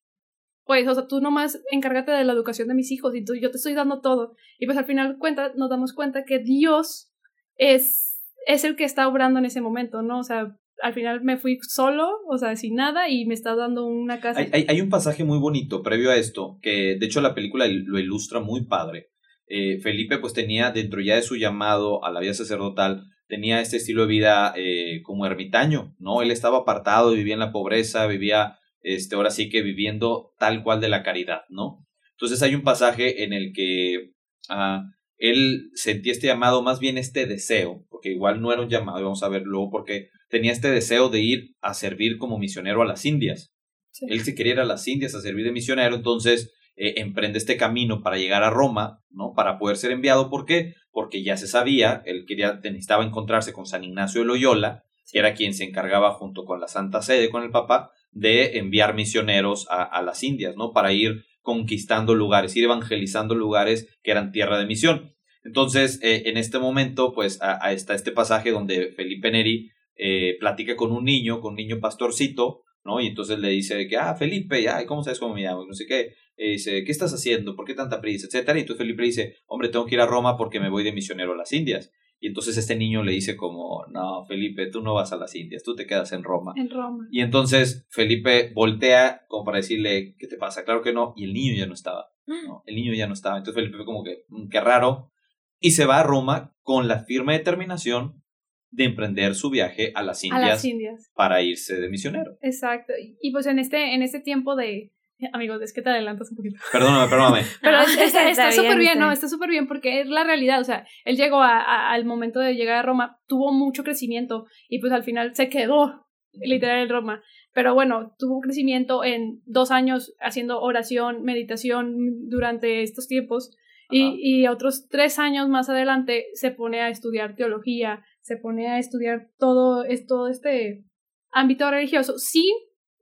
pues, 0.66 0.88
o 0.88 0.94
sea, 0.94 1.08
tú 1.08 1.20
nomás 1.20 1.62
encárgate 1.72 2.12
de 2.12 2.24
la 2.24 2.34
educación 2.34 2.68
de 2.68 2.74
mis 2.74 2.92
hijos 2.92 3.16
y 3.16 3.24
tú, 3.24 3.36
yo 3.36 3.52
te 3.52 3.58
estoy 3.58 3.74
dando 3.74 4.02
todo. 4.02 4.36
Y 4.60 4.66
pues 4.66 4.78
al 4.78 4.86
final 4.86 5.18
cuenta, 5.18 5.52
nos 5.56 5.70
damos 5.70 5.94
cuenta 5.94 6.24
que 6.26 6.40
Dios 6.40 7.12
es, 7.56 8.22
es 8.48 8.64
el 8.64 8.76
que 8.76 8.86
está 8.86 9.08
obrando 9.08 9.40
en 9.40 9.46
ese 9.46 9.62
momento, 9.62 10.02
¿no? 10.02 10.20
O 10.20 10.24
sea, 10.24 10.56
al 10.82 10.94
final 10.94 11.22
me 11.22 11.38
fui 11.38 11.58
solo, 11.62 12.10
o 12.28 12.38
sea, 12.38 12.56
sin 12.56 12.76
nada, 12.76 13.10
y 13.10 13.26
me 13.26 13.34
está 13.34 13.56
dando 13.56 13.86
una 13.86 14.20
casa. 14.20 14.42
Hay, 14.52 14.66
hay, 14.68 14.82
un 14.82 14.90
pasaje 14.90 15.24
muy 15.24 15.38
bonito 15.38 15.82
previo 15.82 16.12
a 16.12 16.18
esto, 16.18 16.60
que 16.62 16.98
de 17.00 17.06
hecho 17.06 17.22
la 17.22 17.36
película 17.36 17.68
lo 17.68 18.00
ilustra 18.00 18.40
muy 18.40 18.66
padre. 18.66 19.10
Eh, 19.48 19.80
Felipe 19.82 20.18
pues 20.18 20.34
tenía 20.34 20.72
dentro 20.72 21.02
ya 21.02 21.16
de 21.16 21.22
su 21.22 21.36
llamado 21.36 22.04
a 22.04 22.12
la 22.12 22.20
vida 22.20 22.34
sacerdotal, 22.34 23.06
tenía 23.28 23.62
este 23.62 23.78
estilo 23.78 24.04
de 24.04 24.08
vida 24.08 24.54
eh, 24.56 25.02
como 25.04 25.26
ermitaño, 25.26 25.96
¿no? 26.00 26.22
Él 26.22 26.32
estaba 26.32 26.60
apartado, 26.60 27.12
vivía 27.12 27.34
en 27.34 27.40
la 27.40 27.52
pobreza, 27.52 28.08
vivía, 28.08 28.58
este, 28.84 29.16
ahora 29.16 29.32
sí 29.32 29.50
que 29.50 29.62
viviendo 29.62 30.34
tal 30.38 30.64
cual 30.64 30.82
de 30.82 30.90
la 30.90 31.04
caridad, 31.04 31.42
¿no? 31.50 31.86
Entonces 32.12 32.42
hay 32.44 32.54
un 32.54 32.64
pasaje 32.64 33.24
en 33.24 33.34
el 33.34 33.54
que 33.54 34.12
ah, 34.50 34.84
él 35.18 35.72
sentía 35.74 36.12
este 36.12 36.28
llamado, 36.28 36.62
más 36.62 36.80
bien 36.80 36.98
este 36.98 37.26
deseo, 37.26 37.86
porque 37.90 38.12
igual 38.12 38.42
no 38.42 38.52
era 38.52 38.62
un 38.62 38.70
llamado, 38.70 39.02
vamos 39.02 39.24
a 39.24 39.30
ver 39.30 39.44
luego, 39.44 39.72
porque 39.72 40.10
tenía 40.30 40.52
este 40.52 40.70
deseo 40.70 41.10
de 41.10 41.22
ir 41.22 41.56
a 41.62 41.74
servir 41.74 42.18
como 42.18 42.38
misionero 42.38 42.82
a 42.82 42.86
las 42.86 43.06
Indias. 43.06 43.54
Él 44.02 44.22
se 44.22 44.36
quería 44.36 44.54
ir 44.54 44.60
a 44.60 44.66
las 44.66 44.88
Indias 44.88 45.16
a 45.16 45.22
servir 45.22 45.46
de 45.46 45.52
misionero, 45.52 45.96
entonces 45.96 46.52
eh, 46.76 46.96
emprende 46.98 47.38
este 47.38 47.58
camino 47.58 48.02
para 48.02 48.18
llegar 48.18 48.44
a 48.44 48.50
Roma, 48.50 49.04
¿no? 49.12 49.34
Para 49.36 49.60
poder 49.60 49.78
ser 49.78 49.92
enviado. 49.92 50.30
¿Por 50.30 50.46
qué? 50.46 50.74
Porque 50.92 51.24
ya 51.24 51.38
se 51.38 51.48
sabía, 51.48 52.02
él 52.06 52.26
quería, 52.28 52.60
necesitaba 52.64 53.06
encontrarse 53.06 53.54
con 53.54 53.66
San 53.66 53.84
Ignacio 53.84 54.22
de 54.22 54.28
Loyola, 54.28 54.84
que 55.12 55.20
era 55.20 55.36
quien 55.36 55.54
se 55.54 55.66
encargaba 55.66 56.14
junto 56.14 56.46
con 56.46 56.60
la 56.60 56.68
Santa 56.68 57.02
Sede, 57.02 57.30
con 57.30 57.44
el 57.44 57.52
Papa, 57.52 57.92
de 58.14 58.58
enviar 58.58 58.96
misioneros 58.96 59.68
a, 59.70 60.02
las 60.02 60.24
Indias, 60.24 60.56
¿no? 60.56 60.72
Para 60.72 60.94
ir 60.94 61.26
conquistando 61.42 62.16
lugares, 62.16 62.56
ir 62.56 62.64
evangelizando 62.66 63.36
lugares 63.36 63.98
que 64.04 64.12
eran 64.12 64.32
tierra 64.32 64.58
de 64.58 64.66
misión. 64.66 65.14
Entonces, 65.44 66.00
eh, 66.04 66.24
en 66.26 66.38
este 66.38 66.60
momento, 66.60 67.14
pues, 67.14 67.40
está 67.70 67.96
este 67.96 68.12
pasaje 68.12 68.52
donde 68.52 68.92
Felipe 68.94 69.32
Neri 69.32 69.72
eh, 69.96 70.38
platica 70.40 70.76
con 70.76 70.92
un 70.92 71.04
niño, 71.04 71.42
con 71.42 71.52
un 71.52 71.58
niño 71.58 71.80
pastorcito, 71.80 72.62
¿no? 72.86 73.02
Y 73.02 73.08
entonces 73.08 73.40
le 73.40 73.50
dice 73.50 73.88
que, 73.88 73.98
ah, 73.98 74.16
Felipe, 74.16 74.70
ay, 74.70 74.86
¿cómo 74.86 75.04
sabes 75.04 75.20
cómo 75.20 75.34
me 75.34 75.42
llamo? 75.42 75.66
no 75.66 75.74
sé 75.74 75.86
qué. 75.86 76.16
dice, 76.38 76.84
¿qué 76.84 76.92
estás 76.92 77.14
haciendo? 77.14 77.56
¿Por 77.56 77.66
qué 77.66 77.74
tanta 77.74 78.00
prisa? 78.00 78.28
Etcétera. 78.28 78.58
Y 78.58 78.62
entonces 78.62 78.86
Felipe 78.86 79.04
dice, 79.04 79.38
hombre, 79.48 79.70
tengo 79.70 79.86
que 79.86 79.96
ir 79.96 80.02
a 80.02 80.06
Roma 80.06 80.38
porque 80.38 80.60
me 80.60 80.70
voy 80.70 80.84
de 80.84 80.94
misionero 80.94 81.34
a 81.34 81.38
las 81.38 81.52
Indias. 81.52 81.92
Y 82.24 82.28
entonces 82.28 82.56
este 82.56 82.78
niño 82.78 83.04
le 83.04 83.12
dice 83.12 83.36
como, 83.36 83.86
no, 83.92 84.24
Felipe, 84.24 84.68
tú 84.68 84.82
no 84.82 84.94
vas 84.94 85.12
a 85.12 85.18
las 85.18 85.36
Indias, 85.36 85.62
tú 85.62 85.76
te 85.76 85.86
quedas 85.86 86.14
en 86.14 86.24
Roma. 86.24 86.54
En 86.56 86.70
Roma. 86.70 87.06
Y 87.12 87.20
entonces 87.20 87.86
Felipe 87.90 88.54
voltea 88.56 89.26
como 89.28 89.44
para 89.44 89.58
decirle, 89.58 90.16
¿qué 90.18 90.28
te 90.28 90.38
pasa? 90.38 90.64
Claro 90.64 90.82
que 90.82 90.94
no. 90.94 91.12
Y 91.18 91.26
el 91.26 91.34
niño 91.34 91.54
ya 91.54 91.66
no 91.66 91.74
estaba. 91.74 92.14
¿no? 92.26 92.64
El 92.66 92.76
niño 92.78 92.94
ya 92.94 93.08
no 93.08 93.14
estaba. 93.14 93.38
Entonces 93.38 93.62
Felipe 93.62 93.76
fue 93.76 93.86
como 93.86 94.06
que, 94.06 94.24
mm, 94.30 94.48
qué 94.48 94.62
raro. 94.62 95.12
Y 95.60 95.72
se 95.72 95.86
va 95.86 96.00
a 96.00 96.04
Roma 96.04 96.56
con 96.62 96.88
la 96.88 97.04
firme 97.04 97.34
determinación 97.34 98.24
de 98.72 98.86
emprender 98.86 99.36
su 99.36 99.50
viaje 99.50 99.92
a 99.94 100.02
las 100.02 100.24
Indias, 100.24 101.12
para 101.14 101.42
irse 101.42 101.76
de 101.76 101.90
misionero. 101.90 102.38
Exacto. 102.42 102.94
Y 103.22 103.34
pues 103.34 103.48
en 103.48 103.60
este, 103.60 103.96
en 103.96 104.02
este 104.02 104.22
tiempo 104.22 104.56
de... 104.56 104.93
Amigos, 105.34 105.62
es 105.62 105.74
que 105.74 105.82
te 105.82 105.90
adelantas 105.90 106.30
un 106.32 106.38
poquito. 106.38 106.60
Perdóname, 106.72 107.10
perdóname. 107.10 107.42
Pero 107.62 107.82
está 107.82 108.52
súper 108.52 108.78
bien, 108.78 109.00
¿no? 109.00 109.12
Está 109.12 109.28
súper 109.28 109.50
bien 109.50 109.68
porque 109.68 110.02
es 110.02 110.08
la 110.08 110.24
realidad. 110.24 110.60
O 110.60 110.64
sea, 110.64 110.86
él 111.06 111.16
llegó 111.16 111.42
al 111.42 112.06
momento 112.06 112.40
de 112.40 112.56
llegar 112.56 112.78
a 112.78 112.84
Roma, 112.84 113.20
tuvo 113.28 113.52
mucho 113.52 113.84
crecimiento 113.84 114.46
y 114.68 114.80
pues 114.80 114.92
al 114.92 115.04
final 115.04 115.36
se 115.36 115.50
quedó 115.50 116.08
literal 116.34 116.84
en 116.84 116.90
Roma. 116.90 117.22
Pero 117.54 117.74
bueno, 117.74 118.16
tuvo 118.18 118.42
crecimiento 118.42 119.04
en 119.04 119.42
dos 119.46 119.72
años 119.72 120.16
haciendo 120.20 120.60
oración, 120.62 121.24
meditación 121.24 122.28
durante 122.28 122.82
estos 122.82 123.08
tiempos. 123.08 123.52
Y, 123.90 124.16
y, 124.18 124.48
otros 124.48 124.88
tres 124.90 125.20
años 125.20 125.50
más 125.50 125.70
adelante 125.70 126.26
se 126.34 126.50
pone 126.50 126.82
a 126.82 126.90
estudiar 126.90 127.36
teología, 127.36 128.04
se 128.22 128.38
pone 128.38 128.68
a 128.68 128.80
estudiar 128.80 129.28
todo, 129.38 129.84
todo 130.08 130.30
este 130.30 130.86
ámbito 131.30 131.70
religioso 131.70 132.18
sin 132.18 132.56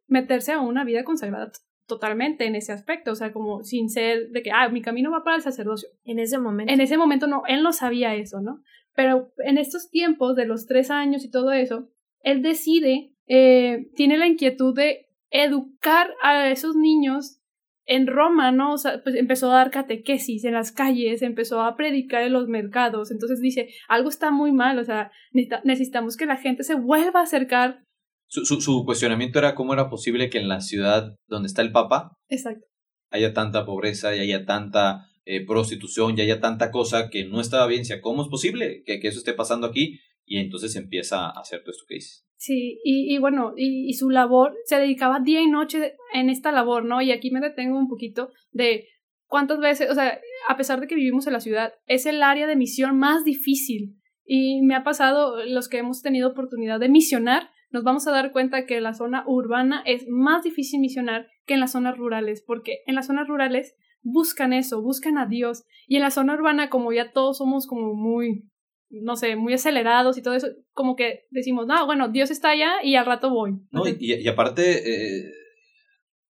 meterse 0.07 0.51
a 0.51 0.59
una 0.59 0.83
vida 0.83 1.05
consagrada 1.05 1.51
totalmente 1.91 2.45
en 2.45 2.55
ese 2.55 2.71
aspecto, 2.71 3.11
o 3.11 3.15
sea, 3.15 3.33
como 3.33 3.63
sin 3.63 3.89
ser 3.89 4.29
de 4.29 4.41
que, 4.41 4.51
ah, 4.51 4.69
mi 4.69 4.81
camino 4.81 5.11
va 5.11 5.23
para 5.23 5.35
el 5.35 5.41
sacerdocio. 5.41 5.89
En 6.05 6.19
ese 6.19 6.39
momento. 6.39 6.71
En 6.71 6.79
ese 6.79 6.97
momento 6.97 7.27
no, 7.27 7.43
él 7.47 7.61
no 7.63 7.73
sabía 7.73 8.15
eso, 8.15 8.39
¿no? 8.39 8.61
Pero 8.95 9.33
en 9.39 9.57
estos 9.57 9.89
tiempos 9.89 10.35
de 10.35 10.45
los 10.45 10.65
tres 10.67 10.89
años 10.89 11.25
y 11.25 11.29
todo 11.29 11.51
eso, 11.51 11.89
él 12.21 12.41
decide, 12.41 13.13
eh, 13.27 13.89
tiene 13.95 14.17
la 14.17 14.27
inquietud 14.27 14.73
de 14.73 15.07
educar 15.29 16.11
a 16.23 16.49
esos 16.49 16.75
niños 16.75 17.41
en 17.85 18.07
Roma, 18.07 18.51
¿no? 18.51 18.73
O 18.73 18.77
sea, 18.77 19.03
pues 19.03 19.15
empezó 19.15 19.51
a 19.51 19.55
dar 19.55 19.71
catequesis 19.71 20.45
en 20.45 20.53
las 20.53 20.71
calles, 20.71 21.21
empezó 21.21 21.61
a 21.61 21.75
predicar 21.75 22.23
en 22.23 22.31
los 22.31 22.47
mercados, 22.47 23.11
entonces 23.11 23.41
dice, 23.41 23.69
algo 23.89 24.07
está 24.07 24.31
muy 24.31 24.53
mal, 24.53 24.79
o 24.79 24.83
sea, 24.85 25.11
necesitamos 25.33 26.15
que 26.15 26.25
la 26.25 26.37
gente 26.37 26.63
se 26.63 26.75
vuelva 26.75 27.19
a 27.19 27.23
acercar. 27.23 27.83
Su, 28.31 28.61
su, 28.61 28.85
cuestionamiento 28.85 29.39
era 29.39 29.55
cómo 29.55 29.73
era 29.73 29.89
posible 29.89 30.29
que 30.29 30.37
en 30.37 30.47
la 30.47 30.61
ciudad 30.61 31.15
donde 31.27 31.47
está 31.47 31.61
el 31.61 31.73
Papa 31.73 32.17
Exacto. 32.29 32.65
haya 33.09 33.33
tanta 33.33 33.65
pobreza 33.65 34.15
y 34.15 34.19
haya 34.19 34.45
tanta 34.45 35.05
eh, 35.25 35.45
prostitución 35.45 36.17
y 36.17 36.21
haya 36.21 36.39
tanta 36.39 36.71
cosa 36.71 37.09
que 37.09 37.25
no 37.25 37.41
estaba 37.41 37.67
bien, 37.67 37.83
sea, 37.83 37.99
¿cómo 37.99 38.23
es 38.23 38.29
posible 38.29 38.83
que, 38.85 39.01
que 39.01 39.09
eso 39.09 39.19
esté 39.19 39.33
pasando 39.33 39.67
aquí? 39.67 39.99
Y 40.25 40.37
entonces 40.37 40.77
empieza 40.77 41.25
a 41.25 41.41
hacer 41.41 41.59
todo 41.59 41.71
esto 41.71 41.83
que 41.89 41.95
dices. 41.95 42.25
Sí, 42.37 42.79
y, 42.85 43.13
y 43.13 43.17
bueno, 43.17 43.53
y, 43.57 43.89
y, 43.89 43.93
su 43.95 44.09
labor, 44.09 44.55
se 44.63 44.77
dedicaba 44.77 45.19
día 45.19 45.41
y 45.41 45.47
noche 45.47 45.95
en 46.13 46.29
esta 46.29 46.53
labor, 46.53 46.85
¿no? 46.85 47.01
Y 47.01 47.11
aquí 47.11 47.31
me 47.31 47.41
detengo 47.41 47.77
un 47.77 47.89
poquito 47.89 48.31
de 48.51 48.87
cuántas 49.27 49.59
veces, 49.59 49.91
o 49.91 49.93
sea, 49.93 50.19
a 50.47 50.57
pesar 50.57 50.79
de 50.79 50.87
que 50.87 50.95
vivimos 50.95 51.27
en 51.27 51.33
la 51.33 51.41
ciudad, 51.41 51.73
es 51.85 52.05
el 52.05 52.23
área 52.23 52.47
de 52.47 52.55
misión 52.55 52.97
más 52.97 53.25
difícil. 53.25 53.97
Y 54.25 54.61
me 54.61 54.75
ha 54.75 54.83
pasado, 54.83 55.43
los 55.45 55.67
que 55.67 55.79
hemos 55.79 56.01
tenido 56.01 56.29
oportunidad 56.29 56.79
de 56.79 56.89
misionar, 56.89 57.49
nos 57.71 57.83
vamos 57.83 58.07
a 58.07 58.11
dar 58.11 58.31
cuenta 58.31 58.65
que 58.65 58.81
la 58.81 58.93
zona 58.93 59.23
urbana 59.27 59.81
es 59.85 60.05
más 60.07 60.43
difícil 60.43 60.79
misionar 60.79 61.27
que 61.45 61.55
en 61.55 61.59
las 61.59 61.71
zonas 61.71 61.97
rurales, 61.97 62.43
porque 62.45 62.79
en 62.85 62.95
las 62.95 63.07
zonas 63.07 63.27
rurales 63.27 63.75
buscan 64.01 64.53
eso, 64.53 64.81
buscan 64.81 65.17
a 65.17 65.25
Dios. 65.25 65.63
Y 65.87 65.95
en 65.97 66.01
la 66.01 66.11
zona 66.11 66.33
urbana, 66.33 66.69
como 66.69 66.91
ya 66.93 67.11
todos 67.11 67.37
somos 67.37 67.67
como 67.67 67.93
muy 67.93 68.51
no 68.91 69.15
sé, 69.15 69.35
muy 69.35 69.53
acelerados 69.53 70.17
y 70.17 70.21
todo 70.21 70.33
eso, 70.33 70.47
como 70.73 70.95
que 70.95 71.21
decimos, 71.29 71.65
no, 71.65 71.85
bueno, 71.85 72.09
Dios 72.09 72.29
está 72.29 72.49
allá 72.49 72.83
y 72.83 72.95
al 72.95 73.05
rato 73.05 73.29
voy. 73.29 73.53
No, 73.71 73.87
y, 73.87 73.95
y, 73.99 74.27
aparte, 74.27 74.81
eh, 74.83 75.31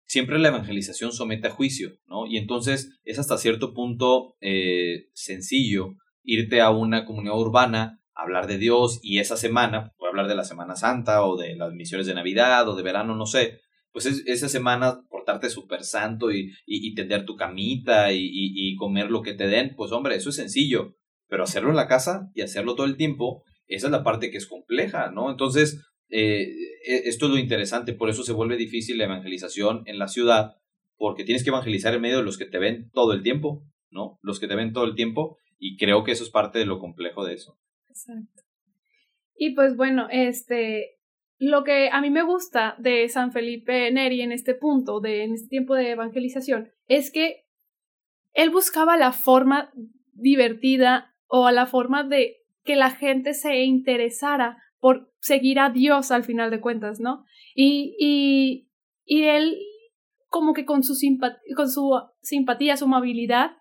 siempre 0.05 0.39
la 0.39 0.49
evangelización 0.49 1.11
somete 1.11 1.47
a 1.47 1.51
juicio, 1.51 1.97
¿no? 2.07 2.25
Y 2.27 2.37
entonces 2.37 2.99
es 3.03 3.19
hasta 3.19 3.37
cierto 3.37 3.73
punto 3.73 4.35
eh, 4.41 5.07
sencillo 5.13 5.95
irte 6.23 6.61
a 6.61 6.69
una 6.71 7.05
comunidad 7.05 7.39
urbana, 7.39 7.98
hablar 8.21 8.47
de 8.47 8.57
Dios 8.57 8.99
y 9.01 9.19
esa 9.19 9.37
semana, 9.37 9.93
o 9.97 10.07
hablar 10.07 10.27
de 10.27 10.35
la 10.35 10.43
Semana 10.43 10.75
Santa 10.75 11.25
o 11.25 11.37
de 11.37 11.55
las 11.55 11.73
misiones 11.73 12.07
de 12.07 12.13
Navidad 12.13 12.67
o 12.67 12.75
de 12.75 12.83
verano, 12.83 13.15
no 13.15 13.25
sé, 13.25 13.61
pues 13.91 14.05
esa 14.05 14.49
semana 14.49 15.01
portarte 15.09 15.49
súper 15.49 15.83
santo 15.83 16.31
y, 16.31 16.53
y, 16.65 16.93
tender 16.93 17.25
tu 17.25 17.35
camita 17.35 18.11
y, 18.11 18.29
y 18.31 18.75
comer 18.75 19.09
lo 19.09 19.21
que 19.21 19.33
te 19.33 19.47
den, 19.47 19.73
pues 19.75 19.91
hombre, 19.91 20.15
eso 20.15 20.29
es 20.29 20.35
sencillo 20.35 20.95
pero 21.29 21.43
hacerlo 21.43 21.69
en 21.69 21.75
la 21.75 21.87
casa 21.87 22.29
y 22.33 22.41
hacerlo 22.41 22.75
todo 22.75 22.87
el 22.87 22.97
tiempo, 22.97 23.43
esa 23.67 23.87
es 23.87 23.91
la 23.91 24.03
parte 24.03 24.31
que 24.31 24.37
es 24.37 24.47
compleja, 24.47 25.11
¿no? 25.11 25.29
Entonces, 25.29 25.85
eh, 26.09 26.49
e, 26.85 27.03
esto 27.05 27.27
es 27.27 27.31
lo 27.31 27.37
interesante, 27.37 27.93
por 27.93 28.09
eso 28.09 28.23
se 28.23 28.33
vuelve 28.33 28.57
difícil 28.57 28.97
la 28.97 29.05
evangelización 29.05 29.83
en 29.85 29.99
la 29.99 30.07
ciudad, 30.07 30.55
porque 30.97 31.23
tienes 31.23 31.43
que 31.43 31.51
evangelizar 31.51 31.93
en 31.93 32.01
medio 32.01 32.17
de 32.17 32.23
los 32.23 32.37
que 32.37 32.45
te 32.45 32.57
ven 32.57 32.89
todo 32.91 33.13
el 33.13 33.21
tiempo, 33.21 33.63
¿no? 33.91 34.17
Los 34.21 34.39
que 34.39 34.47
te 34.47 34.55
ven 34.55 34.73
todo 34.73 34.85
el 34.85 34.95
tiempo, 34.95 35.37
y 35.59 35.77
creo 35.77 36.03
que 36.03 36.11
eso 36.11 36.23
es 36.23 36.31
parte 36.31 36.59
de 36.59 36.65
lo 36.65 36.79
complejo 36.79 37.23
de 37.23 37.35
eso. 37.35 37.57
Exacto. 38.07 38.43
Y 39.35 39.55
pues 39.55 39.75
bueno, 39.75 40.07
este, 40.11 40.99
lo 41.37 41.63
que 41.63 41.89
a 41.89 42.01
mí 42.01 42.09
me 42.09 42.23
gusta 42.23 42.75
de 42.77 43.07
San 43.09 43.31
Felipe 43.31 43.91
Neri 43.91 44.21
en 44.21 44.31
este 44.31 44.53
punto, 44.53 44.99
de, 44.99 45.23
en 45.23 45.33
este 45.33 45.47
tiempo 45.47 45.75
de 45.75 45.91
evangelización, 45.91 46.71
es 46.87 47.11
que 47.11 47.45
él 48.33 48.49
buscaba 48.49 48.97
la 48.97 49.11
forma 49.11 49.71
divertida 50.13 51.15
o 51.27 51.49
la 51.51 51.65
forma 51.65 52.03
de 52.03 52.37
que 52.63 52.75
la 52.75 52.91
gente 52.91 53.33
se 53.33 53.63
interesara 53.63 54.57
por 54.79 55.11
seguir 55.19 55.59
a 55.59 55.69
Dios 55.69 56.11
al 56.11 56.23
final 56.23 56.51
de 56.51 56.61
cuentas, 56.61 56.99
¿no? 56.99 57.25
Y, 57.55 57.95
y, 57.99 58.69
y 59.05 59.23
él 59.23 59.57
como 60.29 60.53
que 60.53 60.65
con 60.65 60.83
su, 60.83 60.95
con 61.55 61.69
su 61.69 61.91
simpatía, 62.21 62.77
su 62.77 62.85
amabilidad, 62.85 63.51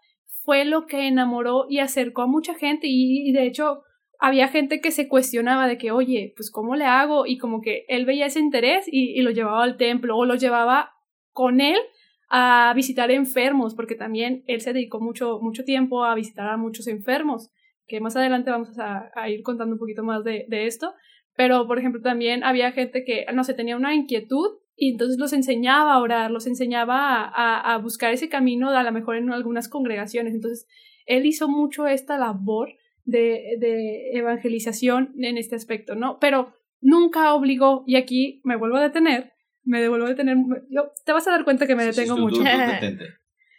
fue 0.44 0.64
lo 0.64 0.86
que 0.86 1.06
enamoró 1.06 1.66
y 1.68 1.80
acercó 1.80 2.22
a 2.22 2.26
mucha 2.26 2.54
gente 2.54 2.86
y, 2.88 3.32
de 3.32 3.46
hecho 3.46 3.82
había 4.18 4.48
gente 4.48 4.80
que 4.80 4.90
se 4.90 5.08
cuestionaba 5.08 5.68
de 5.68 5.78
que, 5.78 5.92
oye, 5.92 6.32
pues 6.36 6.50
¿cómo 6.50 6.74
le 6.74 6.84
hago? 6.84 7.24
Y 7.26 7.38
como 7.38 7.60
que 7.60 7.84
él 7.88 8.04
veía 8.04 8.26
ese 8.26 8.40
interés 8.40 8.84
y, 8.86 9.20
lo 9.22 9.30
llevaba 9.30 9.62
al 9.62 9.76
templo 9.76 10.16
o 10.16 10.24
lo 10.24 10.34
llevaba 10.34 10.92
con 11.32 11.60
él 11.60 11.78
a 12.28 12.72
visitar 12.74 13.10
enfermos, 13.10 13.74
porque 13.74 13.94
también 13.94 14.44
él 14.46 14.60
se 14.60 14.72
dedicó 14.72 15.00
mucho, 15.00 15.38
mucho 15.40 15.64
tiempo 15.64 16.04
a 16.04 16.14
visitar 16.14 16.48
a 16.48 16.56
muchos 16.56 16.88
enfermos 16.88 17.50
que 17.86 18.00
más 18.00 18.16
adelante 18.16 18.50
vamos 18.50 18.76
a, 18.78 19.30
ir 19.30 19.42
contando 19.42 19.74
un 19.74 19.78
poquito 19.78 20.02
más 20.02 20.22
de, 20.22 20.44
de, 20.48 20.66
esto. 20.66 20.92
Pero, 21.34 21.66
por 21.66 21.78
ejemplo, 21.78 22.02
también 22.02 22.44
había 22.44 22.72
gente 22.72 23.02
que, 23.02 23.24
no 23.32 23.44
sé, 23.44 23.54
tenía 23.54 23.76
una 23.76 23.94
inquietud 23.94 24.58
y 24.76 24.90
entonces 24.90 25.18
los 25.18 25.32
enseñaba 25.32 25.94
a 25.94 26.00
orar, 26.00 26.30
los 26.30 26.46
enseñaba 26.46 27.24
a, 27.24 27.74
a, 27.74 27.78
buscar 27.78 28.12
ese 28.12 28.28
camino, 28.28 28.68
a 28.68 28.82
lo 28.82 28.92
mejor 28.92 29.16
en 29.16 29.32
algunas 29.32 29.70
congregaciones. 29.70 30.34
Entonces, 30.34 30.68
él 31.06 31.24
hizo 31.24 31.48
mucho 31.48 31.86
esta 31.86 32.18
labor 32.18 32.68
de, 33.08 33.56
de 33.58 34.10
evangelización 34.18 35.14
en 35.18 35.38
este 35.38 35.56
aspecto, 35.56 35.94
¿no? 35.94 36.18
Pero 36.20 36.52
nunca 36.80 37.34
obligó, 37.34 37.82
y 37.86 37.96
aquí 37.96 38.40
me 38.44 38.56
vuelvo 38.56 38.76
a 38.76 38.82
detener, 38.82 39.32
me 39.64 39.80
devuelvo 39.80 40.06
a 40.06 40.10
detener, 40.10 40.36
yo, 40.70 40.92
te 41.04 41.12
vas 41.12 41.26
a 41.26 41.30
dar 41.32 41.44
cuenta 41.44 41.66
que 41.66 41.74
me 41.74 41.84
detengo 41.84 42.14
Sí, 42.14 42.20
sí, 42.20 42.20
mucho. 42.20 42.36
tú- 42.80 42.96
tú. 42.98 43.04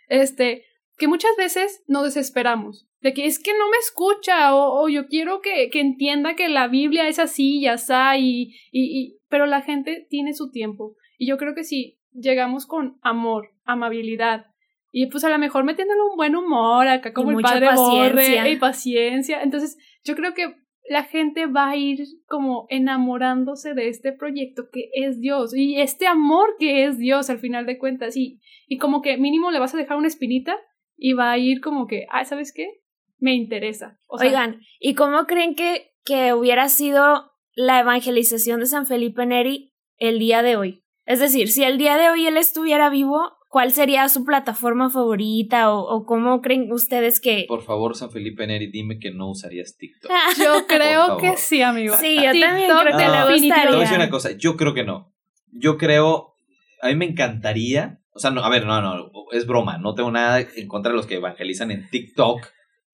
Este, 0.08 0.64
que 0.98 1.08
muchas 1.08 1.32
veces 1.38 1.84
nos 1.88 2.04
desesperamos, 2.04 2.88
de 3.02 3.14
que 3.14 3.26
es 3.26 3.40
que 3.40 3.52
no 3.54 3.70
me 3.70 3.78
escucha, 3.78 4.54
o, 4.56 4.84
o 4.84 4.90
yo 4.90 5.08
quiero 5.08 5.42
que, 5.42 5.70
que 5.72 5.80
entienda 5.80 6.36
que 6.36 6.48
la 6.50 6.68
Biblia 6.68 7.08
es 7.08 7.20
así 7.20 7.60
y 7.60 7.68
asá, 7.68 8.18
y, 8.18 8.54
y, 8.72 9.00
y, 9.02 9.18
pero 9.30 9.46
la 9.46 9.62
gente 9.62 10.06
tiene 10.10 10.34
su 10.34 10.52
tiempo. 10.52 10.96
Y 11.18 11.28
yo 11.28 11.38
creo 11.38 11.56
que 11.56 11.64
si 11.64 12.00
llegamos 12.14 12.66
con 12.66 12.98
amor, 13.02 13.50
amabilidad, 13.66 14.46
y 14.92 15.08
pues 15.08 15.24
a 15.24 15.30
lo 15.30 15.38
mejor 15.38 15.64
metiéndole 15.64 16.02
un 16.02 16.16
buen 16.16 16.36
humor 16.36 16.88
acá 16.88 17.14
como 17.14 17.32
el 17.32 17.42
padre 17.42 17.68
paciencia. 17.68 18.42
Borre 18.42 18.52
y 18.52 18.56
paciencia. 18.58 19.42
Entonces, 19.44 19.78
yo 20.04 20.16
creo 20.16 20.34
que 20.34 20.56
la 20.90 21.04
gente 21.04 21.46
va 21.46 21.70
a 21.70 21.76
ir 21.76 22.00
como 22.26 22.66
enamorándose 22.70 23.76
de 23.76 23.90
este 23.90 24.12
proyecto 24.12 24.70
que 24.72 24.90
es 24.94 25.20
Dios 25.22 25.56
y 25.56 25.80
este 25.80 26.08
amor 26.08 26.56
que 26.58 26.86
es 26.86 26.98
Dios 26.98 27.30
al 27.30 27.38
final 27.38 27.68
de 27.68 27.78
cuentas 27.78 28.18
y, 28.18 28.42
y 28.68 28.80
como 28.80 29.04
que 29.04 29.18
mínimo 29.18 29.52
le 29.52 29.60
vas 29.60 29.76
a 29.76 29.78
dejar 29.78 29.98
una 29.98 30.08
espinita 30.08 30.58
y 30.98 31.14
va 31.14 31.32
a 31.32 31.38
ir 31.38 31.62
como 31.62 31.86
que, 31.86 32.08
ah, 32.10 32.26
¿sabes 32.26 32.52
qué? 32.54 32.82
Me 33.20 33.36
interesa. 33.36 34.00
O 34.08 34.18
sea, 34.18 34.28
Oigan, 34.28 34.62
¿y 34.80 34.96
cómo 34.96 35.26
creen 35.26 35.54
que, 35.54 35.92
que 36.04 36.34
hubiera 36.34 36.68
sido 36.70 37.32
la 37.54 37.80
evangelización 37.82 38.60
de 38.60 38.66
San 38.66 38.88
Felipe 38.88 39.26
Neri 39.26 39.74
el 39.98 40.18
día 40.18 40.42
de 40.42 40.58
hoy? 40.58 40.84
Es 41.06 41.20
decir, 41.20 41.50
si 41.50 41.64
el 41.64 41.78
día 41.78 41.98
de 41.98 42.10
hoy 42.10 42.26
él 42.26 42.38
estuviera 42.38 42.90
vivo, 42.90 43.39
¿cuál 43.50 43.74
sería 43.74 44.08
su 44.08 44.24
plataforma 44.24 44.90
favorita 44.90 45.74
o, 45.74 45.82
o 45.82 46.06
cómo 46.06 46.42
creen 46.42 46.72
ustedes 46.72 47.20
que... 47.20 47.46
Por 47.48 47.64
favor, 47.64 47.96
San 47.96 48.12
Felipe 48.12 48.48
Neri, 48.48 48.72
dime 48.72 49.00
que 49.00 49.12
no 49.12 49.30
usarías 49.30 49.76
TikTok. 49.76 50.10
yo 50.38 50.68
creo 50.68 51.18
que 51.18 51.36
sí, 51.36 51.62
amigo. 51.62 51.98
Sí, 51.98 52.16
yo 52.16 52.32
también 52.40 52.68
TikTok 52.68 52.82
creo 52.82 52.98
que 52.98 53.04
le 53.04 53.12
No, 53.12 53.28
gustaría. 53.28 53.56
Te 53.56 53.68
voy 53.68 53.76
a 53.76 53.80
decir 53.80 53.98
una 53.98 54.10
cosa, 54.10 54.32
yo 54.32 54.56
creo 54.56 54.74
que 54.74 54.86
no. 54.86 55.12
Yo 55.52 55.78
creo, 55.78 56.36
a 56.82 56.88
mí 56.88 56.96
me 56.96 57.06
encantaría, 57.06 58.00
o 58.14 58.20
sea, 58.20 58.30
no, 58.30 58.44
a 58.44 58.50
ver, 58.50 58.66
no, 58.66 58.82
no, 58.82 59.12
es 59.32 59.48
broma, 59.48 59.80
no 59.80 59.96
tengo 59.96 60.12
nada 60.12 60.40
en 60.40 60.68
contra 60.68 60.92
de 60.92 60.98
los 60.98 61.08
que 61.08 61.16
evangelizan 61.16 61.72
en 61.72 61.90
TikTok. 61.90 62.48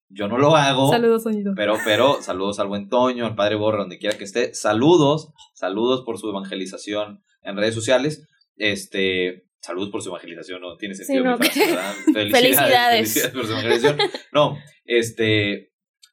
Yo 0.08 0.28
no 0.28 0.38
lo 0.38 0.54
hago. 0.54 0.88
Saludos, 0.88 1.24
Soñito. 1.24 1.52
Pero, 1.56 1.76
pero, 1.84 2.22
saludos 2.22 2.60
al 2.60 2.68
buen 2.68 2.88
Toño, 2.88 3.26
al 3.26 3.34
padre 3.34 3.56
Borra, 3.56 3.80
donde 3.80 3.98
quiera 3.98 4.16
que 4.16 4.24
esté. 4.24 4.54
Saludos, 4.54 5.32
saludos 5.52 6.02
por 6.06 6.18
su 6.18 6.30
evangelización 6.30 7.24
en 7.42 7.56
redes 7.56 7.74
sociales. 7.74 8.26
Este, 8.56 9.45
saludos 9.66 9.90
por 9.90 10.02
su 10.02 10.10
evangelización, 10.10 10.60
no 10.60 10.76
tiene 10.76 10.94
sentido. 10.94 11.22
Sí, 11.22 11.28
no. 11.28 11.38
mi 11.38 11.44
frase, 11.44 11.66
¿verdad? 11.66 11.94
Felicidades. 12.30 13.12
felicidades 13.12 13.28
por 13.32 13.46
su 13.46 13.52
evangelización. 13.52 13.98
No, 14.32 14.58
este, 14.84 15.72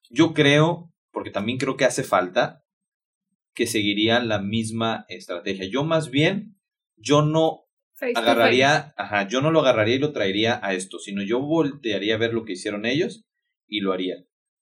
yo 0.09 0.33
creo, 0.33 0.91
porque 1.11 1.31
también 1.31 1.57
creo 1.57 1.77
que 1.77 1.85
hace 1.85 2.03
falta, 2.03 2.63
que 3.53 3.67
seguirían 3.67 4.27
la 4.27 4.39
misma 4.39 5.05
estrategia. 5.07 5.65
Yo 5.69 5.83
más 5.83 6.09
bien, 6.09 6.57
yo 6.97 7.21
no 7.21 7.65
Face 7.95 8.13
agarraría, 8.15 8.93
ajá, 8.97 9.27
yo 9.27 9.41
no 9.41 9.51
lo 9.51 9.59
agarraría 9.59 9.95
y 9.95 9.99
lo 9.99 10.11
traería 10.11 10.59
a 10.63 10.73
esto, 10.73 10.97
sino 10.97 11.21
yo 11.21 11.39
voltearía 11.39 12.15
a 12.15 12.17
ver 12.17 12.33
lo 12.33 12.43
que 12.43 12.53
hicieron 12.53 12.85
ellos 12.85 13.25
y 13.67 13.81
lo 13.81 13.93
haría, 13.93 14.15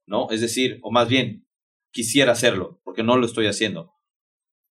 ¿no? 0.06 0.30
Es 0.32 0.42
decir, 0.42 0.80
o 0.82 0.92
más 0.92 1.08
bien, 1.08 1.48
quisiera 1.92 2.34
hacerlo, 2.34 2.82
porque 2.84 3.04
no 3.04 3.18
lo 3.18 3.26
estoy 3.26 3.48
haciendo. 3.48 3.94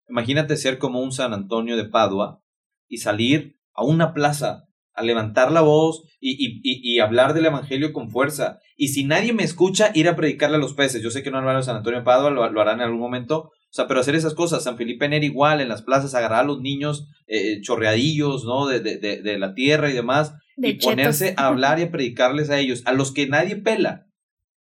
Imagínate 0.08 0.56
ser 0.56 0.78
como 0.78 1.00
un 1.00 1.12
San 1.12 1.32
Antonio 1.32 1.76
de 1.76 1.88
Padua 1.88 2.44
y 2.88 2.98
salir 2.98 3.59
a 3.74 3.84
una 3.84 4.12
plaza 4.14 4.64
a 4.92 5.02
levantar 5.02 5.52
la 5.52 5.60
voz 5.62 6.02
y, 6.20 6.32
y, 6.32 6.60
y, 6.62 6.94
y 6.94 6.98
hablar 7.00 7.32
del 7.32 7.46
Evangelio 7.46 7.92
con 7.92 8.10
fuerza. 8.10 8.58
Y 8.76 8.88
si 8.88 9.04
nadie 9.04 9.32
me 9.32 9.44
escucha, 9.44 9.90
ir 9.94 10.08
a 10.08 10.16
predicarle 10.16 10.56
a 10.56 10.60
los 10.60 10.74
peces. 10.74 11.02
Yo 11.02 11.10
sé 11.10 11.22
que 11.22 11.30
no 11.30 11.40
lo 11.40 11.48
harán 11.48 11.60
en 11.60 11.64
San 11.64 11.76
Antonio 11.76 12.00
de 12.00 12.04
Padua, 12.04 12.30
lo, 12.30 12.50
lo 12.50 12.60
harán 12.60 12.80
en 12.80 12.86
algún 12.86 13.00
momento. 13.00 13.38
O 13.38 13.72
sea, 13.72 13.86
pero 13.86 14.00
hacer 14.00 14.14
esas 14.16 14.34
cosas, 14.34 14.64
San 14.64 14.76
Felipe 14.76 15.08
Neri 15.08 15.26
igual, 15.26 15.60
en 15.60 15.68
las 15.68 15.82
plazas, 15.82 16.14
agarrar 16.14 16.40
a 16.40 16.46
los 16.46 16.60
niños 16.60 17.08
eh, 17.28 17.60
chorreadillos, 17.62 18.44
¿no? 18.44 18.66
De, 18.66 18.80
de, 18.80 18.98
de, 18.98 19.22
de 19.22 19.38
la 19.38 19.54
tierra 19.54 19.90
y 19.90 19.94
demás, 19.94 20.34
De 20.56 20.70
y 20.70 20.72
ponerse 20.74 21.34
a 21.36 21.46
hablar 21.46 21.78
y 21.78 21.82
a 21.82 21.90
predicarles 21.90 22.50
a 22.50 22.58
ellos, 22.58 22.82
a 22.84 22.92
los 22.92 23.12
que 23.12 23.28
nadie 23.28 23.56
pela, 23.56 24.06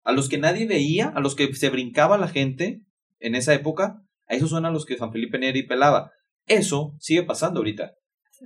a 0.04 0.12
los 0.12 0.28
que 0.28 0.38
nadie 0.38 0.68
veía, 0.68 1.08
a 1.08 1.22
los 1.22 1.36
que 1.36 1.54
se 1.56 1.70
brincaba 1.70 2.18
la 2.18 2.28
gente 2.28 2.82
en 3.20 3.36
esa 3.36 3.54
época, 3.54 4.02
a 4.28 4.36
esos 4.36 4.50
son 4.50 4.66
a 4.66 4.72
los 4.72 4.86
que 4.86 4.98
San 4.98 5.14
Felipe 5.14 5.40
Neri 5.40 5.64
pelaba. 5.64 6.12
Eso 6.46 6.96
sigue 7.00 7.24
pasando 7.24 7.62
ahorita. 7.62 7.94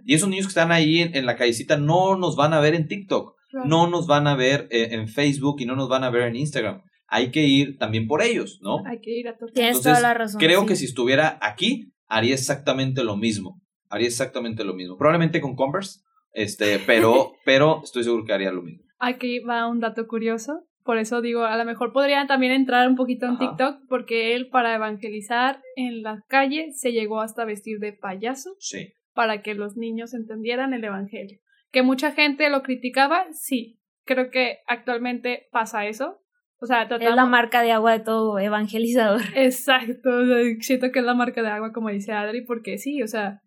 Y 0.06 0.16
esos 0.16 0.30
niños 0.30 0.46
que 0.46 0.52
están 0.52 0.72
ahí 0.72 1.00
en, 1.00 1.16
en 1.16 1.26
la 1.26 1.36
callecita 1.36 1.78
no 1.78 2.16
nos 2.18 2.36
van 2.36 2.54
a 2.54 2.60
ver 2.60 2.76
en 2.76 2.88
TikTok, 2.88 3.36
no 3.66 3.88
nos 3.88 4.08
van 4.08 4.28
a 4.28 4.36
ver 4.36 4.68
eh, 4.72 4.90
en 4.92 5.08
Facebook 5.08 5.60
y 5.60 5.66
no 5.66 5.76
nos 5.76 5.90
van 5.90 6.04
a 6.04 6.10
ver 6.10 6.24
en 6.24 6.36
Instagram. 6.36 6.82
Hay 7.08 7.32
que 7.32 7.46
ir 7.46 7.78
también 7.78 8.08
por 8.08 8.22
ellos, 8.22 8.60
¿no? 8.62 8.78
Hay 8.86 9.02
que 9.02 9.12
ir 9.12 9.28
a 9.28 9.34
tocar. 9.34 9.54
Tienes 9.54 9.78
Entonces, 9.78 10.00
toda 10.00 10.02
la 10.02 10.14
razón. 10.14 10.40
Creo 10.40 10.62
sí. 10.62 10.68
que 10.68 10.76
si 10.78 10.86
estuviera 10.86 11.38
aquí, 11.42 11.92
haría 12.08 12.34
exactamente 12.34 13.04
lo 13.04 13.18
mismo. 13.18 13.62
Haría 13.90 14.08
exactamente 14.08 14.64
lo 14.64 14.74
mismo. 14.74 14.98
Probablemente 14.98 15.42
con 15.42 15.56
Converse, 15.56 16.00
este, 16.34 16.80
pero, 16.86 17.34
pero 17.44 17.82
estoy 17.84 18.06
seguro 18.06 18.24
que 18.24 18.34
haría 18.34 18.52
lo 18.52 18.62
mismo. 18.62 18.84
Aquí 19.00 19.40
va 19.40 19.68
un 19.68 19.80
dato 19.80 20.08
curioso. 20.08 20.64
Por 20.84 20.98
eso 20.98 21.22
digo, 21.22 21.44
a 21.44 21.58
lo 21.58 21.66
mejor 21.66 21.94
podría 21.94 22.26
también 22.28 22.54
entrar 22.54 22.88
un 22.88 22.96
poquito 22.96 23.26
en 23.26 23.34
Ajá. 23.34 23.40
TikTok, 23.40 23.76
porque 23.88 24.34
él 24.36 24.50
para 24.50 24.74
evangelizar 24.74 25.62
en 25.76 26.02
la 26.02 26.24
calle 26.28 26.72
se 26.72 26.92
llegó 26.92 27.22
hasta 27.22 27.46
vestir 27.46 27.80
de 27.80 27.94
payaso 27.94 28.56
Sí. 28.58 28.94
Para 29.14 29.42
que 29.42 29.54
los 29.54 29.78
niños 29.78 30.14
entendieran 30.14 30.74
el 30.74 30.84
evangelio. 30.84 31.40
Que 31.72 31.84
mucha 31.84 32.12
gente 32.12 32.50
lo 32.50 32.64
criticaba, 32.64 33.26
sí. 33.32 33.80
Creo 34.06 34.30
que 34.30 34.60
actualmente 34.68 35.48
pasa 35.52 35.86
eso. 35.86 36.22
O 36.60 36.68
sea, 36.68 36.84
Es 36.84 37.16
la 37.16 37.26
marca 37.26 37.64
de 37.64 37.72
agua 37.72 37.94
de 37.94 38.04
todo 38.04 38.38
evangelizador. 38.38 39.22
Exacto, 39.36 40.10
o 40.10 40.26
sea, 40.26 40.38
siento 40.60 40.92
que 40.92 41.00
es 41.00 41.06
la 41.06 41.16
marca 41.16 41.42
de 41.42 41.50
agua, 41.50 41.72
como 41.74 41.90
dice 41.90 42.12
Adri, 42.12 42.46
porque 42.46 42.78
sí, 42.78 43.02
o 43.02 43.08
sea, 43.08 43.42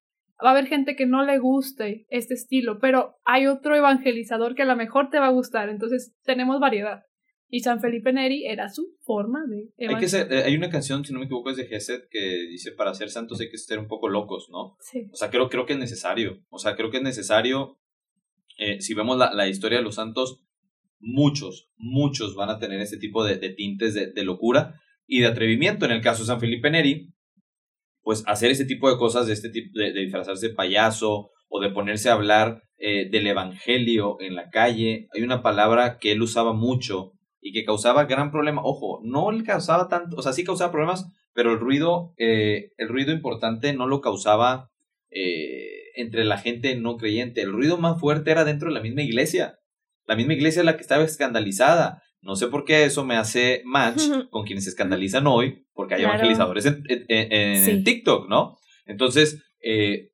va 0.45 0.49
a 0.49 0.53
haber 0.53 0.67
gente 0.67 0.97
que 0.97 1.07
no 1.07 1.25
le 1.25 1.39
guste 1.39 2.07
este 2.09 2.35
estilo, 2.35 2.81
pero 2.81 3.17
hay 3.25 3.47
otro 3.47 3.77
evangelizador 3.77 4.57
que 4.57 4.63
a 4.63 4.67
lo 4.67 4.75
mejor 4.75 5.11
te 5.11 5.21
va 5.21 5.27
a 5.27 5.33
gustar, 5.33 5.69
entonces 5.69 6.17
tenemos 6.25 6.59
variedad. 6.59 7.05
Y 7.55 7.61
San 7.61 7.81
Felipe 7.81 8.13
Neri 8.13 8.47
era 8.47 8.69
su 8.69 8.97
forma 9.03 9.45
de 9.47 9.71
Hay, 9.87 10.01
que 10.01 10.09
ser, 10.09 10.33
eh, 10.33 10.43
hay 10.43 10.57
una 10.57 10.71
canción, 10.71 11.05
si 11.05 11.13
no 11.13 11.21
me 11.21 11.27
equivoco, 11.27 11.51
es 11.51 11.57
de 11.57 11.67
Gesed 11.67 12.09
que 12.11 12.49
dice, 12.51 12.73
para 12.73 12.93
ser 12.95 13.11
santos 13.11 13.41
hay 13.41 13.49
que 13.49 13.59
ser 13.59 13.79
un 13.79 13.87
poco 13.87 14.09
locos, 14.09 14.49
¿no? 14.51 14.77
Sí, 14.81 15.07
O 15.13 15.17
sea, 15.17 15.31
creo, 15.31 15.49
creo 15.49 15.65
que 15.65 15.75
es 15.75 15.79
necesario. 15.79 16.41
O 16.51 16.59
sea, 16.59 16.75
creo 16.75 16.91
que 16.91 16.97
es 16.97 17.05
necesario. 17.05 17.79
eh, 18.59 18.81
si 18.81 18.93
vemos 18.95 19.17
la, 19.19 19.33
la 19.33 19.47
historia 19.47 19.79
de 19.79 19.85
los 19.85 19.95
santos, 19.95 20.41
muchos, 20.99 21.71
muchos 21.77 22.35
van 22.35 22.51
a 22.51 22.59
tener 22.59 22.81
este 22.81 22.97
tipo 22.97 23.25
de, 23.25 23.37
de 23.37 23.51
tintes 23.51 23.95
de, 23.95 24.11
de 24.11 24.25
locura 24.25 24.81
y 25.07 25.21
de 25.21 25.27
atrevimiento. 25.29 25.85
En 25.85 25.93
el 25.93 26.01
caso 26.01 26.25
de 26.25 26.27
San 26.27 26.41
Felipe 26.41 26.73
Neri, 26.73 27.15
pues 28.03 28.25
hacer 28.27 28.51
ese 28.51 28.65
tipo 28.65 28.91
de 28.91 28.99
cosas, 28.99 29.29
de 29.29 29.33
este 29.33 29.51
tipo 29.51 29.79
de, 29.79 29.93
de 29.93 30.01
disfrazarse 30.01 30.49
de 30.49 30.55
payaso 30.55 31.31
o 31.49 31.61
de 31.61 31.71
ponerse 31.71 32.09
a 32.11 32.15
hablar 32.15 32.65
eh, 32.79 33.09
del 33.09 33.29
evangelio 33.29 34.17
en 34.21 34.35
la 34.35 34.51
calle. 34.51 35.07
Hay 35.15 35.23
una 35.23 35.41
palabra 35.41 35.99
que 36.01 36.11
él 36.11 36.21
usaba 36.21 36.53
mucho 36.53 37.13
y 37.47 37.53
que 37.53 37.65
causaba 37.65 38.07
gran 38.07 38.31
problema. 38.33 38.63
Ojo, 38.65 39.01
no 39.05 39.31
le 39.31 39.45
causaba 39.45 39.89
tanto, 39.89 40.17
o 40.17 40.23
sea, 40.23 40.33
sí 40.33 40.45
causaba 40.45 40.73
problemas, 40.73 41.07
pero 41.35 41.53
el 41.53 41.59
ruido, 41.61 42.15
eh, 42.17 42.71
el 42.79 42.89
ruido 42.89 43.13
importante 43.13 43.75
no 43.75 43.87
lo 43.87 44.01
causaba 44.01 44.71
eh, 45.11 45.91
entre 45.97 46.25
la 46.25 46.39
gente 46.39 46.75
no 46.77 46.97
creyente. 46.97 47.43
El 47.43 47.53
ruido 47.53 47.77
más 47.77 48.01
fuerte 48.01 48.31
era 48.31 48.45
dentro 48.45 48.69
de 48.69 48.75
la 48.75 48.81
misma 48.81 49.03
iglesia. 49.03 49.59
La 50.07 50.17
misma 50.17 50.33
iglesia 50.33 50.61
es 50.61 50.67
la 50.67 50.77
que 50.77 50.83
estaba 50.83 51.05
escandalizada. 51.05 52.03
No 52.23 52.35
sé 52.37 52.47
por 52.49 52.65
qué 52.65 52.85
eso 52.85 53.05
me 53.05 53.17
hace 53.17 53.61
match 53.67 54.01
con 54.31 54.45
quienes 54.47 54.65
se 54.65 54.71
escandalizan 54.71 55.27
hoy, 55.27 55.67
porque 55.75 55.95
hay 55.95 56.01
Claro. 56.01 56.15
evangelizadores 56.15 56.65
en, 56.67 56.83
en- 56.89 57.33
en 57.33 57.65
Sí. 57.65 57.85
TikTok, 57.85 58.29
¿no? 58.31 58.57
Entonces, 58.87 59.43
eh, 59.63 60.13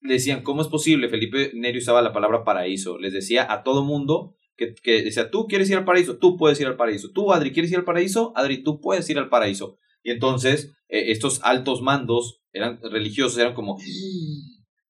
decían, 0.00 0.42
¿cómo 0.42 0.62
es 0.62 0.68
posible? 0.68 1.08
Felipe 1.08 1.52
Neri 1.54 1.78
usaba 1.78 2.02
la 2.02 2.12
palabra 2.12 2.42
paraíso. 2.44 2.98
Les 2.98 3.12
decía 3.12 3.46
a 3.50 3.62
todo 3.62 3.84
mundo 3.84 4.34
que, 4.58 4.74
que 4.74 5.02
decía, 5.02 5.30
tú 5.30 5.46
quieres 5.46 5.70
ir 5.70 5.76
al 5.76 5.86
paraíso, 5.86 6.18
tú 6.18 6.36
puedes 6.36 6.60
ir 6.60 6.66
al 6.66 6.76
paraíso. 6.76 7.10
Tú, 7.12 7.32
Adri, 7.32 7.52
¿quieres 7.52 7.70
ir 7.72 7.78
al 7.78 7.84
paraíso? 7.84 8.32
Adri, 8.36 8.62
tú 8.62 8.80
puedes 8.80 9.08
ir 9.08 9.16
al 9.16 9.30
paraíso. 9.30 9.78
Y 10.02 10.10
entonces, 10.10 10.74
eh, 10.88 11.12
estos 11.12 11.40
altos 11.44 11.80
mandos 11.80 12.42
eran 12.52 12.80
religiosos, 12.82 13.38
eran 13.38 13.54
como, 13.54 13.76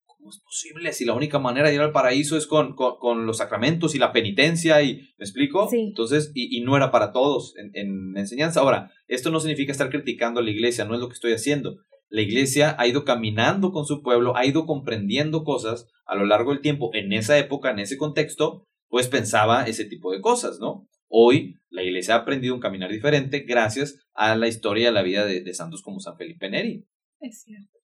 ¿cómo 0.05 0.29
es 0.29 0.41
posible? 0.43 0.91
Si 0.91 1.05
la 1.05 1.13
única 1.13 1.39
manera 1.39 1.69
de 1.69 1.75
ir 1.75 1.81
al 1.81 1.91
paraíso 1.91 2.35
es 2.35 2.47
con, 2.47 2.75
con, 2.75 2.97
con 2.97 3.25
los 3.25 3.37
sacramentos 3.37 3.95
y 3.95 3.99
la 3.99 4.11
penitencia, 4.11 4.81
y 4.81 4.95
¿me 5.17 5.25
explico? 5.25 5.67
Sí. 5.69 5.79
Entonces, 5.79 6.31
y, 6.33 6.57
y 6.57 6.61
no 6.61 6.75
era 6.75 6.91
para 6.91 7.11
todos 7.11 7.53
en, 7.57 7.71
en 7.73 8.17
enseñanza. 8.17 8.61
Ahora, 8.61 8.91
esto 9.07 9.29
no 9.29 9.39
significa 9.39 9.71
estar 9.71 9.89
criticando 9.89 10.39
a 10.39 10.43
la 10.43 10.51
iglesia, 10.51 10.85
no 10.85 10.95
es 10.95 10.99
lo 10.99 11.07
que 11.07 11.13
estoy 11.13 11.33
haciendo. 11.33 11.77
La 12.11 12.21
iglesia 12.21 12.75
ha 12.79 12.87
ido 12.87 13.05
caminando 13.05 13.71
con 13.71 13.85
su 13.85 14.01
pueblo, 14.01 14.35
ha 14.35 14.43
ido 14.43 14.65
comprendiendo 14.65 15.43
cosas 15.43 15.87
a 16.07 16.15
lo 16.15 16.25
largo 16.25 16.51
del 16.51 16.61
tiempo. 16.61 16.89
En 16.93 17.13
esa 17.13 17.37
época, 17.37 17.69
en 17.69 17.77
ese 17.77 17.97
contexto, 17.97 18.65
pues 18.89 19.07
pensaba 19.07 19.63
ese 19.63 19.85
tipo 19.85 20.11
de 20.11 20.21
cosas, 20.21 20.59
¿no? 20.59 20.87
Hoy 21.07 21.55
la 21.69 21.83
iglesia 21.83 22.15
ha 22.15 22.19
aprendido 22.19 22.53
un 22.53 22.59
caminar 22.59 22.91
diferente 22.91 23.39
gracias 23.39 23.99
a 24.13 24.35
la 24.35 24.47
historia 24.47 24.87
de 24.87 24.93
la 24.93 25.01
vida 25.01 25.25
de, 25.25 25.53
santos 25.53 25.81
como 25.81 25.99
San 25.99 26.17
Felipe 26.17 26.49
Neri. 26.49 26.85
Es 27.19 27.43
cierto. 27.43 27.79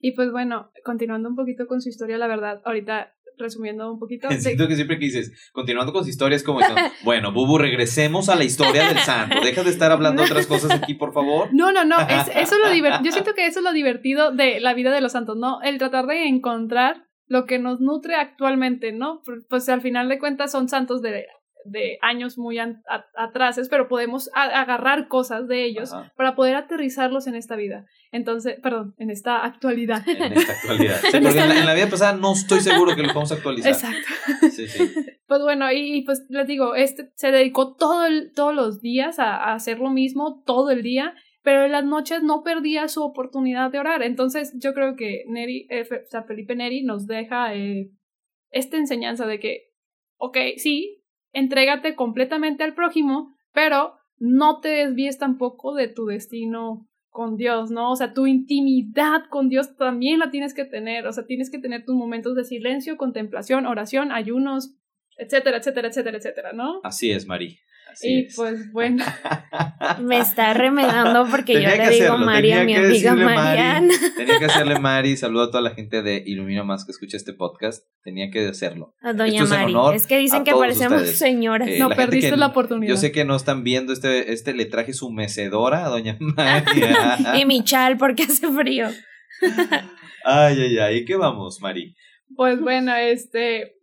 Y 0.00 0.12
pues 0.12 0.30
bueno, 0.30 0.70
continuando 0.82 1.28
un 1.28 1.36
poquito 1.36 1.66
con 1.66 1.82
su 1.82 1.90
historia, 1.90 2.16
la 2.16 2.26
verdad, 2.26 2.62
ahorita 2.64 3.14
resumiendo 3.36 3.92
un 3.92 3.98
poquito. 3.98 4.28
Siento 4.38 4.68
que 4.68 4.76
siempre 4.76 4.98
que 4.98 5.06
dices, 5.06 5.50
continuando 5.52 5.92
con 5.92 6.04
su 6.04 6.10
historia, 6.10 6.36
es 6.36 6.42
como, 6.42 6.60
diciendo, 6.60 6.82
bueno, 7.04 7.32
Bubu, 7.32 7.58
regresemos 7.58 8.28
a 8.28 8.36
la 8.36 8.44
historia 8.44 8.88
del 8.88 8.98
santo. 8.98 9.40
Deja 9.42 9.62
de 9.62 9.70
estar 9.70 9.90
hablando 9.90 10.22
otras 10.22 10.46
cosas 10.46 10.70
aquí, 10.70 10.94
por 10.94 11.12
favor. 11.12 11.48
No, 11.52 11.72
no, 11.72 11.84
no. 11.84 11.96
Eso 12.00 12.30
es 12.34 12.50
lo 12.50 12.70
Yo 13.04 13.12
siento 13.12 13.34
que 13.34 13.46
eso 13.46 13.60
es 13.60 13.64
lo 13.64 13.72
divertido 13.72 14.32
de 14.32 14.60
la 14.60 14.74
vida 14.74 14.92
de 14.92 15.00
los 15.00 15.12
santos, 15.12 15.36
¿no? 15.36 15.60
El 15.62 15.78
tratar 15.78 16.06
de 16.06 16.26
encontrar 16.28 17.09
lo 17.30 17.46
que 17.46 17.60
nos 17.60 17.80
nutre 17.80 18.16
actualmente, 18.16 18.90
¿no? 18.90 19.22
Pues 19.48 19.68
al 19.68 19.80
final 19.80 20.08
de 20.08 20.18
cuentas 20.18 20.50
son 20.50 20.68
santos 20.68 21.00
de, 21.00 21.26
de 21.64 21.96
años 22.02 22.38
muy 22.38 22.58
an, 22.58 22.82
pero 23.70 23.86
podemos 23.86 24.28
agarrar 24.34 25.06
cosas 25.06 25.46
de 25.46 25.64
ellos 25.64 25.92
para 26.16 26.34
poder 26.34 26.56
aterrizarlos 26.56 27.28
en 27.28 27.36
esta 27.36 27.54
vida. 27.54 27.86
Entonces, 28.10 28.58
perdón, 28.60 28.96
en 28.98 29.10
esta 29.10 29.44
actualidad. 29.44 30.02
En 30.08 30.32
esta 30.32 30.52
actualidad. 30.54 30.96
Sí, 31.10 31.20
porque 31.22 31.38
en, 31.38 31.66
la, 31.66 31.74
vida 31.74 31.88
pasada 31.88 32.14
no 32.14 32.32
estoy 32.32 32.60
seguro 32.62 32.96
que 32.96 33.02
lo 33.02 33.08
podamos 33.08 33.30
actualizar. 33.30 33.72
Exacto. 33.72 34.08
Sí, 34.50 34.66
sí. 34.66 34.92
Pues 35.28 35.42
bueno, 35.42 35.70
y, 35.70 36.02
pues 36.02 36.26
les 36.28 36.44
digo, 36.48 36.74
este 36.74 37.12
se 37.14 37.30
dedicó 37.30 37.76
todo 37.76 38.04
el, 38.06 38.32
todos 38.34 38.52
los 38.52 38.80
días 38.80 39.20
a 39.20 39.52
hacer 39.54 39.78
lo 39.78 39.90
mismo, 39.90 40.42
todo 40.44 40.72
el 40.72 40.82
día 40.82 41.14
pero 41.42 41.64
en 41.64 41.72
las 41.72 41.84
noches 41.84 42.22
no 42.22 42.42
perdía 42.42 42.88
su 42.88 43.02
oportunidad 43.02 43.70
de 43.70 43.78
orar. 43.78 44.02
Entonces 44.02 44.52
yo 44.58 44.74
creo 44.74 44.96
que 44.96 45.24
Neri, 45.28 45.66
eh, 45.70 45.86
Felipe 46.26 46.54
Neri 46.54 46.82
nos 46.82 47.06
deja 47.06 47.54
eh, 47.54 47.90
esta 48.50 48.76
enseñanza 48.76 49.26
de 49.26 49.40
que, 49.40 49.72
ok, 50.16 50.36
sí, 50.56 51.02
entrégate 51.32 51.94
completamente 51.94 52.64
al 52.64 52.74
prójimo, 52.74 53.34
pero 53.52 53.94
no 54.18 54.60
te 54.60 54.68
desvíes 54.68 55.18
tampoco 55.18 55.74
de 55.74 55.88
tu 55.88 56.06
destino 56.06 56.86
con 57.08 57.36
Dios, 57.36 57.70
¿no? 57.70 57.90
O 57.90 57.96
sea, 57.96 58.12
tu 58.12 58.26
intimidad 58.26 59.24
con 59.30 59.48
Dios 59.48 59.76
también 59.76 60.20
la 60.20 60.30
tienes 60.30 60.54
que 60.54 60.64
tener, 60.64 61.06
o 61.06 61.12
sea, 61.12 61.26
tienes 61.26 61.50
que 61.50 61.58
tener 61.58 61.84
tus 61.84 61.96
momentos 61.96 62.36
de 62.36 62.44
silencio, 62.44 62.96
contemplación, 62.96 63.66
oración, 63.66 64.12
ayunos, 64.12 64.76
etcétera, 65.16 65.58
etcétera, 65.58 65.88
etcétera, 65.88 66.18
etcétera, 66.18 66.52
¿no? 66.52 66.80
Así 66.84 67.10
es, 67.10 67.26
Mari. 67.26 67.58
Y 68.02 68.34
pues 68.34 68.72
bueno, 68.72 69.04
me 70.00 70.18
está 70.18 70.54
remedando 70.54 71.26
porque 71.30 71.54
yo 71.54 71.60
le 71.60 71.72
digo 71.72 71.82
hacerlo, 71.82 72.18
Mari 72.18 72.52
a 72.52 72.64
mi 72.64 72.74
amiga 72.74 73.14
Mariana. 73.14 73.92
Tenía 74.16 74.38
que 74.38 74.44
hacerle 74.46 74.78
Mari, 74.80 75.16
saludo 75.16 75.44
a 75.44 75.50
toda 75.50 75.62
la 75.62 75.70
gente 75.70 76.02
de 76.02 76.22
Ilumino 76.26 76.64
Más 76.64 76.84
que 76.84 76.92
escucha 76.92 77.16
este 77.16 77.32
podcast, 77.32 77.84
tenía 78.02 78.30
que 78.30 78.48
hacerlo. 78.48 78.94
A 79.00 79.12
doña 79.12 79.44
Mari, 79.44 79.74
es, 79.94 80.06
que 80.06 80.18
dicen 80.18 80.44
que 80.44 80.52
parecemos 80.52 81.02
ustedes. 81.02 81.18
señoras. 81.18 81.68
Eh, 81.68 81.78
no, 81.78 81.88
la 81.88 81.96
perdiste 81.96 82.36
la 82.36 82.48
oportunidad. 82.48 82.90
Yo 82.90 82.96
sé 82.96 83.12
que 83.12 83.24
no 83.24 83.36
están 83.36 83.64
viendo, 83.64 83.92
este, 83.92 84.32
este 84.32 84.54
le 84.54 84.66
traje 84.66 84.92
su 84.92 85.10
mecedora 85.10 85.84
a 85.84 85.88
doña 85.88 86.16
Mari. 86.20 86.64
y 87.40 87.44
mi 87.44 87.62
chal 87.64 87.96
porque 87.96 88.24
hace 88.24 88.48
frío. 88.48 88.88
ay, 90.24 90.60
ay, 90.60 90.78
ay, 90.78 90.96
¿y 90.98 91.04
qué 91.04 91.16
vamos, 91.16 91.60
Mari? 91.60 91.94
Pues 92.36 92.60
bueno, 92.60 92.94
este, 92.94 93.74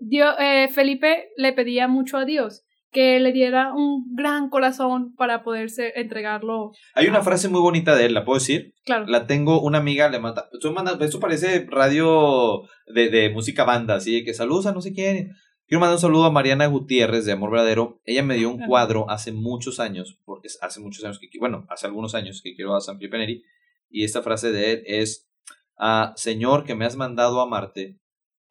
Dios, 0.00 0.34
eh, 0.38 0.68
Felipe 0.72 1.30
le 1.36 1.52
pedía 1.52 1.88
mucho 1.88 2.18
a 2.18 2.24
Dios 2.24 2.64
que 2.98 3.20
le 3.20 3.30
diera 3.30 3.72
un 3.72 4.12
gran 4.16 4.50
corazón 4.50 5.14
para 5.14 5.44
poderse 5.44 5.92
entregarlo. 5.94 6.72
Hay 6.94 7.06
una 7.06 7.18
ah. 7.18 7.22
frase 7.22 7.48
muy 7.48 7.60
bonita 7.60 7.94
de 7.94 8.06
él, 8.06 8.12
¿la 8.12 8.24
puedo 8.24 8.40
decir? 8.40 8.74
Claro. 8.84 9.06
La 9.06 9.28
tengo 9.28 9.62
una 9.62 9.78
amiga, 9.78 10.08
le 10.08 10.18
mata. 10.18 10.48
Esto, 10.52 10.72
manda, 10.72 10.98
esto 11.00 11.20
parece 11.20 11.64
radio 11.70 12.62
de, 12.92 13.08
de, 13.08 13.30
música 13.30 13.62
banda, 13.62 13.94
así 13.94 14.24
que 14.24 14.34
saludos 14.34 14.66
a 14.66 14.72
no 14.72 14.80
sé 14.80 14.92
quién. 14.92 15.30
Quiero 15.68 15.78
mandar 15.78 15.94
un 15.94 16.00
saludo 16.00 16.24
a 16.24 16.32
Mariana 16.32 16.66
Gutiérrez 16.66 17.24
de 17.24 17.30
Amor 17.30 17.52
Verdadero. 17.52 18.00
Ella 18.04 18.24
me 18.24 18.34
dio 18.34 18.50
un 18.50 18.64
ah. 18.64 18.66
cuadro 18.66 19.08
hace 19.08 19.30
muchos 19.30 19.78
años, 19.78 20.18
porque 20.24 20.48
hace 20.60 20.80
muchos 20.80 21.04
años 21.04 21.20
que, 21.20 21.28
bueno, 21.38 21.66
hace 21.68 21.86
algunos 21.86 22.16
años 22.16 22.42
que 22.42 22.56
quiero 22.56 22.74
a 22.74 22.80
San 22.80 22.96
Felipe 22.96 23.16
Neri. 23.16 23.44
Y 23.88 24.02
esta 24.02 24.22
frase 24.22 24.50
de 24.50 24.72
él 24.72 24.82
es: 24.86 25.30
ah, 25.78 26.14
Señor, 26.16 26.64
que 26.64 26.74
me 26.74 26.84
has 26.84 26.96
mandado 26.96 27.40
amarte, 27.40 28.00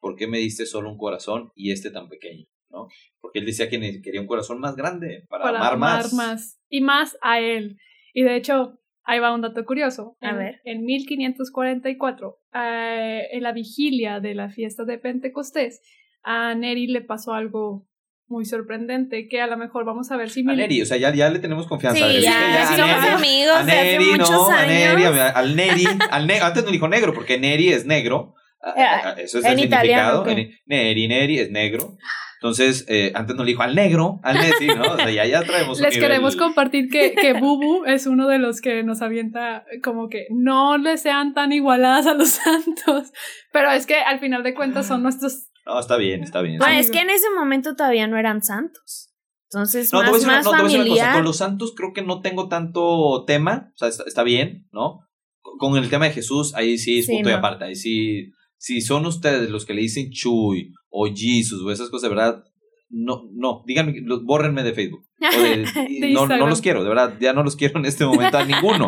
¿por 0.00 0.16
qué 0.16 0.26
me 0.26 0.38
diste 0.38 0.64
solo 0.64 0.90
un 0.90 0.96
corazón 0.96 1.52
y 1.54 1.70
este 1.70 1.90
tan 1.90 2.08
pequeño? 2.08 2.46
¿no? 2.70 2.88
Porque 3.20 3.38
él 3.40 3.46
decía 3.46 3.68
que 3.68 4.00
quería 4.02 4.20
un 4.20 4.26
corazón 4.26 4.60
más 4.60 4.76
grande 4.76 5.24
para, 5.28 5.44
para 5.44 5.58
amar, 5.58 5.72
amar 5.72 6.02
más. 6.04 6.12
más. 6.12 6.60
Y 6.68 6.80
más 6.80 7.18
a 7.22 7.40
él. 7.40 7.78
Y 8.12 8.22
de 8.22 8.36
hecho, 8.36 8.78
ahí 9.04 9.18
va 9.18 9.34
un 9.34 9.40
dato 9.40 9.64
curioso. 9.64 10.16
A 10.20 10.30
en, 10.30 10.38
ver. 10.38 10.60
En 10.64 10.84
1544, 10.84 12.40
eh, 12.54 13.22
en 13.32 13.42
la 13.42 13.52
vigilia 13.52 14.20
de 14.20 14.34
la 14.34 14.50
fiesta 14.50 14.84
de 14.84 14.98
Pentecostés, 14.98 15.80
a 16.22 16.54
Neri 16.54 16.86
le 16.86 17.00
pasó 17.00 17.32
algo 17.32 17.86
muy 18.28 18.44
sorprendente 18.44 19.26
que 19.28 19.40
a 19.40 19.46
lo 19.46 19.56
mejor 19.56 19.86
vamos 19.86 20.10
a 20.10 20.16
ver 20.16 20.28
si... 20.28 20.40
A 20.40 20.52
Neri, 20.52 20.82
o 20.82 20.86
sea, 20.86 20.98
ya, 20.98 21.14
ya 21.14 21.30
le 21.30 21.38
tenemos 21.38 21.66
confianza. 21.66 22.06
Sí, 22.06 22.20
ya, 22.20 22.30
ya 22.52 22.76
somos 22.76 23.02
Neri, 23.02 23.14
amigos 23.14 23.56
a 23.56 23.62
Neri, 23.62 24.04
hace 24.04 24.10
muchos 24.10 24.30
no, 24.30 24.48
años. 24.50 24.60
A 24.60 24.66
Neri, 24.66 25.04
a, 25.04 25.28
al 25.28 25.56
Neri, 25.56 25.84
al 26.10 26.26
ne 26.26 26.40
antes 26.40 26.64
no 26.64 26.70
dijo 26.70 26.88
negro 26.88 27.14
porque 27.14 27.38
Neri 27.38 27.70
es 27.70 27.86
negro. 27.86 28.34
Ah, 28.62 28.74
ah, 28.76 29.00
ah, 29.04 29.14
eso 29.18 29.38
es 29.38 29.44
en 29.44 29.52
el 29.58 29.64
italiano, 29.64 30.24
significado. 30.24 30.50
Okay. 30.50 30.60
Neri, 30.66 31.08
Neri 31.08 31.38
es 31.38 31.50
negro. 31.50 31.96
Entonces, 32.40 32.84
eh, 32.88 33.10
antes 33.16 33.34
nos 33.34 33.46
dijo 33.46 33.62
al 33.62 33.74
negro, 33.74 34.20
al 34.22 34.38
Messi, 34.38 34.68
¿no? 34.68 34.92
O 34.92 34.96
sea, 34.96 35.10
ya, 35.10 35.26
ya 35.26 35.42
traemos. 35.42 35.80
Les 35.80 35.98
queremos 35.98 36.36
compartir 36.36 36.88
que, 36.88 37.14
que 37.14 37.32
Bubu 37.32 37.84
es 37.84 38.06
uno 38.06 38.28
de 38.28 38.38
los 38.38 38.60
que 38.60 38.84
nos 38.84 39.02
avienta 39.02 39.64
como 39.82 40.08
que 40.08 40.26
no 40.30 40.78
le 40.78 40.98
sean 40.98 41.34
tan 41.34 41.50
igualadas 41.50 42.06
a 42.06 42.14
los 42.14 42.28
santos. 42.44 43.12
Pero 43.52 43.72
es 43.72 43.86
que 43.86 43.96
al 43.96 44.20
final 44.20 44.44
de 44.44 44.54
cuentas 44.54 44.86
son 44.86 45.02
nuestros. 45.02 45.48
No, 45.66 45.80
está 45.80 45.96
bien, 45.96 46.22
está 46.22 46.40
bien. 46.40 46.58
Bueno, 46.58 46.78
es 46.78 46.92
que 46.92 47.00
en 47.00 47.10
ese 47.10 47.26
momento 47.36 47.74
todavía 47.74 48.06
no 48.06 48.16
eran 48.16 48.40
santos. 48.42 49.12
Entonces, 49.50 49.92
no, 49.92 50.02
más, 50.02 50.20
te 50.20 50.26
voy 50.26 50.54
a 50.54 50.62
decir. 50.62 50.80
Una 50.80 50.90
cosa. 50.90 51.12
Con 51.14 51.24
los 51.24 51.36
santos 51.38 51.74
creo 51.76 51.92
que 51.92 52.02
no 52.02 52.20
tengo 52.20 52.48
tanto 52.48 53.24
tema. 53.26 53.72
O 53.74 53.78
sea, 53.78 53.88
está, 53.88 54.22
bien, 54.22 54.68
¿no? 54.70 55.00
Con 55.40 55.76
el 55.76 55.90
tema 55.90 56.04
de 56.04 56.12
Jesús, 56.12 56.54
ahí 56.54 56.78
sí 56.78 57.00
es 57.00 57.06
sí, 57.06 57.14
punto 57.14 57.30
no. 57.30 57.34
y 57.34 57.38
aparte. 57.38 57.64
Ahí 57.64 57.74
sí 57.74 58.30
si 58.58 58.80
son 58.80 59.06
ustedes 59.06 59.50
los 59.50 59.64
que 59.64 59.72
le 59.72 59.82
dicen 59.82 60.10
Chuy 60.10 60.74
o 60.90 61.06
Jesus 61.06 61.62
o 61.62 61.70
esas 61.70 61.88
cosas, 61.88 62.10
de 62.10 62.16
verdad, 62.16 62.44
no, 62.90 63.22
no, 63.32 63.62
díganme, 63.66 63.94
bórrenme 64.24 64.62
de 64.62 64.74
Facebook. 64.74 65.06
No, 66.12 66.26
no, 66.26 66.46
los 66.46 66.60
quiero, 66.60 66.82
de 66.82 66.88
verdad, 66.88 67.14
ya 67.20 67.32
no 67.32 67.42
los 67.42 67.56
quiero 67.56 67.78
en 67.78 67.86
este 67.86 68.04
momento 68.04 68.38
a 68.38 68.44
ninguno. 68.44 68.86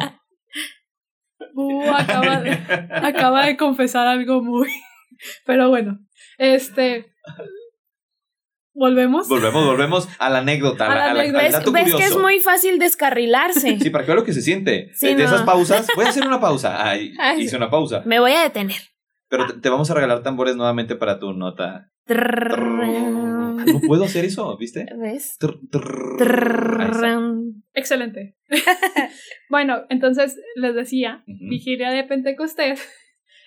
Uh, 1.55 1.91
acaba, 1.91 3.47
de, 3.47 3.57
confesar 3.57 4.07
algo 4.07 4.43
muy... 4.43 4.69
Pero 5.47 5.69
bueno, 5.69 5.99
este... 6.39 7.13
Volvemos. 8.73 9.29
Volvemos, 9.29 9.67
volvemos 9.67 10.09
a 10.19 10.31
la 10.31 10.39
anécdota. 10.39 10.87
A 10.87 10.95
la, 10.95 11.21
anécdota. 11.21 11.71
¿Ves, 11.71 11.95
que 11.95 12.05
es 12.05 12.17
muy 12.17 12.39
fácil 12.39 12.79
descarrilarse. 12.79 13.79
sí, 13.79 13.91
para 13.91 14.05
que 14.05 14.13
vea 14.13 14.21
lo 14.21 14.25
que 14.25 14.33
se 14.33 14.41
siente. 14.41 14.91
Sí, 14.95 15.15
de 15.15 15.25
esas 15.25 15.43
pausas, 15.43 15.87
voy 15.97 16.07
a 16.07 16.09
hacer 16.09 16.27
una 16.27 16.41
pausa. 16.41 16.89
Ay, 16.89 17.13
hice 17.39 17.57
una 17.57 17.69
pausa. 17.69 18.03
Me 18.07 18.21
voy 18.21 18.33
a 18.33 18.43
detener. 18.43 18.81
Pero 19.31 19.45
ah. 19.45 19.55
te, 19.62 19.69
vamos 19.71 19.90
a 19.90 19.95
regalar 19.95 20.23
tambores 20.23 20.57
nuevamente 20.57 20.97
para 20.97 21.19
tu 21.19 21.33
nota. 21.33 21.90
No 23.73 23.81
puedo 23.87 24.05
hacer 24.05 24.25
eso, 24.25 24.57
¿viste? 24.59 24.87
¿Ves? 24.99 25.38
Excelente. 27.73 28.37
bueno, 29.49 29.83
entonces 29.88 30.37
les 30.57 30.75
decía, 30.75 31.23
uh 31.27 31.31
-huh. 31.31 31.49
vigilia 31.51 31.90
de 31.90 32.05
Pentecostés, 32.05 32.81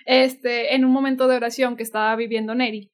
este, 0.06 0.76
en 0.76 0.86
un 0.86 0.92
momento 0.92 1.28
de 1.28 1.36
oración 1.36 1.76
que 1.76 1.84
estaba 1.84 2.16
viviendo 2.16 2.56
Neri, 2.56 2.92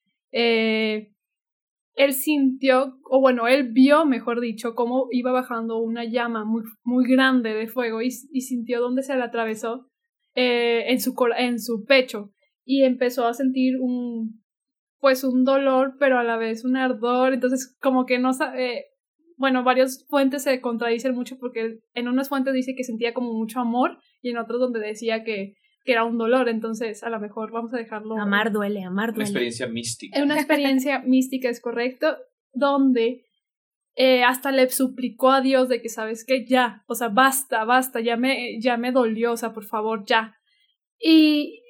él 1.99 2.13
sintió, 2.13 2.97
o 3.03 3.19
bueno, 3.19 3.47
él 3.47 3.71
vio, 3.71 4.05
mejor 4.05 4.39
dicho, 4.39 4.73
cómo 4.73 5.07
iba 5.11 5.31
bajando 5.31 5.77
una 5.79 6.05
llama 6.05 6.45
muy, 6.45 6.63
muy 6.83 7.05
grande 7.05 7.53
de 7.53 7.67
fuego 7.67 8.01
y, 8.01 8.11
sintió 8.11 8.79
dónde 8.79 9.03
se 9.03 9.15
le 9.15 9.23
atravesó 9.23 9.89
en, 10.33 10.99
su, 11.01 11.13
en 11.37 11.59
su 11.59 11.83
pecho 11.85 12.31
y 12.69 12.83
empezó 12.83 13.25
a 13.25 13.33
sentir 13.33 13.77
un, 13.79 14.43
pues 14.99 15.23
un 15.23 15.43
dolor, 15.43 15.95
pero 15.97 16.19
a 16.19 16.23
la 16.23 16.37
vez 16.37 16.63
un 16.63 16.77
ardor, 16.77 17.33
entonces 17.33 17.75
como 17.81 18.05
que 18.05 18.19
no 18.19 18.31
sabe, 18.31 18.85
bueno, 19.37 19.63
varias 19.63 20.05
fuentes 20.07 20.43
se 20.43 20.61
contradicen 20.61 21.15
mucho 21.15 21.39
porque 21.39 21.79
en 21.95 22.07
unas 22.07 22.29
fuentes 22.29 22.53
dice 22.53 22.75
que 22.77 22.83
sentía 22.83 23.15
como 23.15 23.33
mucho 23.33 23.59
amor 23.59 23.97
y 24.21 24.29
en 24.29 24.37
otras 24.37 24.59
donde 24.59 24.79
decía 24.79 25.23
que, 25.23 25.55
que 25.83 25.91
era 25.93 26.03
un 26.03 26.19
dolor, 26.19 26.47
entonces 26.47 27.01
a 27.03 27.09
lo 27.09 27.19
mejor 27.19 27.51
vamos 27.51 27.73
a 27.73 27.77
dejarlo. 27.77 28.15
Amar 28.19 28.51
duele, 28.51 28.83
amar 28.83 29.09
Una 29.09 29.15
duele. 29.15 29.29
experiencia 29.29 29.67
mística. 29.67 30.19
Es 30.19 30.23
una 30.23 30.35
experiencia 30.35 30.99
mística, 31.07 31.49
es 31.49 31.61
correcto, 31.61 32.17
donde 32.53 33.25
eh, 33.95 34.23
hasta 34.23 34.51
le 34.51 34.69
suplicó 34.69 35.31
a 35.31 35.41
Dios 35.41 35.69
de 35.69 35.81
que, 35.81 35.89
¿sabes 35.89 36.23
que 36.23 36.45
Ya, 36.45 36.83
o 36.85 36.93
sea, 36.93 37.07
basta, 37.07 37.65
basta, 37.65 37.99
ya 37.99 38.15
me, 38.15 38.61
ya 38.61 38.77
me 38.77 38.91
dolió, 38.91 39.31
o 39.31 39.37
sea, 39.37 39.53
por 39.53 39.65
favor, 39.65 40.05
ya. 40.05 40.35
Y 40.99 41.63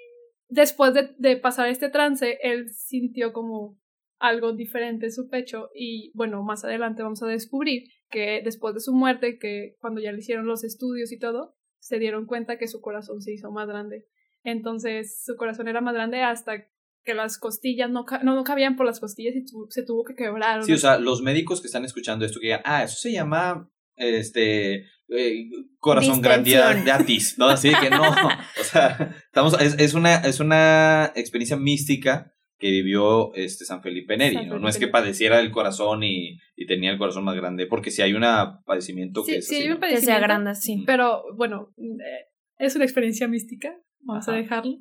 después 0.49 0.93
de, 0.93 1.15
de 1.17 1.37
pasar 1.37 1.69
este 1.69 1.89
trance, 1.89 2.37
él 2.43 2.69
sintió 2.69 3.31
como 3.33 3.79
algo 4.19 4.51
diferente 4.53 5.05
en 5.05 5.13
su 5.13 5.29
pecho 5.29 5.69
y 5.73 6.11
bueno, 6.13 6.43
más 6.43 6.65
adelante 6.65 7.03
vamos 7.03 7.23
a 7.23 7.27
descubrir 7.27 7.83
que 8.09 8.41
después 8.43 8.73
de 8.73 8.81
su 8.81 8.91
muerte, 8.93 9.37
que 9.39 9.77
cuando 9.79 10.01
ya 10.01 10.11
le 10.11 10.19
hicieron 10.19 10.45
los 10.45 10.63
estudios 10.65 11.11
y 11.13 11.19
todo, 11.19 11.55
se 11.79 11.99
dieron 11.99 12.25
cuenta 12.25 12.57
que 12.57 12.67
su 12.67 12.81
corazón 12.81 13.21
se 13.21 13.31
hizo 13.31 13.49
más 13.51 13.67
grande. 13.69 14.05
Entonces 14.43 15.23
su 15.23 15.35
corazón 15.37 15.67
era 15.69 15.79
más 15.79 15.93
grande 15.93 16.21
hasta 16.21 16.65
que 17.05 17.13
las 17.13 17.37
costillas 17.37 17.89
no, 17.89 18.03
ca- 18.05 18.21
no, 18.23 18.35
no 18.35 18.43
cabían 18.43 18.75
por 18.75 18.85
las 18.85 18.99
costillas 18.99 19.35
y 19.35 19.45
se 19.69 19.83
tuvo 19.85 20.03
que 20.03 20.15
quebrar. 20.15 20.63
Sí, 20.63 20.73
o 20.73 20.77
sea, 20.77 20.97
los 20.99 21.21
médicos 21.21 21.61
que 21.61 21.67
están 21.67 21.85
escuchando 21.85 22.25
esto 22.25 22.39
que 22.41 22.47
digan, 22.47 22.61
ah, 22.65 22.83
eso 22.83 22.97
se 22.97 23.13
llama 23.13 23.71
este 23.95 24.83
eh, 25.09 25.49
corazón 25.79 26.21
Distensión. 26.21 26.61
grandiatis, 26.61 27.37
¿no? 27.37 27.47
Así 27.47 27.71
que 27.81 27.89
no, 27.89 28.01
o 28.61 28.63
sea, 28.63 29.15
estamos, 29.25 29.59
es, 29.61 29.79
es 29.79 29.93
una, 29.93 30.15
es 30.17 30.39
una 30.39 31.11
experiencia 31.15 31.57
mística 31.57 32.33
que 32.57 32.69
vivió 32.69 33.33
este 33.35 33.63
San 33.65 33.81
Felipe 33.81 34.17
Neri, 34.17 34.35
San 34.35 34.49
¿no? 34.49 34.59
No 34.59 34.67
es 34.67 34.77
que 34.77 34.87
padeciera 34.89 35.39
el 35.39 35.49
corazón 35.51 36.03
y, 36.03 36.37
y 36.57 36.65
tenía 36.67 36.91
el 36.91 36.97
corazón 36.97 37.23
más 37.23 37.35
grande, 37.37 37.65
porque 37.67 37.89
si 37.89 38.01
hay 38.01 38.13
un 38.13 38.23
padecimiento 38.65 39.23
que 39.23 39.31
Sí, 39.33 39.37
es 39.37 39.47
sí, 39.47 39.55
así, 39.55 39.63
hay 39.63 39.69
un 39.71 39.75
¿no? 39.75 39.79
Que 39.79 39.87
se 39.87 39.91
padecimiento, 39.93 40.23
agranda, 40.25 40.55
sí. 40.55 40.83
Pero 40.85 41.23
bueno, 41.37 41.73
eh, 41.77 42.25
es 42.57 42.75
una 42.75 42.83
experiencia 42.83 43.27
mística, 43.29 43.73
vamos 44.01 44.27
a 44.27 44.33
dejarlo. 44.33 44.75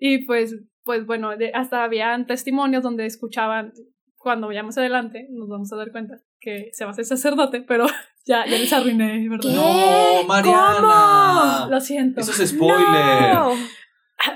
Y 0.00 0.24
pues, 0.24 0.56
pues 0.82 1.06
bueno, 1.06 1.36
de- 1.36 1.52
hasta 1.54 1.84
habían 1.84 2.26
testimonios 2.26 2.82
donde 2.82 3.06
escuchaban, 3.06 3.72
cuando 4.16 4.48
vayamos 4.48 4.76
adelante, 4.76 5.28
nos 5.30 5.48
vamos 5.48 5.72
a 5.72 5.76
dar 5.76 5.92
cuenta 5.92 6.14
que 6.40 6.70
se 6.72 6.84
va 6.84 6.90
a 6.90 6.92
hacer 6.92 7.04
sacerdote, 7.04 7.60
pero 7.62 7.86
ya, 8.26 8.44
ya 8.46 8.58
les 8.58 8.72
arruiné, 8.72 9.28
¿verdad? 9.28 9.50
¿Qué? 9.50 9.54
No, 9.54 10.24
Mariana. 10.26 11.66
Lo 11.70 11.80
siento. 11.80 12.20
Eso 12.20 12.42
es 12.42 12.50
spoiler. 12.50 13.34
No. 13.34 13.52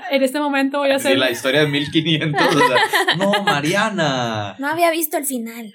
En 0.09 0.23
este 0.23 0.39
momento 0.39 0.79
voy 0.79 0.89
a 0.89 0.95
hacer... 0.95 1.15
la 1.15 1.29
historia 1.29 1.59
de 1.59 1.67
1500. 1.67 2.41
o 2.43 2.57
sea, 2.57 2.77
no, 3.19 3.43
Mariana. 3.43 4.55
No 4.57 4.67
había 4.67 4.89
visto 4.89 5.15
el 5.15 5.25
final. 5.25 5.71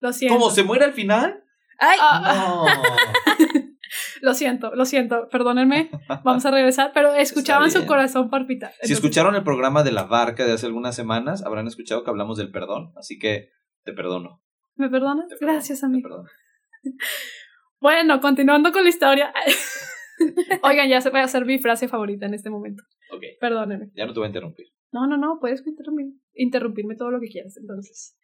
Lo 0.00 0.12
siento. 0.12 0.38
¿Cómo 0.38 0.50
se 0.50 0.62
muere 0.62 0.84
al 0.84 0.92
final? 0.92 1.42
Ay, 1.78 1.96
Ah, 1.98 2.66
No. 2.66 2.66
Lo 4.20 4.34
siento, 4.34 4.74
lo 4.74 4.84
siento, 4.84 5.28
perdónenme, 5.30 5.90
vamos 6.24 6.44
a 6.44 6.50
regresar, 6.50 6.90
pero 6.92 7.14
escuchaban 7.14 7.70
su 7.70 7.86
corazón 7.86 8.28
palpitar. 8.28 8.70
Si 8.70 8.76
Entonces, 8.76 8.96
escucharon 8.98 9.34
el 9.36 9.44
programa 9.44 9.82
de 9.84 9.92
la 9.92 10.04
barca 10.04 10.44
de 10.44 10.52
hace 10.52 10.66
algunas 10.66 10.94
semanas, 10.96 11.44
habrán 11.44 11.66
escuchado 11.66 12.02
que 12.02 12.10
hablamos 12.10 12.36
del 12.36 12.50
perdón, 12.50 12.92
así 12.96 13.18
que 13.18 13.50
te 13.84 13.92
perdono. 13.92 14.42
¿Me 14.76 14.88
perdonas? 14.88 15.28
te 15.28 15.36
perdono, 15.36 15.52
Gracias, 15.52 15.80
te 15.80 15.86
amigo. 15.86 16.08
perdono. 16.08 16.28
Bueno, 17.78 18.20
continuando 18.22 18.72
con 18.72 18.84
la 18.84 18.88
historia. 18.88 19.32
Oigan, 20.62 20.88
ya 20.88 21.00
se 21.02 21.10
va 21.10 21.20
a 21.20 21.24
hacer 21.24 21.44
mi 21.44 21.58
frase 21.58 21.88
favorita 21.88 22.24
en 22.24 22.32
este 22.32 22.48
momento. 22.48 22.82
Ok, 23.12 23.22
Perdónenme. 23.38 23.90
ya 23.94 24.06
no 24.06 24.14
te 24.14 24.18
voy 24.18 24.26
a 24.26 24.28
interrumpir. 24.28 24.66
No, 24.92 25.06
no, 25.06 25.18
no, 25.18 25.38
puedes 25.40 25.64
interrumpir, 25.66 26.06
interrumpirme 26.34 26.96
todo 26.96 27.10
lo 27.10 27.20
que 27.20 27.28
quieras, 27.28 27.56
entonces. 27.58 28.16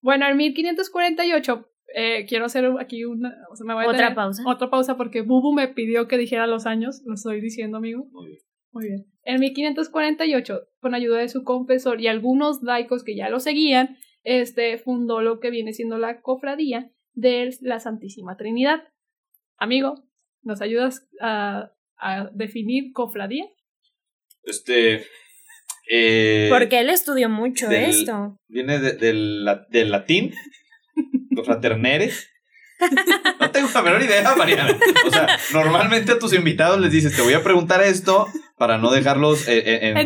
Bueno, 0.00 0.26
en 0.26 0.36
1548, 0.38 1.68
eh, 1.94 2.24
quiero 2.26 2.46
hacer 2.46 2.64
aquí 2.80 3.04
una... 3.04 3.34
O 3.50 3.56
sea, 3.56 3.66
me 3.66 3.74
voy 3.74 3.84
a 3.84 3.88
Otra 3.88 4.14
pausa. 4.14 4.42
Otra 4.46 4.70
pausa 4.70 4.96
porque 4.96 5.20
Bubu 5.20 5.52
me 5.52 5.68
pidió 5.68 6.08
que 6.08 6.16
dijera 6.16 6.46
los 6.46 6.64
años, 6.66 7.02
lo 7.04 7.14
estoy 7.14 7.40
diciendo, 7.42 7.76
amigo. 7.76 8.06
Muy 8.10 8.28
bien. 8.28 8.38
Muy 8.72 8.86
bien. 8.86 9.06
En 9.24 9.38
1548, 9.40 10.60
con 10.80 10.94
ayuda 10.94 11.18
de 11.18 11.28
su 11.28 11.44
confesor 11.44 12.00
y 12.00 12.08
algunos 12.08 12.62
laicos 12.62 13.04
que 13.04 13.14
ya 13.16 13.28
lo 13.28 13.38
seguían, 13.38 13.98
este 14.24 14.76
fundó 14.78 15.20
lo 15.20 15.38
que 15.40 15.50
viene 15.50 15.72
siendo 15.72 15.98
la 15.98 16.20
cofradía 16.20 16.90
de 17.12 17.56
la 17.60 17.78
Santísima 17.80 18.36
Trinidad. 18.36 18.82
Amigo, 19.56 20.02
¿nos 20.42 20.60
ayudas 20.60 21.06
a, 21.20 21.70
a 21.98 22.30
definir 22.34 22.92
cofradía? 22.92 23.44
Este. 24.42 25.06
eh, 25.90 26.48
porque 26.50 26.80
él 26.80 26.90
estudió 26.90 27.28
mucho 27.28 27.68
del- 27.68 27.90
esto. 27.90 28.36
Viene 28.48 28.78
de- 28.78 28.92
del, 28.94 29.44
la- 29.44 29.66
del 29.70 29.90
latín, 29.90 30.34
fraternere. 31.44 32.10
No 33.40 33.50
tengo 33.52 33.68
la 33.72 33.82
menor 33.82 34.02
idea, 34.02 34.34
Mariana. 34.36 34.76
O 35.06 35.10
sea, 35.10 35.28
normalmente 35.52 36.12
a 36.12 36.18
tus 36.18 36.32
invitados 36.34 36.80
les 36.80 36.90
dices, 36.90 37.14
te 37.14 37.22
voy 37.22 37.32
a 37.34 37.42
preguntar 37.42 37.80
esto 37.82 38.26
para 38.58 38.78
no 38.78 38.90
dejarlos 38.90 39.46
eh, 39.48 39.58
eh, 39.64 39.78
En. 39.90 39.96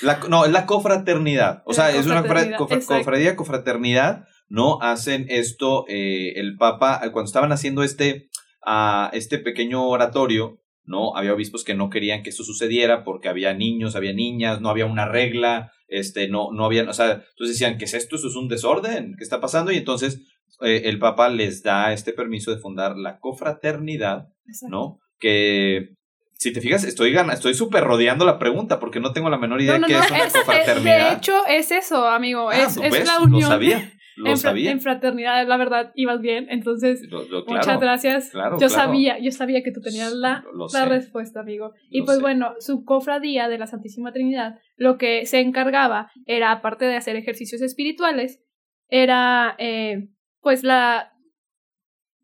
La, 0.00 0.20
no, 0.28 0.44
es 0.44 0.52
la 0.52 0.66
cofraternidad. 0.66 1.62
O 1.66 1.72
sea, 1.74 1.90
es 1.90 2.06
una 2.06 2.22
cofra- 2.22 2.56
cofradía, 2.98 3.36
cofraternidad. 3.36 4.24
No 4.48 4.80
hacen 4.82 5.26
esto 5.28 5.84
eh, 5.88 6.34
el 6.36 6.56
Papa, 6.56 7.00
eh, 7.02 7.10
cuando 7.10 7.26
estaban 7.26 7.52
haciendo 7.52 7.82
este, 7.82 8.28
ah, 8.64 9.10
este 9.12 9.38
pequeño 9.38 9.86
oratorio, 9.88 10.60
¿no? 10.84 11.16
Había 11.16 11.32
obispos 11.34 11.64
que 11.64 11.74
no 11.74 11.90
querían 11.90 12.22
que 12.22 12.30
esto 12.30 12.44
sucediera 12.44 13.02
porque 13.04 13.28
había 13.28 13.54
niños, 13.54 13.96
había 13.96 14.12
niñas, 14.12 14.60
no 14.60 14.68
había 14.68 14.86
una 14.86 15.06
regla, 15.08 15.72
este, 15.88 16.28
no, 16.28 16.52
no 16.52 16.64
había, 16.64 16.88
o 16.88 16.92
sea, 16.92 17.12
entonces 17.12 17.56
decían, 17.58 17.78
¿qué 17.78 17.84
es 17.86 17.94
esto? 17.94 18.16
Eso 18.16 18.28
es 18.28 18.36
un 18.36 18.48
desorden, 18.48 19.14
¿qué 19.16 19.24
está 19.24 19.40
pasando? 19.40 19.72
Y 19.72 19.76
entonces 19.76 20.20
eh, 20.60 20.82
el 20.84 20.98
Papa 20.98 21.28
les 21.28 21.62
da 21.62 21.92
este 21.92 22.12
permiso 22.12 22.50
de 22.54 22.60
fundar 22.60 22.96
la 22.96 23.18
cofraternidad, 23.20 24.28
¿no? 24.68 24.98
Que, 25.18 25.94
si 26.42 26.52
te 26.52 26.60
fijas, 26.60 26.84
estoy 26.84 27.12
gan- 27.12 27.32
estoy 27.32 27.54
súper 27.54 27.84
rodeando 27.84 28.24
la 28.24 28.38
pregunta 28.38 28.78
porque 28.80 29.00
no 29.00 29.12
tengo 29.12 29.30
la 29.30 29.38
menor 29.38 29.60
idea 29.60 29.74
No, 29.78 29.80
no, 29.80 29.86
de 29.86 29.92
qué 29.94 29.98
no, 29.98 30.04
es 30.04 30.10
una 30.10 30.24
es- 30.24 30.32
cofraternidad. 30.32 31.10
de 31.10 31.16
hecho 31.16 31.34
es 31.48 31.70
eso, 31.70 32.06
amigo, 32.08 32.50
Ah, 32.50 32.56
es, 32.64 32.76
pues, 32.78 32.94
es 32.94 33.06
la 33.06 33.20
unión. 33.20 33.40
Lo 33.42 33.46
sabía, 33.48 33.92
lo 34.16 34.30
en, 34.30 34.36
sabía. 34.36 34.70
en 34.72 34.80
fraternidad, 34.80 35.46
la 35.46 35.56
verdad, 35.56 35.92
ibas 35.94 36.20
bien, 36.20 36.46
entonces 36.50 37.02
Lo- 37.08 37.22
lo- 37.28 37.44
muchas 37.46 37.80
gracias. 37.80 38.30
claro, 38.30 38.56
yo 38.60 38.66
claro. 38.68 38.74
sabía, 38.74 39.18
yo 39.20 39.30
sabía 39.30 39.62
que 39.62 39.72
tú 39.72 39.80
tenías 39.80 40.12
la 40.12 40.42
Lo- 40.52 40.52
lo 40.52 40.66
la 40.72 40.84
respuesta, 40.84 41.40
amigo. 41.40 41.72
Y 41.90 42.00
Lo 42.00 42.04
pues 42.06 42.16
sé. 42.16 42.22
bueno, 42.22 42.54
su 42.58 42.84
cofradía 42.84 43.48
de 43.48 43.58
la 43.58 43.66
Santísima 43.66 44.12
Trinidad, 44.12 44.58
lo 44.76 44.98
que 44.98 45.24
se 45.26 45.40
encargaba 45.40 46.10
era, 46.26 46.50
aparte 46.52 46.84
de 46.84 46.96
hacer 46.96 47.16
ejercicios 47.16 47.62
espirituales, 47.62 48.40
era 48.88 49.54
eh, 49.58 50.08
pues 50.40 50.62
la 50.64 51.12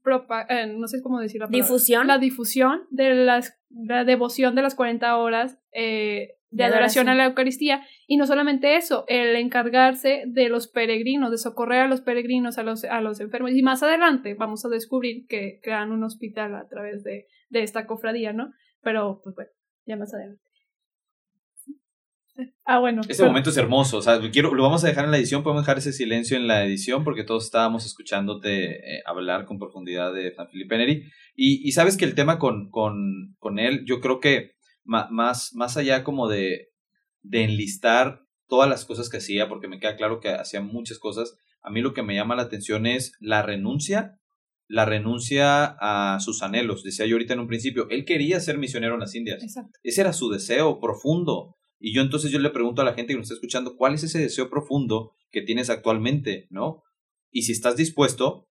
propa- 0.04 0.46
eh, 0.48 0.66
no 0.76 0.86
sé 0.88 1.02
cómo 1.02 1.20
decir 1.20 1.40
la 1.40 1.46
palabra. 1.46 1.64
Difusión. 1.66 2.06
La 2.06 2.18
difusión 2.18 2.82
de 2.90 3.14
las, 3.14 3.57
la 3.70 4.04
devoción 4.04 4.54
de 4.54 4.62
las 4.62 4.74
40 4.74 5.16
horas 5.16 5.58
eh, 5.72 6.34
de, 6.50 6.56
De 6.56 6.64
adoración 6.64 7.06
adoración. 7.06 7.08
a 7.08 7.14
la 7.14 7.24
Eucaristía. 7.26 7.86
Y 8.06 8.16
no 8.16 8.26
solamente 8.26 8.76
eso, 8.76 9.04
el 9.08 9.36
encargarse 9.36 10.24
de 10.26 10.48
los 10.48 10.68
peregrinos, 10.68 11.30
de 11.30 11.38
socorrer 11.38 11.80
a 11.80 11.88
los 11.88 12.00
peregrinos, 12.00 12.56
a 12.58 12.62
los, 12.62 12.84
a 12.84 13.00
los 13.00 13.20
enfermos. 13.20 13.52
Y 13.52 13.62
más 13.62 13.82
adelante 13.82 14.34
vamos 14.34 14.64
a 14.64 14.68
descubrir 14.68 15.26
que 15.28 15.60
crean 15.62 15.92
un 15.92 16.04
hospital 16.04 16.54
a 16.54 16.66
través 16.68 17.04
de, 17.04 17.26
de 17.50 17.62
esta 17.62 17.86
cofradía, 17.86 18.32
¿no? 18.32 18.52
Pero, 18.80 19.20
pues 19.22 19.34
bueno, 19.36 19.50
ya 19.86 19.96
más 19.96 20.14
adelante. 20.14 20.40
Ah, 22.64 22.78
bueno. 22.78 23.00
Ese 23.02 23.16
pero- 23.22 23.28
momento 23.30 23.50
es 23.50 23.56
hermoso, 23.56 23.98
o 23.98 24.02
sea, 24.02 24.20
quiero, 24.30 24.54
lo 24.54 24.62
vamos 24.62 24.84
a 24.84 24.86
dejar 24.88 25.04
en 25.06 25.10
la 25.10 25.16
edición, 25.18 25.42
podemos 25.42 25.64
dejar 25.64 25.78
ese 25.78 25.92
silencio 25.92 26.36
en 26.36 26.46
la 26.46 26.64
edición 26.64 27.02
porque 27.02 27.24
todos 27.24 27.44
estábamos 27.44 27.84
escuchándote 27.84 28.76
eh, 28.98 29.02
hablar 29.06 29.44
con 29.44 29.58
profundidad 29.58 30.14
de 30.14 30.32
San 30.34 30.48
Felipe 30.48 30.76
Neri. 30.78 31.02
Y, 31.40 31.66
y 31.66 31.70
sabes 31.70 31.96
que 31.96 32.04
el 32.04 32.16
tema 32.16 32.40
con, 32.40 32.68
con, 32.68 33.36
con 33.38 33.60
él, 33.60 33.84
yo 33.86 34.00
creo 34.00 34.18
que 34.18 34.54
más, 34.82 35.52
más 35.54 35.76
allá 35.76 36.02
como 36.02 36.26
de, 36.26 36.70
de 37.22 37.44
enlistar 37.44 38.22
todas 38.48 38.68
las 38.68 38.84
cosas 38.84 39.08
que 39.08 39.18
hacía, 39.18 39.48
porque 39.48 39.68
me 39.68 39.78
queda 39.78 39.94
claro 39.94 40.18
que 40.18 40.30
hacía 40.30 40.60
muchas 40.60 40.98
cosas, 40.98 41.36
a 41.62 41.70
mí 41.70 41.80
lo 41.80 41.94
que 41.94 42.02
me 42.02 42.16
llama 42.16 42.34
la 42.34 42.42
atención 42.42 42.86
es 42.86 43.12
la 43.20 43.42
renuncia, 43.42 44.18
la 44.66 44.84
renuncia 44.84 45.76
a 45.80 46.18
sus 46.18 46.42
anhelos. 46.42 46.82
Decía 46.82 47.06
yo 47.06 47.14
ahorita 47.14 47.34
en 47.34 47.40
un 47.40 47.46
principio, 47.46 47.86
él 47.88 48.04
quería 48.04 48.40
ser 48.40 48.58
misionero 48.58 48.94
en 48.94 49.00
las 49.00 49.14
Indias. 49.14 49.40
Exacto. 49.40 49.78
Ese 49.84 50.00
era 50.00 50.12
su 50.12 50.30
deseo 50.30 50.80
profundo. 50.80 51.54
Y 51.78 51.94
yo 51.94 52.02
entonces 52.02 52.32
yo 52.32 52.40
le 52.40 52.50
pregunto 52.50 52.82
a 52.82 52.84
la 52.84 52.94
gente 52.94 53.12
que 53.12 53.18
nos 53.18 53.26
está 53.26 53.34
escuchando, 53.34 53.76
¿cuál 53.76 53.94
es 53.94 54.02
ese 54.02 54.18
deseo 54.18 54.50
profundo 54.50 55.12
que 55.30 55.42
tienes 55.42 55.70
actualmente? 55.70 56.48
¿No? 56.50 56.82
Y 57.30 57.42
si 57.42 57.52
estás 57.52 57.76
dispuesto 57.76 58.47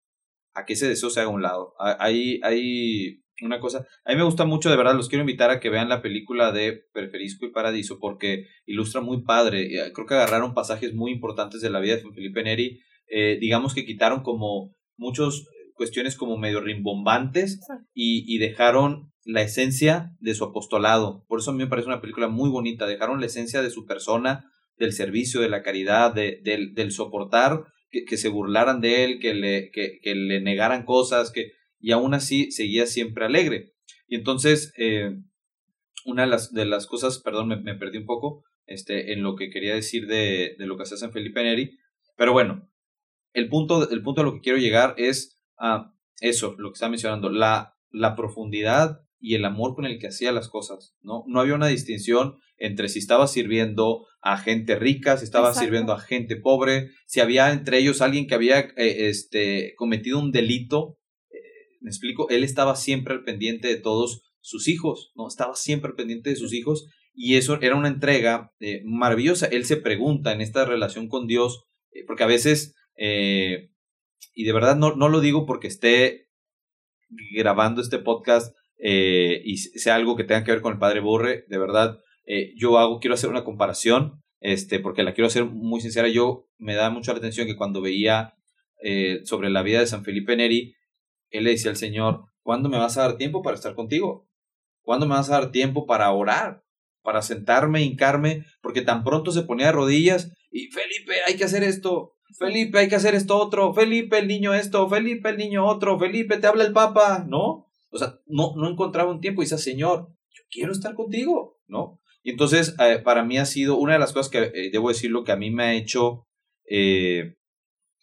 a 0.53 0.65
que 0.65 0.73
ese 0.73 0.87
deseo 0.87 1.09
se 1.09 1.19
haga 1.19 1.29
a 1.29 1.33
un 1.33 1.41
lado. 1.41 1.73
Ha- 1.79 1.97
Hay, 1.99 2.39
hay 2.43 3.19
una 3.41 3.59
cosa, 3.59 3.85
a 4.05 4.11
mí 4.11 4.17
me 4.17 4.23
gusta 4.23 4.45
mucho, 4.45 4.69
de 4.69 4.77
verdad, 4.77 4.95
los 4.95 5.09
quiero 5.09 5.23
invitar 5.23 5.49
a 5.49 5.59
que 5.59 5.69
vean 5.69 5.89
la 5.89 6.01
película 6.01 6.51
de 6.51 6.83
Preferisco 6.93 7.45
y 7.45 7.51
Paradiso 7.51 7.97
porque 7.99 8.45
ilustra 8.65 9.01
muy 9.01 9.23
padre. 9.23 9.63
Eh, 9.75 9.91
Creo 9.93 10.07
que 10.07 10.13
agarraron 10.13 10.53
pasajes 10.53 10.93
muy 10.93 11.11
importantes 11.11 11.61
de 11.61 11.69
la 11.69 11.79
vida 11.79 11.95
de 11.95 12.01
Felipe 12.01 12.43
Neri. 12.43 12.79
Eh, 13.07 13.37
digamos 13.41 13.73
que 13.73 13.85
quitaron 13.85 14.21
como 14.21 14.75
muchas 14.97 15.43
cuestiones 15.75 16.15
como 16.15 16.37
medio 16.37 16.61
rimbombantes 16.61 17.59
y, 17.93 18.23
y 18.33 18.37
dejaron 18.37 19.11
la 19.25 19.41
esencia 19.41 20.11
de 20.19 20.35
su 20.35 20.43
apostolado. 20.43 21.25
Por 21.27 21.39
eso 21.39 21.51
a 21.51 21.53
mí 21.53 21.59
me 21.63 21.67
parece 21.69 21.87
una 21.87 22.01
película 22.01 22.27
muy 22.27 22.49
bonita. 22.49 22.85
Dejaron 22.85 23.19
la 23.19 23.25
esencia 23.25 23.61
de 23.61 23.69
su 23.71 23.85
persona, 23.85 24.45
del 24.77 24.93
servicio, 24.93 25.41
de 25.41 25.49
la 25.49 25.63
caridad, 25.63 26.13
de, 26.13 26.39
del, 26.43 26.73
del 26.75 26.91
soportar, 26.91 27.63
que, 28.07 28.17
se 28.17 28.29
burlaran 28.29 28.81
de 28.81 29.03
él, 29.03 29.19
que 29.19 29.33
le, 29.33 29.71
que, 29.71 30.15
le 30.15 30.41
negaran 30.41 30.85
cosas, 30.85 31.31
que, 31.31 31.51
y 31.79 31.91
aún 31.91 32.13
así 32.13 32.51
seguía 32.51 32.87
siempre 32.87 33.25
alegre. 33.25 33.73
Y 34.07 34.15
entonces, 34.15 34.73
eh, 34.77 35.11
una 36.05 36.23
de 36.23 36.27
las, 36.29 36.51
de 36.51 36.65
las 36.65 36.87
cosas, 36.87 37.19
perdón, 37.19 37.49
me, 37.63 37.75
perdí 37.75 37.99
un 37.99 38.05
poco 38.05 38.43
este, 38.65 39.13
en 39.13 39.23
lo 39.23 39.35
que 39.35 39.49
quería 39.49 39.75
decir 39.75 40.07
de, 40.07 40.55
de 40.57 40.65
lo 40.65 40.75
que 40.75 40.83
hace 40.83 40.97
San 40.97 41.11
Felipe 41.11 41.43
Neri, 41.43 41.77
pero 42.17 42.33
bueno, 42.33 42.69
el 43.33 43.49
punto, 43.49 43.89
el 43.89 44.01
punto 44.01 44.21
a 44.21 44.23
lo 44.23 44.33
que 44.33 44.41
quiero 44.41 44.57
llegar 44.57 44.95
es 44.97 45.39
a 45.57 45.93
eso, 46.19 46.55
lo 46.57 46.69
que 46.69 46.75
estaba 46.75 46.91
mencionando, 46.91 47.29
la, 47.29 47.75
la 47.91 48.15
profundidad 48.15 49.01
y 49.19 49.35
el 49.35 49.45
amor 49.45 49.75
con 49.75 49.85
el 49.85 49.99
que 49.99 50.07
hacía 50.07 50.31
las 50.31 50.49
cosas, 50.49 50.95
¿no? 51.01 51.23
No 51.27 51.39
había 51.39 51.55
una 51.55 51.67
distinción 51.67 52.37
entre 52.64 52.88
si 52.88 52.99
estaba 52.99 53.28
sirviendo 53.28 54.07
a 54.22 54.38
gente 54.38 54.78
rica, 54.78 55.18
si 55.18 55.26
estaba 55.26 55.49
Exacto. 55.49 55.66
sirviendo 55.66 55.91
a 55.91 55.99
gente 55.99 56.38
pobre, 56.38 56.91
si 57.05 57.20
había 57.20 57.51
entre 57.51 57.78
ellos 57.78 58.01
alguien 58.01 58.26
que 58.26 58.36
había 58.36 58.59
eh, 58.59 59.09
este, 59.09 59.74
cometido 59.76 60.18
un 60.18 60.32
delito, 60.32 60.97
eh, 61.30 61.41
me 61.82 61.89
explico, 61.89 62.30
él 62.30 62.45
estaba 62.45 62.78
siempre 62.78 63.16
al 63.16 63.26
pendiente 63.26 63.68
de 63.68 63.76
todos 63.76 64.32
sus 64.39 64.70
hijos, 64.70 65.11
¿no? 65.16 65.28
Estaba 65.28 65.55
siempre 65.55 65.89
al 65.89 65.97
pendiente 65.97 66.30
de 66.30 66.38
sus 66.38 66.53
hijos 66.53 66.88
Y 67.14 67.36
eso 67.36 67.61
era 67.61 67.76
una 67.76 67.89
entrega 67.89 68.53
eh, 68.61 68.82
maravillosa. 68.86 69.45
Él 69.47 69.66
se 69.66 69.76
pregunta 69.76 70.32
en 70.32 70.39
esta 70.39 70.64
relación 70.64 71.09
con 71.09 71.28
Dios, 71.28 71.66
porque 72.07 72.24
a 72.24 72.28
veces, 72.28 72.74
y 72.97 74.43
de 74.45 74.53
verdad 74.53 74.78
no, 74.78 74.95
no 74.95 75.09
lo 75.09 75.20
digo 75.20 75.45
porque 75.45 75.68
esté 75.68 76.30
grabando 77.36 77.82
este 77.82 77.99
podcast 77.99 78.55
y 78.80 79.57
sea 79.57 79.93
algo 79.93 80.16
que 80.16 80.24
tenga 80.24 80.43
que 80.43 80.53
ver 80.53 80.61
con 80.61 80.74
el 80.74 80.80
Padre 80.80 81.01
Borre, 81.01 81.45
de 81.49 81.57
verdad, 81.59 81.99
yo 82.55 82.78
hago, 82.78 82.99
quiero 82.99 83.15
hacer 83.15 83.30
una 83.30 83.43
comparación, 83.43 84.21
este, 84.39 84.80
porque 84.80 85.03
la 85.03 85.13
quiero 85.13 85.28
hacer 85.28 85.45
muy 85.45 85.82
sincera. 85.82 86.07
Yo 86.07 86.47
me 86.57 86.76
da 86.76 86.89
mucha 86.89 87.11
atención 87.11 87.47
que 87.47 87.55
cuando 87.55 87.82
veía 87.82 88.34
sobre 89.24 89.49
la 89.49 89.63
vida 89.63 89.80
de 89.80 89.88
San 89.88 90.03
Felipe 90.03 90.36
Neri, 90.36 90.76
él 91.30 91.45
le 91.45 91.51
decía 91.51 91.71
al 91.71 91.78
Señor, 91.78 92.26
¿cuándo 92.41 92.69
me 92.69 92.78
vas 92.78 92.97
a 92.97 93.01
dar 93.01 93.17
tiempo 93.17 93.41
para 93.41 93.55
estar 93.55 93.76
contigo? 93.76 94.28
¿Cuándo 94.82 95.05
me 95.05 95.15
vas 95.15 95.30
a 95.30 95.39
dar 95.39 95.51
tiempo 95.51 95.86
para 95.86 96.11
orar? 96.11 96.63
Para 97.01 97.21
sentarme, 97.21 97.82
hincarme, 97.82 98.45
porque 98.61 98.82
tan 98.82 99.03
pronto 99.03 99.32
se 99.32 99.43
ponía 99.43 99.67
de 99.67 99.71
rodillas 99.74 100.32
y 100.51 100.67
Felipe, 100.67 101.15
hay 101.26 101.36
que 101.36 101.43
hacer 101.45 101.63
esto, 101.63 102.13
Felipe, 102.38 102.78
hay 102.78 102.88
que 102.88 102.95
hacer 102.95 103.15
esto 103.15 103.38
otro, 103.38 103.74
Felipe, 103.74 104.19
el 104.19 104.28
niño 104.28 104.53
esto, 104.53 104.88
Felipe, 104.88 105.30
el 105.30 105.38
niño 105.38 105.65
otro, 105.65 105.97
Felipe, 105.97 106.38
te 106.38 106.45
habla 106.45 106.63
el 106.63 106.74
Papa, 106.74 107.26
¿no? 107.28 107.65
O 107.89 107.97
sea, 107.97 108.19
no, 108.28 108.53
no 108.55 108.69
encontraba 108.69 109.11
un 109.11 109.19
tiempo 109.19 109.41
y 109.41 109.45
dice, 109.45 109.57
Señor, 109.57 110.09
yo 110.30 110.43
quiero 110.51 110.71
estar 110.71 110.93
contigo, 110.93 111.57
¿no? 111.67 111.99
Y 112.24 112.32
entonces, 112.32 112.76
eh, 112.80 112.99
para 113.03 113.24
mí 113.24 113.38
ha 113.38 113.45
sido 113.45 113.76
una 113.76 113.93
de 113.93 113.99
las 113.99 114.13
cosas 114.13 114.32
que, 114.32 114.39
eh, 114.39 114.69
debo 114.71 114.89
decir, 114.89 115.11
lo 115.11 115.24
que 115.24 115.34
a 115.34 115.38
mí 115.38 115.51
me 115.51 115.63
ha 115.63 115.74
hecho 115.74 116.26
eh, 116.69 117.36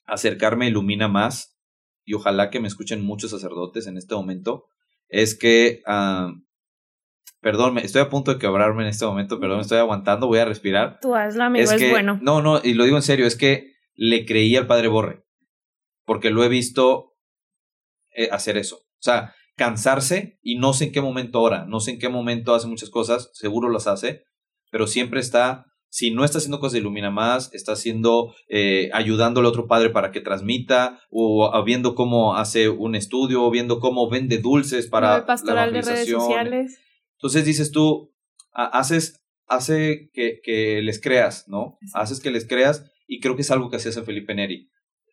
acercarme 0.05 0.69
Ilumina 0.69 1.09
más, 1.09 1.59
y 2.05 2.15
ojalá 2.15 2.51
que 2.51 2.61
me 2.61 2.69
escuchen 2.69 3.03
muchos 3.03 3.31
sacerdotes 3.31 3.87
en 3.87 3.97
este 3.97 4.15
momento, 4.15 4.67
es 5.09 5.37
que 5.37 5.83
ah, 5.87 6.33
Perdón, 7.41 7.79
estoy 7.79 8.03
a 8.03 8.11
punto 8.11 8.33
de 8.33 8.39
quebrarme 8.39 8.83
en 8.83 8.91
este 8.91 9.07
momento, 9.07 9.41
perdón, 9.41 9.59
me 9.59 9.63
estoy 9.63 9.79
aguantando, 9.79 10.27
voy 10.27 10.41
a 10.41 10.45
respirar. 10.45 10.99
Tú 11.01 11.15
hazlo, 11.15 11.45
amigo, 11.45 11.71
es, 11.71 11.91
bueno. 11.91 12.19
No, 12.21 12.43
no, 12.43 12.61
y 12.63 12.75
lo 12.75 12.85
digo 12.85 12.97
en 12.97 13.03
serio, 13.03 13.27
es 13.27 13.35
que 13.35 13.73
le 13.95 14.27
creí 14.27 14.57
al 14.57 14.67
padre 14.67 14.89
Borre, 14.89 15.25
porque 16.05 16.29
lo 16.29 16.45
he 16.45 16.51
visto 16.51 17.15
eh, 18.15 18.29
hacer 18.31 18.59
eso. 18.59 18.77
O 18.77 19.03
sea, 19.03 19.35
cansarse 19.61 20.39
y 20.43 20.57
no 20.57 20.73
sé 20.73 20.85
en 20.87 20.93
qué 20.93 21.03
momento 21.03 21.37
ahora, 21.37 21.67
no 21.67 21.81
sé 21.81 21.91
en 21.91 21.99
qué 21.99 22.09
momento 22.09 22.55
hace 22.55 22.67
muchas 22.67 22.89
cosas, 22.89 23.29
seguro 23.35 23.69
las 23.69 23.87
hace, 23.87 24.23
pero 24.71 24.87
siempre 24.87 25.21
está, 25.21 25.67
si 25.91 26.11
no 26.11 26.25
está 26.25 26.39
haciendo 26.39 26.61
cosas 26.61 26.73
de 26.73 26.79
Ilumina 26.79 27.11
Más, 27.11 27.53
está 27.53 27.73
haciendo, 27.73 28.35
eh, 28.49 28.89
ayudando 28.95 29.41
al 29.41 29.45
otro 29.45 29.67
padre 29.67 29.91
para 29.91 30.13
que 30.13 30.23
transmita, 30.23 30.99
o, 31.11 31.63
viendo 31.63 31.95
cómo 31.95 32.37
hace 32.37 32.71
un 32.71 32.95
estudio, 32.95 33.45
o 33.45 33.51
viendo 33.51 33.81
cómo 33.81 34.09
vende 34.09 34.39
dulces 34.39 34.87
para 34.87 35.27
pastoral 35.27 35.75
de 35.75 35.83
redes 35.83 36.09
sociales. 36.09 36.81
Entonces 37.19 37.45
dices 37.45 37.71
tú, 37.71 38.15
haces, 38.55 39.21
hace 39.47 40.09
que, 40.15 40.41
que 40.43 40.81
les 40.81 41.03
creas, 41.03 41.49
¿no? 41.49 41.77
Haces 41.93 42.21
que 42.21 42.31
les 42.31 42.49
creas 42.49 42.91
y 43.07 43.21
creo 43.21 43.37
que 43.37 43.43
es 43.43 43.51
algo 43.51 43.69
que 43.69 43.77
hacía 43.77 43.93
San 43.93 44.07
Felipe 44.07 44.35
Neri. 44.35 44.71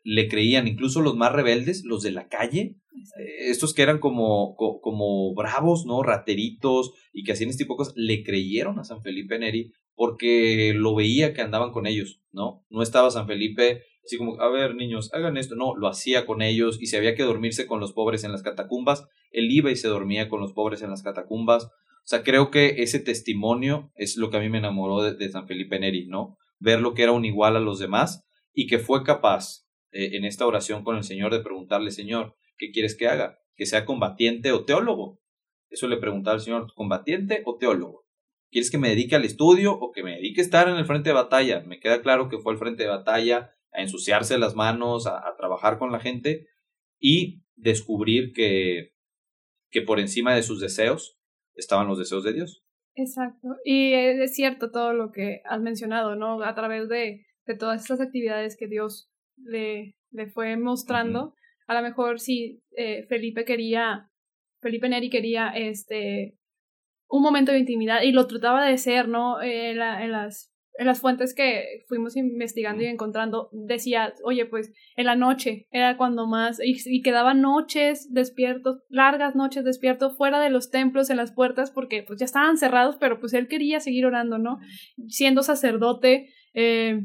Le 0.10 0.30
creían 0.30 0.68
incluso 0.68 1.02
los 1.02 1.18
más 1.18 1.34
rebeldes, 1.34 1.84
los 1.84 2.02
de 2.02 2.12
la 2.12 2.30
calle, 2.30 2.78
eh, 3.20 3.50
estos 3.50 3.74
que 3.74 3.82
eran 3.82 4.00
como, 4.00 4.56
como 4.56 5.34
bravos, 5.34 5.86
¿no? 5.86 6.02
Rateritos 6.02 6.94
y 7.12 7.24
que 7.24 7.34
hacían 7.34 7.50
este 7.50 7.66
tipo 7.66 7.74
de 7.74 7.80
cosas, 7.80 7.94
le 7.98 8.24
creyeron 8.24 8.80
a 8.80 8.86
San 8.86 9.02
Felipe 9.02 9.38
Neri 9.38 9.74
porque 9.96 10.74
lo 10.76 10.96
veía 10.96 11.34
que 11.34 11.42
andaban 11.42 11.72
con 11.72 11.88
ellos, 11.88 12.22
¿no? 12.32 12.64
No 12.70 12.84
estaba 12.84 13.12
San 13.12 13.28
Felipe 13.28 13.84
así 14.08 14.18
como, 14.18 14.40
a 14.42 14.50
ver, 14.50 14.76
niños, 14.76 15.14
hagan 15.14 15.38
esto. 15.38 15.56
No, 15.56 15.76
lo 15.76 15.88
hacía 15.88 16.26
con 16.26 16.42
ellos 16.42 16.78
y 16.82 16.88
si 16.88 16.96
había 16.96 17.16
que 17.16 17.24
dormirse 17.24 17.68
con 17.68 17.80
los 17.80 17.94
pobres 17.94 18.24
en 18.24 18.32
las 18.32 18.42
catacumbas, 18.42 19.06
él 19.32 19.52
iba 19.52 19.70
y 19.70 19.76
se 19.76 19.90
dormía 19.90 20.30
con 20.30 20.40
los 20.40 20.54
pobres 20.54 20.82
en 20.82 20.90
las 20.90 21.04
catacumbas. 21.04 21.66
O 21.66 22.10
sea, 22.10 22.24
creo 22.24 22.50
que 22.50 22.82
ese 22.82 23.00
testimonio 23.00 23.92
es 23.96 24.16
lo 24.16 24.30
que 24.30 24.38
a 24.38 24.40
mí 24.40 24.50
me 24.50 24.60
enamoró 24.60 25.04
de, 25.04 25.30
San 25.30 25.46
Felipe 25.46 25.78
Neri, 25.78 26.08
¿no? 26.08 26.38
Ver 26.58 26.80
lo 26.80 26.94
que 26.94 27.04
era 27.04 27.12
un 27.12 27.26
igual 27.26 27.58
a 27.58 27.60
los 27.60 27.80
demás 27.80 28.26
y 28.54 28.68
que 28.68 28.80
fue 28.80 29.04
capaz 29.04 29.67
eh, 29.92 30.12
en 30.14 30.26
esta 30.26 30.46
oración 30.46 30.84
con 30.84 30.98
el 30.98 31.04
Señor 31.04 31.32
de 31.34 31.42
preguntarle, 31.42 31.92
Señor, 31.92 32.36
¿qué 32.58 32.72
quieres 32.72 32.96
que 32.96 33.08
haga? 33.08 33.40
¿Que 33.56 33.66
sea 33.66 33.86
combatiente 33.86 34.52
o 34.52 34.66
teólogo? 34.66 35.20
Eso 35.70 35.88
le 35.88 35.98
preguntaba 35.98 36.36
al 36.36 36.42
Señor, 36.42 36.74
¿combatiente 36.76 37.42
o 37.46 37.58
teólogo? 37.58 38.06
¿Quieres 38.50 38.72
que 38.72 38.78
me 38.78 38.90
dedique 38.90 39.16
al 39.16 39.26
estudio 39.26 39.74
o 39.74 39.92
que 39.92 40.04
me 40.04 40.16
dedique 40.16 40.42
a 40.42 40.44
estar 40.44 40.70
en 40.70 40.78
el 40.78 40.86
frente 40.86 41.10
de 41.10 41.16
batalla? 41.16 41.62
Me 41.62 41.80
queda 41.80 42.02
claro 42.02 42.30
que 42.30 42.38
fue 42.38 42.54
el 42.54 42.60
frente 42.60 42.84
de 42.84 42.90
batalla, 42.90 43.52
a 43.74 43.82
ensuciarse 43.82 44.38
las 44.38 44.56
manos, 44.56 45.08
a, 45.08 45.18
a 45.18 45.36
trabajar 45.36 45.78
con 45.78 45.92
la 45.92 46.00
gente 46.00 46.48
y 47.00 47.44
descubrir 47.56 48.32
que, 48.34 48.94
que 49.70 49.82
por 49.82 50.00
encima 50.00 50.34
de 50.36 50.44
sus 50.44 50.62
deseos 50.62 51.20
estaban 51.56 51.88
los 51.88 52.00
deseos 52.00 52.24
de 52.24 52.34
Dios. 52.34 52.64
Exacto. 52.96 53.50
Y 53.64 53.94
es 53.94 54.34
cierto 54.34 54.72
todo 54.72 54.94
lo 54.94 55.12
que 55.12 55.42
has 55.46 55.62
mencionado, 55.62 56.16
¿no? 56.16 56.42
A 56.42 56.56
través 56.56 56.88
de, 56.90 57.26
de 57.46 57.56
todas 57.56 57.82
estas 57.82 58.02
actividades 58.02 58.58
que 58.58 58.68
Dios 58.68 59.12
le, 59.38 59.96
le 60.12 60.28
fue 60.28 60.58
mostrando. 60.58 61.34
A 61.68 61.74
lo 61.74 61.82
mejor 61.82 62.20
si 62.20 62.62
eh, 62.76 63.06
Felipe 63.08 63.46
quería, 63.46 64.10
Felipe 64.62 64.90
Neri 64.90 65.10
quería 65.10 65.50
este 65.50 66.38
un 67.10 67.22
momento 67.22 67.52
de 67.52 67.60
intimidad 67.60 68.02
y 68.02 68.12
lo 68.12 68.28
trataba 68.28 68.66
de 68.66 68.78
ser, 68.78 69.08
¿no? 69.08 69.42
Eh, 69.42 69.72
en, 69.72 69.82
en, 69.82 70.12
las 70.12 70.52
en 70.78 70.86
las 70.86 71.02
fuentes 71.02 71.34
que 71.34 71.84
fuimos 71.88 72.16
investigando 72.16 72.84
y 72.84 72.88
encontrando, 72.88 73.50
decía, 73.52 74.14
oye, 74.24 74.46
pues 74.46 74.72
en 74.96 75.06
la 75.06 75.16
noche 75.16 75.68
era 75.72 75.98
cuando 75.98 76.28
más, 76.28 76.60
y, 76.64 76.78
y 76.86 77.02
quedaban 77.02 77.42
noches 77.42 78.14
despiertos, 78.14 78.84
largas 78.90 79.36
noches 79.36 79.64
despiertos 79.64 80.16
fuera 80.16 80.40
de 80.40 80.50
los 80.50 80.70
templos, 80.70 81.10
en 81.10 81.18
las 81.18 81.34
puertas, 81.34 81.72
porque 81.72 82.04
pues 82.04 82.20
ya 82.20 82.26
estaban 82.26 82.58
cerrados, 82.58 82.98
pero 83.00 83.20
pues 83.20 83.34
él 83.34 83.48
quería 83.48 83.80
seguir 83.80 84.06
orando, 84.06 84.38
¿no? 84.38 84.60
Siendo 85.08 85.42
sacerdote, 85.42 86.30
eh, 86.54 87.02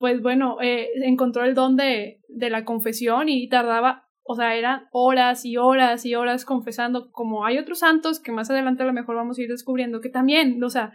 pues 0.00 0.20
bueno, 0.20 0.56
eh, 0.60 0.88
encontró 1.04 1.44
el 1.44 1.54
don 1.54 1.76
de, 1.76 2.20
de 2.28 2.50
la 2.50 2.64
confesión 2.64 3.28
y 3.28 3.48
tardaba 3.48 4.08
o 4.22 4.36
sea, 4.36 4.54
eran 4.54 4.86
horas 4.92 5.44
y 5.44 5.56
horas 5.56 6.06
y 6.06 6.14
horas 6.14 6.44
confesando, 6.44 7.10
como 7.10 7.44
hay 7.44 7.58
otros 7.58 7.80
santos 7.80 8.20
que 8.20 8.30
más 8.30 8.48
adelante 8.48 8.84
a 8.84 8.86
lo 8.86 8.92
mejor 8.92 9.16
vamos 9.16 9.36
a 9.36 9.42
ir 9.42 9.48
descubriendo, 9.48 10.00
que 10.00 10.08
también, 10.08 10.62
o 10.62 10.70
sea, 10.70 10.92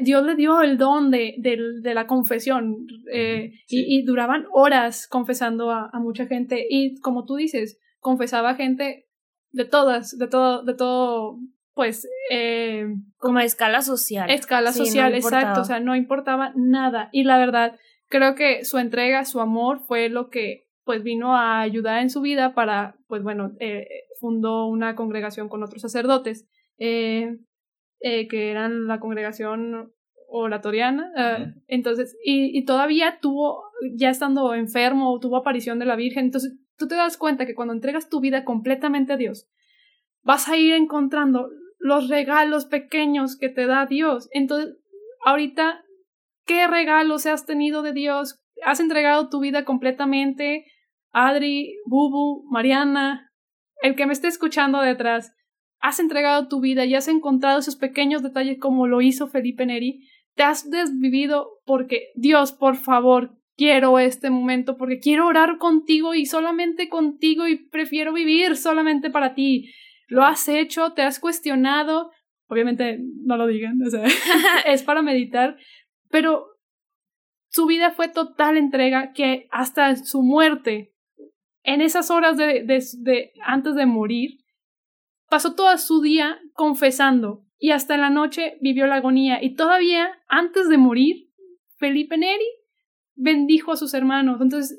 Dios 0.00 0.24
le 0.26 0.34
dio 0.34 0.60
el 0.60 0.76
don 0.76 1.12
de, 1.12 1.36
de, 1.38 1.94
la 1.94 2.08
confesión 2.08 2.86
eh, 3.12 3.52
y, 3.68 4.02
duraban 4.04 4.46
horas 4.52 5.06
confesando 5.06 5.70
a, 5.70 5.90
mucha 6.00 6.26
gente. 6.26 6.66
Y 6.68 6.98
como 7.00 7.24
tú 7.24 7.36
dices, 7.36 7.78
confesaba 8.00 8.56
gente 8.56 9.06
de 9.52 9.64
todas, 9.64 10.18
de 10.18 10.26
todo, 10.26 10.64
de 10.64 10.74
todo, 10.74 11.38
pues... 11.74 12.08
Eh, 12.30 12.86
como 13.18 13.38
a 13.38 13.44
escala 13.44 13.82
social. 13.82 14.28
Escala 14.30 14.72
social, 14.72 15.14
exacto, 15.14 15.60
o 15.60 15.64
sea, 15.64 15.78
no 15.78 15.94
importaba 15.94 16.52
nada. 16.56 17.08
Y 17.12 17.22
la 17.24 17.38
verdad, 17.38 17.78
creo 18.12 18.36
que 18.36 18.64
su 18.64 18.78
entrega, 18.78 19.24
su 19.24 19.40
amor 19.40 19.80
fue 19.80 20.08
lo 20.08 20.30
que 20.30 20.68
pues 20.84 21.02
vino 21.02 21.36
a 21.36 21.60
ayudar 21.60 22.00
en 22.00 22.10
su 22.10 22.20
vida 22.20 22.54
para, 22.54 22.96
pues 23.08 23.22
bueno, 23.22 23.52
eh, 23.58 23.86
fundó 24.20 24.66
una 24.66 24.94
congregación 24.94 25.48
con 25.48 25.62
otros 25.62 25.82
sacerdotes. 25.82 26.46
Eh, 26.78 27.38
eh, 28.04 28.26
que 28.26 28.50
eran 28.50 28.88
la 28.88 28.98
congregación 28.98 29.92
oratoriana. 30.26 31.12
Eh, 31.16 31.54
entonces, 31.68 32.18
y, 32.24 32.58
y, 32.58 32.64
todavía 32.64 33.20
tuvo, 33.20 33.62
ya 33.94 34.10
estando 34.10 34.54
enfermo, 34.54 35.20
tuvo 35.20 35.36
aparición 35.36 35.78
de 35.78 35.84
la 35.84 35.94
Virgen. 35.94 36.24
Entonces, 36.24 36.58
tú 36.76 36.88
te 36.88 36.96
das 36.96 37.16
cuenta 37.16 37.46
que 37.46 37.54
cuando 37.54 37.74
entregas 37.74 38.08
tu 38.08 38.18
vida 38.18 38.44
completamente 38.44 39.12
a 39.12 39.16
Dios, 39.16 39.48
vas 40.22 40.48
a 40.48 40.56
ir 40.56 40.72
encontrando 40.74 41.48
los 41.78 42.08
regalos 42.08 42.66
pequeños 42.66 43.38
que 43.38 43.48
te 43.48 43.66
da 43.66 43.86
Dios. 43.86 44.28
Entonces, 44.32 44.74
ahorita, 45.24 45.84
¿qué 46.46 46.66
regalos 46.66 47.26
has 47.26 47.46
tenido 47.46 47.82
de 47.82 47.92
Dios? 47.92 48.40
¿Has 48.64 48.80
entregado 48.80 49.28
tu 49.28 49.40
vida 49.40 49.64
completamente? 49.64 50.66
Adri, 51.12 51.76
Bubu, 51.86 52.44
Mariana, 52.50 53.30
el 53.82 53.94
que 53.94 54.06
me 54.06 54.12
esté 54.12 54.28
escuchando 54.28 54.80
detrás, 54.80 55.32
has 55.80 55.98
entregado 55.98 56.48
tu 56.48 56.60
vida 56.60 56.84
y 56.84 56.94
has 56.94 57.08
encontrado 57.08 57.58
esos 57.58 57.76
pequeños 57.76 58.22
detalles 58.22 58.58
como 58.58 58.86
lo 58.86 59.02
hizo 59.02 59.26
Felipe 59.26 59.66
Neri, 59.66 60.08
te 60.34 60.44
has 60.44 60.70
desvivido 60.70 61.48
porque 61.64 62.10
Dios, 62.14 62.52
por 62.52 62.76
favor, 62.76 63.36
quiero 63.56 63.98
este 63.98 64.30
momento 64.30 64.76
porque 64.76 64.98
quiero 64.98 65.26
orar 65.26 65.58
contigo 65.58 66.14
y 66.14 66.26
solamente 66.26 66.88
contigo 66.88 67.46
y 67.48 67.68
prefiero 67.68 68.12
vivir 68.12 68.56
solamente 68.56 69.10
para 69.10 69.34
ti. 69.34 69.72
Lo 70.06 70.24
has 70.24 70.48
hecho, 70.48 70.92
te 70.92 71.02
has 71.02 71.18
cuestionado, 71.18 72.10
obviamente 72.46 72.98
no 73.24 73.36
lo 73.36 73.46
digan, 73.46 73.78
es 74.66 74.82
para 74.82 75.02
meditar, 75.02 75.56
pero 76.12 76.46
su 77.50 77.66
vida 77.66 77.90
fue 77.90 78.08
total 78.08 78.56
entrega 78.56 79.12
que 79.12 79.48
hasta 79.50 79.96
su 79.96 80.22
muerte, 80.22 80.94
en 81.64 81.80
esas 81.80 82.10
horas 82.10 82.36
de, 82.36 83.32
antes 83.44 83.74
de 83.74 83.86
morir, 83.86 84.42
Pasó 85.32 85.54
todo 85.54 85.78
su 85.78 86.02
día 86.02 86.38
confesando 86.52 87.46
y 87.58 87.70
hasta 87.70 87.96
la 87.96 88.10
noche 88.10 88.58
vivió 88.60 88.86
la 88.86 88.96
agonía 88.96 89.42
y 89.42 89.54
todavía 89.54 90.10
antes 90.28 90.68
de 90.68 90.76
morir, 90.76 91.30
Felipe 91.78 92.18
Neri 92.18 92.44
bendijo 93.14 93.72
a 93.72 93.78
sus 93.78 93.94
hermanos. 93.94 94.42
Entonces, 94.42 94.76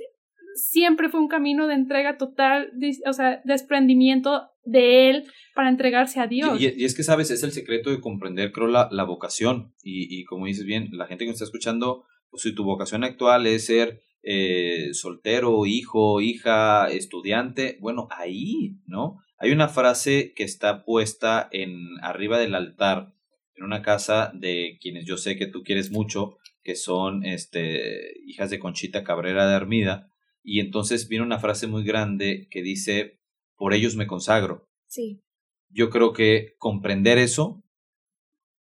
siempre 0.55 1.09
fue 1.09 1.19
un 1.19 1.27
camino 1.27 1.67
de 1.67 1.75
entrega 1.75 2.17
total, 2.17 2.71
o 3.05 3.13
sea, 3.13 3.41
desprendimiento 3.45 4.49
de 4.63 5.09
él 5.09 5.25
para 5.55 5.69
entregarse 5.69 6.19
a 6.19 6.27
Dios. 6.27 6.59
Y, 6.59 6.83
es 6.83 6.95
que, 6.95 7.03
sabes, 7.03 7.31
es 7.31 7.43
el 7.43 7.51
secreto 7.51 7.89
de 7.89 7.99
comprender, 7.99 8.51
creo, 8.51 8.67
la, 8.67 8.89
la 8.91 9.03
vocación. 9.03 9.73
Y, 9.83 10.19
y, 10.19 10.25
como 10.25 10.45
dices 10.45 10.65
bien, 10.65 10.89
la 10.91 11.05
gente 11.07 11.25
que 11.25 11.29
me 11.29 11.33
está 11.33 11.45
escuchando, 11.45 12.05
pues 12.29 12.43
si 12.43 12.55
tu 12.55 12.63
vocación 12.63 13.03
actual 13.03 13.45
es 13.47 13.65
ser 13.65 14.01
eh, 14.25 14.93
soltero, 14.93 15.65
hijo, 15.65 16.21
hija, 16.21 16.87
estudiante, 16.89 17.77
bueno, 17.81 18.07
ahí, 18.09 18.77
¿no? 18.85 19.17
Hay 19.37 19.51
una 19.51 19.67
frase 19.67 20.33
que 20.33 20.43
está 20.43 20.85
puesta 20.85 21.49
en 21.51 21.77
arriba 22.01 22.39
del 22.39 22.55
altar, 22.55 23.13
en 23.55 23.65
una 23.65 23.81
casa 23.81 24.31
de 24.33 24.77
quienes 24.81 25.05
yo 25.05 25.17
sé 25.17 25.35
que 25.35 25.47
tú 25.47 25.63
quieres 25.63 25.91
mucho, 25.91 26.37
que 26.63 26.75
son 26.75 27.25
este, 27.25 28.13
hijas 28.25 28.49
de 28.49 28.59
Conchita 28.59 29.03
Cabrera 29.03 29.45
de 29.45 29.55
Armida, 29.55 30.12
y 30.43 30.59
entonces 30.59 31.07
viene 31.07 31.25
una 31.25 31.39
frase 31.39 31.67
muy 31.67 31.83
grande 31.83 32.47
que 32.51 32.61
dice, 32.61 33.19
por 33.55 33.73
ellos 33.73 33.95
me 33.95 34.07
consagro. 34.07 34.67
Sí. 34.87 35.21
Yo 35.69 35.89
creo 35.89 36.13
que 36.13 36.53
comprender 36.57 37.17
eso, 37.17 37.63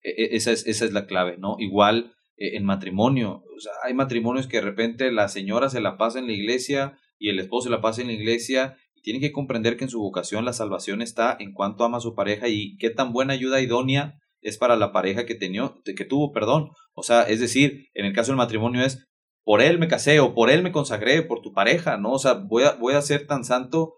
e, 0.02 0.10
e, 0.10 0.36
esa 0.38 0.52
es, 0.52 0.66
esa 0.66 0.86
es 0.86 0.94
la 0.94 1.06
clave, 1.06 1.38
¿no? 1.38 1.58
Igual 1.60 2.16
eh, 2.38 2.56
en 2.56 2.64
matrimonio, 2.64 3.44
o 3.56 3.60
sea, 3.60 3.74
hay 3.84 3.94
matrimonios 3.94 4.48
que 4.48 4.58
de 4.58 4.64
repente 4.64 5.12
la 5.12 5.28
señora 5.28 5.70
se 5.70 5.82
la 5.82 5.98
pasa 5.98 6.20
en 6.20 6.28
la 6.28 6.34
iglesia 6.34 6.98
y 7.20 7.30
el 7.30 7.40
esposo 7.40 7.66
se 7.66 7.72
la 7.72 7.82
pasa 7.82 8.02
en 8.02 8.08
la 8.08 8.14
iglesia 8.14 8.78
y 8.96 9.02
tiene 9.02 9.20
que 9.20 9.32
comprender 9.32 9.78
que 9.78 9.84
en 9.84 9.90
su 9.90 10.00
vocación 10.00 10.46
la 10.46 10.54
salvación 10.54 11.02
está 11.02 11.36
en 11.40 11.54
cuanto 11.54 11.84
ama 11.84 11.98
a 11.98 12.02
su 12.02 12.16
pareja 12.16 12.48
y 12.48 12.78
qué 12.78 12.90
tan 12.90 13.12
buena 13.12 13.34
ayuda 13.34 13.62
idónea 13.62 14.20
es 14.42 14.58
para 14.58 14.76
la 14.76 14.92
pareja 14.92 15.26
que, 15.26 15.36
tenía, 15.36 15.74
que 15.84 16.06
tuvo, 16.06 16.32
perdón. 16.32 16.70
O 16.94 17.04
sea, 17.04 17.24
es 17.24 17.40
decir, 17.40 17.88
en 17.94 18.06
el 18.06 18.14
caso 18.14 18.32
del 18.32 18.38
matrimonio 18.38 18.84
es 18.84 19.07
por 19.48 19.62
él 19.62 19.80
me 19.80 19.88
casé 19.88 20.20
o 20.20 20.34
por 20.34 20.50
él 20.50 20.62
me 20.62 20.74
consagré, 20.74 21.22
por 21.22 21.40
tu 21.42 21.54
pareja, 21.54 21.96
¿no? 21.96 22.12
O 22.12 22.20
sea, 22.20 22.34
voy 22.34 22.64
a, 22.64 22.74
voy 22.74 22.96
a 22.96 23.02
ser 23.02 23.28
tan 23.28 23.46
santo 23.46 23.94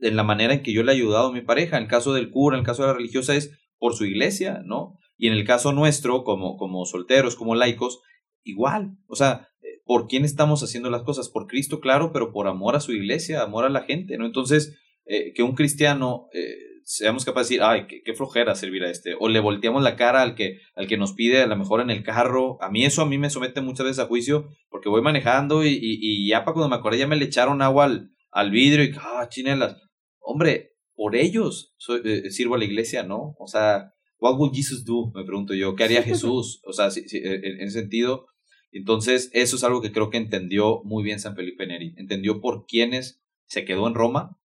en 0.00 0.16
la 0.16 0.22
manera 0.22 0.54
en 0.54 0.62
que 0.62 0.72
yo 0.72 0.82
le 0.82 0.92
he 0.92 0.94
ayudado 0.94 1.28
a 1.28 1.32
mi 1.32 1.42
pareja. 1.42 1.76
En 1.76 1.82
el 1.82 1.88
caso 1.90 2.14
del 2.14 2.30
cura, 2.30 2.56
en 2.56 2.60
el 2.60 2.66
caso 2.66 2.80
de 2.80 2.88
la 2.88 2.94
religiosa 2.94 3.34
es 3.34 3.52
por 3.76 3.94
su 3.94 4.06
iglesia, 4.06 4.62
¿no? 4.64 4.96
Y 5.18 5.26
en 5.26 5.34
el 5.34 5.44
caso 5.44 5.72
nuestro, 5.72 6.24
como, 6.24 6.56
como 6.56 6.86
solteros, 6.86 7.36
como 7.36 7.56
laicos, 7.56 8.00
igual. 8.42 8.96
O 9.06 9.16
sea, 9.16 9.48
¿por 9.84 10.06
quién 10.06 10.24
estamos 10.24 10.62
haciendo 10.62 10.88
las 10.88 11.02
cosas? 11.02 11.28
Por 11.28 11.46
Cristo, 11.46 11.80
claro, 11.80 12.10
pero 12.10 12.32
por 12.32 12.48
amor 12.48 12.74
a 12.74 12.80
su 12.80 12.92
iglesia, 12.92 13.42
amor 13.42 13.66
a 13.66 13.68
la 13.68 13.82
gente, 13.82 14.16
¿no? 14.16 14.24
Entonces, 14.24 14.78
eh, 15.04 15.34
que 15.34 15.42
un 15.42 15.56
cristiano 15.56 16.28
eh, 16.32 16.56
seamos 16.88 17.26
capaces 17.26 17.50
de 17.50 17.54
decir, 17.56 17.62
ay, 17.62 17.86
qué, 18.02 18.14
flojera 18.14 18.54
servir 18.54 18.82
a 18.82 18.90
este, 18.90 19.14
o 19.20 19.28
le 19.28 19.40
volteamos 19.40 19.82
la 19.82 19.94
cara 19.94 20.22
al 20.22 20.34
que, 20.34 20.60
al 20.74 20.86
que 20.86 20.96
nos 20.96 21.12
pide 21.12 21.42
a 21.42 21.46
lo 21.46 21.54
mejor 21.54 21.82
en 21.82 21.90
el 21.90 22.02
carro. 22.02 22.56
A 22.62 22.70
mí 22.70 22.84
eso 22.86 23.02
a 23.02 23.06
mí 23.06 23.18
me 23.18 23.28
somete 23.28 23.60
muchas 23.60 23.84
veces 23.84 23.98
a 23.98 24.06
juicio, 24.06 24.48
porque 24.70 24.88
voy 24.88 25.02
manejando 25.02 25.66
y, 25.66 25.78
y, 25.80 26.26
ya 26.26 26.44
para 26.44 26.54
cuando 26.54 26.70
me 26.70 26.76
acordé 26.76 26.98
ya 26.98 27.06
me 27.06 27.16
le 27.16 27.26
echaron 27.26 27.60
agua 27.60 27.84
al, 27.84 28.10
al 28.30 28.50
vidrio 28.50 28.84
y, 28.84 28.92
ah, 28.98 29.28
chinelas 29.28 29.76
hombre, 30.20 30.72
por 30.94 31.14
ellos 31.14 31.74
eh, 32.04 32.30
sirvo 32.30 32.54
a 32.54 32.58
la 32.58 32.64
iglesia, 32.64 33.02
¿no? 33.02 33.34
O 33.38 33.46
sea, 33.46 33.92
what 34.18 34.38
would 34.38 34.54
Jesus 34.54 34.84
do? 34.84 35.12
Me 35.14 35.24
pregunto 35.24 35.52
yo, 35.52 35.76
¿qué 35.76 35.84
haría 35.84 36.02
Jesús? 36.10 36.62
O 36.64 36.72
sea, 36.72 36.88
en 36.88 37.60
ese 37.60 37.80
sentido, 37.80 38.26
entonces 38.72 39.30
eso 39.34 39.56
es 39.56 39.64
algo 39.64 39.82
que 39.82 39.92
creo 39.92 40.08
que 40.08 40.16
entendió 40.16 40.82
muy 40.84 41.04
bien 41.04 41.20
San 41.20 41.36
Felipe 41.36 41.66
Neri, 41.66 41.94
entendió 41.98 42.40
por 42.40 42.64
quiénes 42.66 43.22
se 43.46 43.66
quedó 43.66 43.86
en 43.88 43.94
Roma 43.94 44.37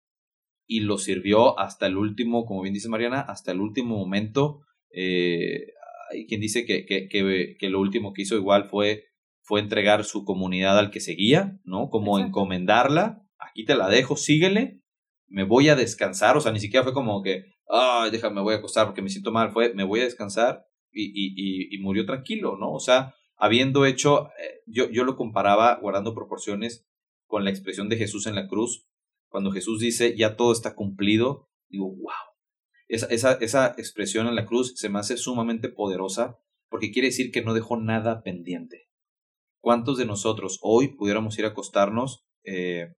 y 0.67 0.81
lo 0.81 0.99
sirvió 0.99 1.59
hasta 1.59 1.87
el 1.87 1.97
último, 1.97 2.45
como 2.45 2.63
bien 2.63 2.75
dice 2.75 2.89
Mariana, 2.89 3.21
hasta 3.21 3.53
el 3.53 3.61
último 3.61 3.97
momento. 3.97 4.63
Eh, 4.91 5.73
hay 6.11 6.27
quien 6.27 6.41
dice 6.41 6.65
que, 6.65 6.85
que, 6.85 7.09
que, 7.09 7.71
lo 7.71 7.81
último 7.81 8.13
que 8.13 8.23
hizo 8.23 8.37
igual 8.37 8.65
fue, 8.65 9.05
fue 9.41 9.61
entregar 9.61 10.05
su 10.05 10.25
comunidad 10.25 10.79
al 10.79 10.91
que 10.91 11.01
seguía, 11.01 11.59
¿no? 11.65 11.89
Como 11.89 12.19
encomendarla, 12.19 13.23
aquí 13.39 13.65
te 13.65 13.75
la 13.75 13.89
dejo, 13.89 14.17
síguele, 14.17 14.81
me 15.27 15.45
voy 15.45 15.69
a 15.69 15.77
descansar, 15.77 16.37
o 16.37 16.41
sea, 16.41 16.53
ni 16.53 16.61
siquiera 16.61 16.85
fue 16.85 16.93
como 16.93 17.23
que, 17.23 17.45
ay, 17.69 18.11
déjame, 18.11 18.37
me 18.37 18.43
voy 18.43 18.55
a 18.55 18.59
acostar 18.59 18.87
porque 18.87 19.03
me 19.03 19.09
siento 19.09 19.33
mal, 19.33 19.51
fue, 19.51 19.73
me 19.75 19.85
voy 19.85 20.01
a 20.01 20.05
descansar 20.05 20.67
y, 20.93 21.05
y, 21.05 21.75
y, 21.75 21.79
murió 21.79 22.05
tranquilo, 22.05 22.57
¿no? 22.59 22.73
O 22.73 22.81
sea, 22.81 23.15
habiendo 23.37 23.87
hecho, 23.87 24.29
eh, 24.39 24.61
yo, 24.67 24.91
yo 24.91 25.05
lo 25.05 25.17
comparaba, 25.17 25.79
guardando 25.81 26.15
proporciones, 26.15 26.87
con 27.27 27.45
la 27.45 27.51
expresión 27.51 27.89
de 27.89 27.97
Jesús 27.97 28.27
en 28.27 28.35
la 28.35 28.47
cruz, 28.47 28.87
cuando 29.33 29.51
Jesús 29.51 29.81
dice, 29.81 30.17
ya 30.17 30.37
todo 30.37 30.53
está 30.53 30.77
cumplido, 30.77 31.49
digo, 31.69 31.89
wow. 31.89 32.13
Esa, 32.87 33.07
esa, 33.07 33.33
esa 33.41 33.75
expresión 33.79 34.29
en 34.29 34.37
la 34.37 34.47
cruz 34.47 34.75
se 34.77 34.89
me 34.89 34.99
hace 34.99 35.17
sumamente 35.17 35.69
poderosa 35.71 36.39
porque 36.69 36.93
quiere 36.93 37.09
decir 37.09 37.33
que 37.33 37.43
no 37.43 37.55
dejó 37.55 37.77
nada 37.77 38.23
pendiente. 38.23 38.89
¿Cuántos 39.61 39.99
de 39.99 40.07
nosotros 40.07 40.59
hoy 40.63 40.95
pudiéramos 40.97 41.39
ir 41.39 41.47
a 41.47 41.49
acostarnos 41.49 42.25
eh, 42.45 42.93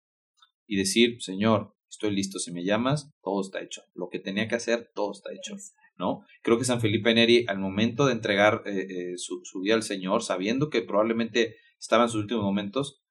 y 0.67 0.77
decir, 0.77 1.23
Señor, 1.23 1.75
estoy 1.89 2.15
listo, 2.15 2.39
si 2.39 2.53
me 2.53 2.65
llamas, 2.65 3.13
todo 3.23 3.41
está 3.41 3.63
hecho. 3.63 3.83
Lo 3.95 4.09
que 4.09 4.19
tenía 4.19 4.49
que 4.49 4.57
hacer, 4.57 4.91
todo 4.95 5.13
está 5.13 5.31
hecho. 5.33 5.55
¿no? 5.97 6.25
Creo 6.43 6.59
que 6.59 6.65
San 6.65 6.81
Felipe 6.81 7.15
Neri, 7.15 7.45
al 7.49 7.59
momento 7.59 8.07
de 8.07 8.13
entregar 8.13 8.63
eh, 8.67 8.87
eh, 8.89 9.13
su, 9.17 9.43
vida 9.63 9.75
al 9.75 9.83
Señor, 9.83 10.23
sabiendo 10.23 10.71
que 10.71 10.83
probablemente 10.83 11.57
estaba 11.79 12.05
en 12.05 12.11
sus 12.11 12.23
últimos 12.23 12.45
momentos, 12.45 13.04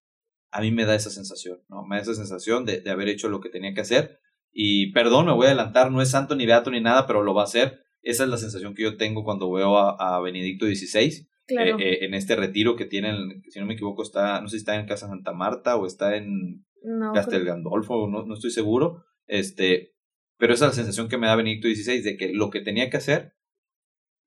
a 0.53 0.61
mí 0.61 0.71
me 0.71 0.85
da 0.85 0.93
esa 0.93 1.09
sensación, 1.09 1.59
¿no? 1.67 1.83
Me 1.83 1.95
da 1.95 2.03
esa 2.03 2.13
sensación 2.13 2.63
de, 2.63 2.87
haber 2.89 3.09
hecho 3.09 3.27
lo 3.27 3.41
que 3.41 3.49
tenía 3.49 3.73
que 3.73 3.81
hacer. 3.81 4.19
Y 4.51 4.91
perdón, 4.91 5.25
me 5.25 5.33
voy 5.33 5.47
a 5.47 5.49
adelantar, 5.49 5.91
no 5.91 5.99
es 5.99 6.11
santo 6.11 6.35
ni 6.35 6.45
beato 6.45 6.69
ni 6.69 6.79
nada, 6.79 7.07
pero 7.07 7.23
lo 7.23 7.33
va 7.33 7.41
a 7.41 7.45
hacer. 7.45 7.79
Esa 8.03 8.23
es 8.23 8.29
la 8.29 8.37
sensación 8.37 8.75
que 8.75 8.83
yo 8.83 8.95
tengo 8.95 9.23
cuando 9.23 9.51
veo 9.51 9.77
a, 9.77 10.21
Benedicto 10.21 10.67
XVI. 10.67 11.27
Eh, 11.47 12.05
en 12.05 12.13
este 12.13 12.35
retiro 12.35 12.75
que 12.75 12.85
tienen, 12.85 13.41
si 13.49 13.59
no 13.59 13.65
me 13.65 13.73
equivoco, 13.73 14.03
está, 14.03 14.41
no 14.41 14.47
sé 14.47 14.57
si 14.57 14.57
está 14.59 14.79
en 14.79 14.85
Casa 14.85 15.07
Santa 15.07 15.33
Marta 15.33 15.75
o 15.75 15.87
está 15.87 16.15
en 16.15 16.63
no, 16.83 17.13
Castel 17.13 17.45
Gandolfo, 17.45 18.07
no, 18.07 18.23
no 18.23 18.33
estoy 18.35 18.51
seguro. 18.51 19.03
Este, 19.25 19.95
pero 20.37 20.53
esa 20.53 20.65
es 20.65 20.71
la 20.71 20.75
sensación 20.75 21.09
que 21.09 21.17
me 21.17 21.25
da 21.25 21.35
Benedicto 21.35 21.67
XVI 21.67 22.01
de 22.01 22.15
que 22.15 22.31
lo 22.31 22.51
que 22.51 22.61
tenía 22.61 22.91
que 22.91 22.97
hacer 22.97 23.33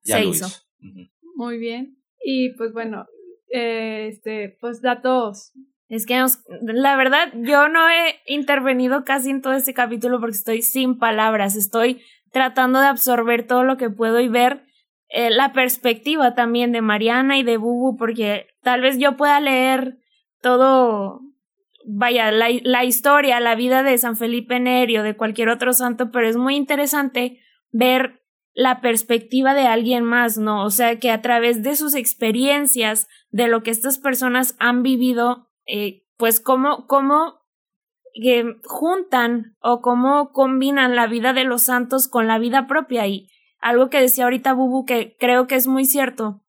ya 0.03 0.18
lo 0.18 0.31
hizo. 0.31 0.49
Muy 1.37 1.59
bien. 1.59 1.99
Y 2.20 2.55
pues 2.55 2.72
bueno, 2.72 3.07
eh, 3.51 4.09
este, 4.09 4.57
pues 4.61 4.83
datos. 4.83 5.53
Es 5.89 6.05
que 6.05 6.20
la 6.62 6.97
verdad, 6.97 7.32
yo 7.34 7.68
no 7.68 7.89
he 7.89 8.16
intervenido 8.26 9.05
casi 9.05 9.30
en 9.30 9.41
todo 9.41 9.53
este 9.53 9.74
capítulo 9.74 10.18
porque 10.20 10.37
estoy 10.37 10.62
sin 10.62 10.99
palabras. 10.99 11.55
Estoy 11.55 12.03
tratando 12.32 12.80
de 12.80 12.87
absorber 12.87 13.47
todo 13.47 13.62
lo 13.62 13.76
que 13.76 13.89
puedo 13.89 14.20
y 14.20 14.28
ver 14.28 14.64
eh, 15.09 15.30
la 15.30 15.53
perspectiva 15.53 16.34
también 16.34 16.72
de 16.72 16.80
Mariana 16.80 17.39
y 17.39 17.45
de 17.45 17.57
Bubu, 17.57 17.97
porque 17.97 18.49
tal 18.62 18.80
vez 18.80 18.99
yo 18.99 19.16
pueda 19.16 19.39
leer 19.41 19.99
todo 20.43 21.20
vaya, 21.87 22.32
la, 22.32 22.49
la 22.62 22.84
historia, 22.84 23.39
la 23.39 23.55
vida 23.55 23.82
de 23.82 23.97
San 23.97 24.16
Felipe 24.16 24.59
Neri 24.59 24.99
o 24.99 25.03
de 25.05 25.16
cualquier 25.16 25.49
otro 25.49 25.72
santo, 25.72 26.11
pero 26.11 26.28
es 26.28 26.37
muy 26.37 26.57
interesante 26.57 27.41
ver 27.70 28.22
la 28.53 28.80
perspectiva 28.80 29.55
de 29.55 29.66
alguien 29.66 30.03
más, 30.03 30.39
¿no? 30.39 30.64
O 30.64 30.70
sea, 30.70 30.99
que 30.99 31.11
a 31.11 31.22
través 31.22 31.62
de 31.62 31.76
sus 31.76 31.95
experiencias, 31.95 33.07
de 33.30 33.49
lo 33.49 33.62
que 33.62 33.70
estas 33.70 33.99
personas 33.99 34.57
han 34.59 34.82
vivido, 34.82 35.45
eh, 35.67 36.05
pues 36.17 36.41
cómo, 36.41 36.87
cómo 36.87 37.41
eh, 38.14 38.45
juntan 38.64 39.57
o 39.61 39.81
cómo 39.81 40.33
combinan 40.33 40.97
la 40.97 41.07
vida 41.07 41.33
de 41.33 41.45
los 41.45 41.62
santos 41.62 42.09
con 42.09 42.27
la 42.27 42.39
vida 42.39 42.67
propia. 42.67 43.07
Y 43.07 43.29
algo 43.59 43.91
que 43.91 44.01
decía 44.01 44.25
ahorita 44.25 44.55
Bubu, 44.55 44.85
que 44.85 45.17
creo 45.19 45.47
que 45.47 45.57
es 45.57 45.67
muy 45.67 45.85
cierto, 45.85 46.43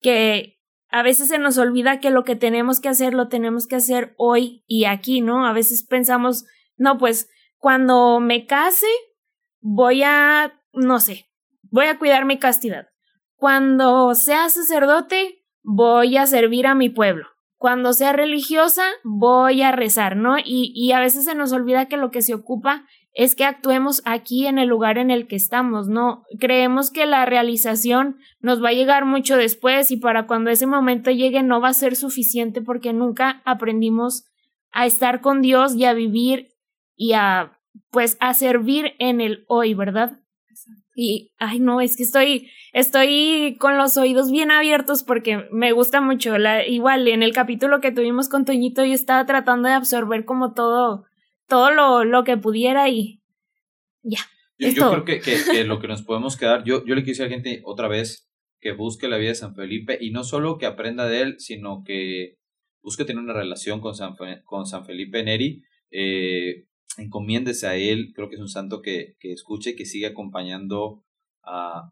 que 0.00 0.60
a 0.88 1.02
veces 1.02 1.28
se 1.28 1.38
nos 1.38 1.58
olvida 1.58 2.00
que 2.00 2.10
lo 2.10 2.24
que 2.24 2.36
tenemos 2.36 2.80
que 2.80 2.88
hacer 2.88 3.14
lo 3.14 3.28
tenemos 3.28 3.66
que 3.66 3.76
hacer 3.76 4.14
hoy 4.18 4.64
y 4.66 4.84
aquí, 4.84 5.20
¿no? 5.20 5.46
A 5.46 5.52
veces 5.52 5.84
pensamos, 5.84 6.44
no, 6.76 6.98
pues 6.98 7.28
cuando 7.58 8.20
me 8.20 8.46
case 8.46 8.86
voy 9.60 10.02
a, 10.02 10.60
no 10.72 11.00
sé, 11.00 11.26
voy 11.70 11.86
a 11.86 11.98
cuidar 11.98 12.24
mi 12.24 12.38
castidad. 12.38 12.88
Cuando 13.36 14.14
sea 14.14 14.48
sacerdote 14.48 15.44
voy 15.62 16.16
a 16.16 16.26
servir 16.26 16.66
a 16.66 16.74
mi 16.74 16.88
pueblo. 16.88 17.35
Cuando 17.58 17.92
sea 17.92 18.12
religiosa 18.12 18.84
voy 19.02 19.62
a 19.62 19.72
rezar, 19.72 20.16
¿no? 20.16 20.38
Y, 20.38 20.72
y 20.74 20.92
a 20.92 21.00
veces 21.00 21.24
se 21.24 21.34
nos 21.34 21.52
olvida 21.52 21.86
que 21.86 21.96
lo 21.96 22.10
que 22.10 22.22
se 22.22 22.34
ocupa 22.34 22.84
es 23.16 23.34
que 23.34 23.44
actuemos 23.44 24.02
aquí 24.04 24.46
en 24.46 24.58
el 24.58 24.68
lugar 24.68 24.98
en 24.98 25.10
el 25.10 25.26
que 25.26 25.36
estamos, 25.36 25.88
¿no? 25.88 26.24
Creemos 26.38 26.90
que 26.90 27.06
la 27.06 27.24
realización 27.24 28.18
nos 28.40 28.62
va 28.62 28.68
a 28.68 28.74
llegar 28.74 29.06
mucho 29.06 29.38
después 29.38 29.90
y 29.90 29.96
para 29.96 30.26
cuando 30.26 30.50
ese 30.50 30.66
momento 30.66 31.10
llegue 31.10 31.42
no 31.42 31.62
va 31.62 31.68
a 31.68 31.74
ser 31.74 31.96
suficiente 31.96 32.60
porque 32.60 32.92
nunca 32.92 33.40
aprendimos 33.46 34.26
a 34.70 34.84
estar 34.84 35.22
con 35.22 35.40
Dios 35.40 35.74
y 35.74 35.86
a 35.86 35.94
vivir 35.94 36.48
y 36.94 37.14
a, 37.14 37.58
pues, 37.90 38.18
a 38.20 38.34
servir 38.34 38.92
en 38.98 39.22
el 39.22 39.46
hoy, 39.48 39.72
¿verdad? 39.72 40.20
Y, 40.98 41.30
ay, 41.36 41.60
no, 41.60 41.82
es 41.82 41.94
que 41.94 42.04
estoy, 42.04 42.50
estoy 42.72 43.56
con 43.60 43.76
los 43.76 43.98
oídos 43.98 44.30
bien 44.30 44.50
abiertos 44.50 45.04
porque 45.04 45.46
me 45.52 45.72
gusta 45.72 46.00
mucho. 46.00 46.38
La, 46.38 46.66
igual, 46.66 47.06
en 47.06 47.22
el 47.22 47.34
capítulo 47.34 47.82
que 47.82 47.92
tuvimos 47.92 48.30
con 48.30 48.46
Toñito, 48.46 48.82
yo 48.82 48.94
estaba 48.94 49.26
tratando 49.26 49.68
de 49.68 49.74
absorber 49.74 50.24
como 50.24 50.54
todo, 50.54 51.04
todo 51.48 51.70
lo, 51.70 52.04
lo 52.04 52.24
que 52.24 52.38
pudiera 52.38 52.88
y 52.88 53.20
ya. 54.02 54.20
Yo, 54.58 54.90
creo 54.90 55.04
que, 55.04 55.20
que, 55.20 55.64
lo 55.64 55.80
que 55.80 55.88
nos 55.88 56.00
podemos 56.00 56.38
quedar, 56.38 56.64
yo, 56.64 56.82
yo 56.86 56.94
le 56.94 57.04
quise 57.04 57.22
a 57.22 57.26
la 57.26 57.32
gente 57.32 57.60
otra 57.64 57.88
vez 57.88 58.30
que 58.58 58.72
busque 58.72 59.06
la 59.06 59.18
vida 59.18 59.28
de 59.28 59.34
San 59.34 59.54
Felipe 59.54 59.98
y 60.00 60.12
no 60.12 60.24
solo 60.24 60.56
que 60.56 60.64
aprenda 60.64 61.06
de 61.06 61.20
él, 61.20 61.34
sino 61.38 61.82
que 61.84 62.38
busque 62.82 63.04
tener 63.04 63.22
una 63.22 63.34
relación 63.34 63.82
con 63.82 63.94
San, 63.94 64.14
con 64.46 64.64
San 64.64 64.86
Felipe 64.86 65.22
Neri, 65.22 65.62
eh, 65.90 66.64
encomiéndese 66.96 67.66
a 67.66 67.76
él, 67.76 68.12
creo 68.14 68.28
que 68.28 68.36
es 68.36 68.40
un 68.40 68.48
santo 68.48 68.82
que, 68.82 69.16
que 69.18 69.32
escuche 69.32 69.70
y 69.70 69.76
que 69.76 69.84
sigue 69.84 70.06
acompañando 70.06 71.04
a, 71.42 71.90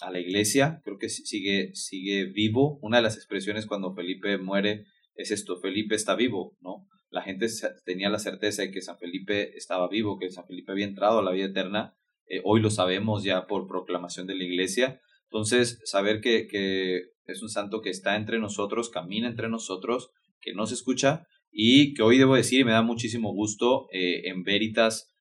a 0.00 0.10
la 0.10 0.20
iglesia, 0.20 0.80
creo 0.84 0.98
que 0.98 1.08
sigue, 1.08 1.74
sigue 1.74 2.24
vivo. 2.24 2.78
Una 2.82 2.98
de 2.98 3.04
las 3.04 3.16
expresiones 3.16 3.66
cuando 3.66 3.94
Felipe 3.94 4.38
muere 4.38 4.86
es 5.14 5.30
esto, 5.30 5.60
Felipe 5.60 5.94
está 5.94 6.14
vivo, 6.14 6.56
¿no? 6.60 6.86
La 7.10 7.22
gente 7.22 7.46
tenía 7.84 8.08
la 8.08 8.18
certeza 8.18 8.62
de 8.62 8.70
que 8.70 8.80
San 8.80 8.98
Felipe 8.98 9.56
estaba 9.56 9.88
vivo, 9.88 10.18
que 10.18 10.30
San 10.30 10.46
Felipe 10.46 10.72
había 10.72 10.86
entrado 10.86 11.18
a 11.18 11.22
la 11.22 11.32
vida 11.32 11.46
eterna, 11.46 11.94
eh, 12.26 12.40
hoy 12.44 12.60
lo 12.60 12.70
sabemos 12.70 13.24
ya 13.24 13.46
por 13.46 13.66
proclamación 13.66 14.26
de 14.26 14.34
la 14.34 14.44
iglesia. 14.44 15.00
Entonces, 15.24 15.80
saber 15.84 16.20
que, 16.20 16.46
que 16.46 17.02
es 17.26 17.42
un 17.42 17.48
santo 17.48 17.82
que 17.82 17.90
está 17.90 18.16
entre 18.16 18.38
nosotros, 18.38 18.88
camina 18.88 19.28
entre 19.28 19.48
nosotros, 19.48 20.10
que 20.40 20.54
nos 20.54 20.72
escucha 20.72 21.26
y 21.52 21.94
que 21.94 22.02
hoy 22.02 22.18
debo 22.18 22.34
decir, 22.34 22.60
y 22.60 22.64
me 22.64 22.72
da 22.72 22.82
muchísimo 22.82 23.32
gusto, 23.32 23.86
eh, 23.92 24.22
en 24.24 24.42
Veritas 24.42 25.12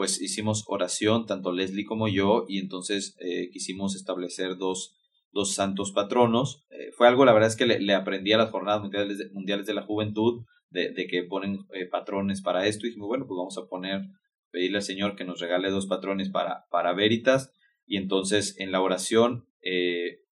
pues 0.00 0.18
hicimos 0.22 0.64
oración, 0.66 1.26
tanto 1.26 1.52
Leslie 1.52 1.84
como 1.84 2.08
yo, 2.08 2.46
y 2.48 2.58
entonces 2.58 3.18
eh, 3.20 3.50
quisimos 3.52 3.94
establecer 3.94 4.56
dos, 4.56 4.96
dos 5.30 5.52
santos 5.52 5.92
patronos. 5.92 6.64
Eh, 6.70 6.90
fue 6.96 7.06
algo, 7.06 7.26
la 7.26 7.34
verdad 7.34 7.50
es 7.50 7.56
que 7.56 7.66
le, 7.66 7.94
aprendí 7.94 8.32
a 8.32 8.38
las 8.38 8.50
jornadas 8.50 8.80
mundiales 8.80 9.18
de, 9.18 9.28
mundiales 9.32 9.66
de 9.66 9.74
la 9.74 9.82
juventud, 9.82 10.46
de, 10.70 10.92
de 10.92 11.06
que 11.06 11.24
ponen 11.24 11.66
eh, 11.74 11.84
patrones 11.84 12.40
para 12.40 12.66
esto, 12.66 12.86
y 12.86 12.88
dijimos, 12.88 13.08
bueno, 13.08 13.26
pues 13.26 13.36
vamos 13.36 13.58
a 13.58 13.68
poner, 13.68 14.06
pedirle 14.50 14.78
al 14.78 14.84
Señor 14.84 15.16
que 15.16 15.24
nos 15.24 15.38
regale 15.38 15.68
dos 15.68 15.84
patrones 15.86 16.30
para, 16.30 16.64
para 16.70 16.94
Veritas, 16.94 17.52
y 17.84 17.98
entonces 17.98 18.56
en 18.58 18.72
la 18.72 18.80
oración, 18.80 19.48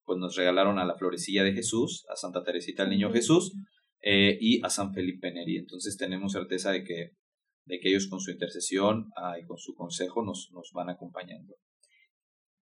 pues 0.06 0.18
nos 0.18 0.34
regalaron 0.34 0.78
a 0.78 0.86
la 0.86 0.96
florecilla 0.96 1.44
de 1.44 1.52
Jesús, 1.52 2.06
a 2.10 2.16
Santa 2.16 2.42
Teresita 2.42 2.84
el 2.84 2.88
Niño 2.88 3.12
Jesús, 3.12 3.52
y 4.02 4.60
a 4.64 4.70
San 4.70 4.92
Felipe 4.94 5.32
Neri. 5.32 5.56
Entonces 5.56 5.96
tenemos 5.96 6.32
certeza 6.32 6.70
de 6.70 6.84
que 6.84 7.12
de 7.68 7.78
que 7.78 7.90
ellos 7.90 8.08
con 8.08 8.20
su 8.20 8.30
intercesión 8.30 9.10
ah, 9.16 9.38
y 9.38 9.44
con 9.44 9.58
su 9.58 9.74
consejo 9.74 10.24
nos, 10.24 10.50
nos 10.52 10.72
van 10.72 10.88
acompañando. 10.88 11.54